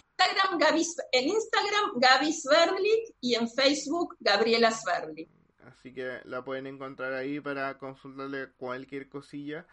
Gaby, 0.59 0.85
en 1.11 1.29
Instagram 1.29 1.91
Gaby 1.95 2.33
Sverlik 2.33 3.15
y 3.21 3.35
en 3.35 3.49
Facebook 3.49 4.17
Gabriela 4.19 4.71
Sverlik. 4.71 5.29
Así 5.65 5.93
que 5.93 6.19
la 6.25 6.43
pueden 6.43 6.67
encontrar 6.67 7.13
ahí 7.13 7.39
para 7.39 7.77
consultarle 7.77 8.49
cualquier 8.57 9.07
cosilla. 9.07 9.65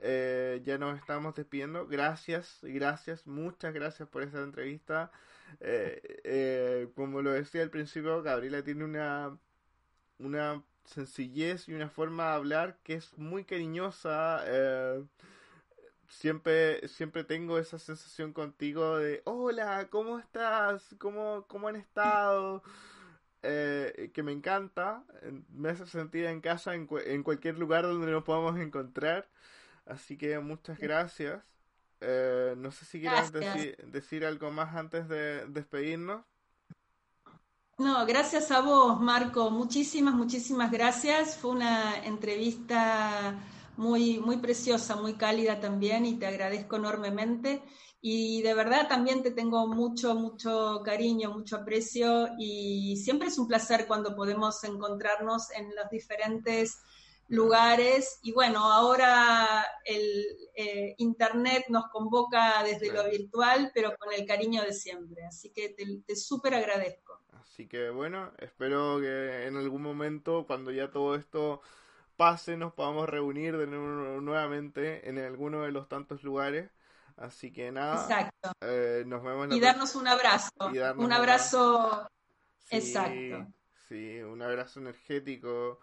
Eh, 0.00 0.62
ya 0.64 0.78
nos 0.78 0.98
estamos 0.98 1.34
despidiendo. 1.34 1.86
Gracias, 1.86 2.58
gracias, 2.62 3.26
muchas 3.26 3.74
gracias 3.74 4.08
por 4.08 4.22
esta 4.22 4.42
entrevista. 4.42 5.10
Eh, 5.60 6.20
eh, 6.24 6.88
como 6.94 7.22
lo 7.22 7.32
decía 7.32 7.62
al 7.62 7.70
principio, 7.70 8.22
Gabriela 8.22 8.62
tiene 8.62 8.84
una, 8.84 9.36
una 10.18 10.62
sencillez 10.84 11.68
y 11.68 11.74
una 11.74 11.88
forma 11.88 12.28
de 12.28 12.34
hablar 12.34 12.78
que 12.84 12.94
es 12.94 13.16
muy 13.18 13.44
cariñosa 13.44 14.44
siempre, 16.08 16.86
siempre 16.88 17.24
tengo 17.24 17.58
esa 17.58 17.78
sensación 17.78 18.32
contigo 18.32 18.98
de, 18.98 19.22
hola, 19.24 19.86
¿cómo 19.90 20.18
estás? 20.18 20.94
¿Cómo, 20.98 21.44
cómo 21.46 21.68
han 21.68 21.76
estado? 21.76 22.62
Eh, 23.42 24.10
que 24.12 24.24
me 24.24 24.32
encanta, 24.32 25.04
me 25.50 25.68
hace 25.68 25.86
sentir 25.86 26.24
en 26.24 26.40
casa 26.40 26.74
en, 26.74 26.88
en, 27.06 27.22
cualquier 27.22 27.56
lugar 27.56 27.84
donde 27.84 28.10
nos 28.10 28.24
podamos 28.24 28.58
encontrar. 28.58 29.28
Así 29.86 30.18
que 30.18 30.38
muchas 30.40 30.78
gracias. 30.78 31.42
Eh, 32.00 32.54
no 32.56 32.70
sé 32.70 32.84
si 32.84 33.00
quieres 33.00 33.32
decir, 33.32 33.76
decir 33.86 34.24
algo 34.24 34.50
más 34.50 34.74
antes 34.74 35.08
de 35.08 35.46
despedirnos. 35.46 36.24
No, 37.78 38.04
gracias 38.06 38.50
a 38.50 38.60
vos, 38.60 39.00
Marco. 39.00 39.50
Muchísimas, 39.50 40.14
muchísimas 40.14 40.72
gracias. 40.72 41.36
Fue 41.36 41.52
una 41.52 42.04
entrevista 42.04 43.36
muy, 43.78 44.18
muy 44.18 44.38
preciosa, 44.38 44.96
muy 44.96 45.14
cálida 45.14 45.60
también 45.60 46.04
y 46.04 46.18
te 46.18 46.26
agradezco 46.26 46.76
enormemente. 46.76 47.62
Y 48.00 48.42
de 48.42 48.54
verdad 48.54 48.88
también 48.88 49.22
te 49.22 49.30
tengo 49.30 49.66
mucho, 49.68 50.14
mucho 50.14 50.82
cariño, 50.84 51.30
mucho 51.30 51.56
aprecio 51.56 52.28
y 52.38 52.96
siempre 52.96 53.28
es 53.28 53.38
un 53.38 53.48
placer 53.48 53.86
cuando 53.86 54.14
podemos 54.14 54.62
encontrarnos 54.64 55.50
en 55.52 55.74
los 55.74 55.88
diferentes 55.90 56.80
lugares. 57.28 58.18
Y 58.22 58.32
bueno, 58.32 58.60
ahora 58.64 59.64
el 59.84 60.26
eh, 60.54 60.94
Internet 60.98 61.66
nos 61.68 61.86
convoca 61.92 62.62
desde 62.64 62.92
lo 62.92 63.08
virtual, 63.08 63.70
pero 63.72 63.92
con 63.96 64.12
el 64.12 64.26
cariño 64.26 64.62
de 64.62 64.72
siempre. 64.72 65.24
Así 65.24 65.50
que 65.50 65.70
te, 65.70 65.84
te 66.04 66.16
súper 66.16 66.54
agradezco. 66.54 67.20
Así 67.32 67.68
que 67.68 67.90
bueno, 67.90 68.32
espero 68.38 69.00
que 69.00 69.46
en 69.46 69.56
algún 69.56 69.82
momento, 69.82 70.44
cuando 70.46 70.72
ya 70.72 70.90
todo 70.90 71.14
esto 71.14 71.62
pase 72.18 72.56
nos 72.56 72.74
podamos 72.74 73.08
reunir 73.08 73.56
de 73.56 73.68
nuevo, 73.68 74.20
nuevamente 74.20 75.08
en 75.08 75.18
alguno 75.18 75.62
de 75.62 75.70
los 75.70 75.88
tantos 75.88 76.24
lugares. 76.24 76.68
Así 77.16 77.52
que 77.52 77.70
nada, 77.72 78.02
Exacto. 78.02 78.52
Eh, 78.60 79.04
nos 79.06 79.22
vemos. 79.22 79.54
y 79.54 79.60
darnos 79.60 79.94
un 79.94 80.08
abrazo. 80.08 80.50
Un 80.96 81.12
abrazo. 81.12 82.10
Exacto. 82.70 83.46
Sí, 83.88 84.20
un 84.20 84.42
abrazo 84.42 84.80
energético. 84.80 85.78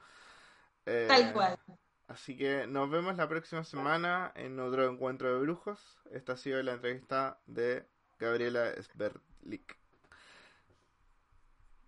Eh, 0.86 1.05
Tal 1.07 1.33
cual. 1.33 1.57
Así 2.07 2.38
que 2.38 2.67
nos 2.67 2.89
vemos 2.89 3.15
la 3.15 3.27
próxima 3.27 3.63
semana 3.63 4.31
en 4.36 4.59
otro 4.59 4.89
encuentro 4.89 5.33
de 5.33 5.39
brujos. 5.39 5.79
Esta 6.11 6.33
ha 6.33 6.38
sido 6.38 6.61
la 6.61 6.73
entrevista 6.73 7.39
de 7.47 7.88
Gabriela 8.19 8.71
Sberlik. 8.81 9.77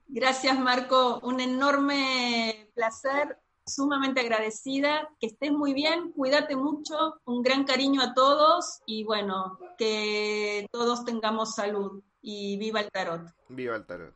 Gracias, 0.08 0.58
Marco. 0.58 1.20
Un 1.20 1.42
enorme 1.42 2.72
placer 2.74 3.38
sumamente 3.68 4.22
agradecida, 4.22 5.10
que 5.20 5.28
estés 5.28 5.52
muy 5.52 5.74
bien, 5.74 6.12
cuídate 6.14 6.56
mucho, 6.56 7.20
un 7.26 7.44
gran 7.44 7.66
cariño 7.66 8.02
a 8.02 8.14
todos 8.14 8.80
y 8.86 9.04
bueno, 9.04 9.60
que 9.78 10.68
todos 10.72 11.06
tengamos 11.06 11.54
salud 11.56 12.02
y 12.22 12.58
viva 12.58 12.80
el 12.80 12.90
tarot. 12.92 13.22
Viva 13.50 13.76
el 13.76 13.86
tarot. 13.86 14.16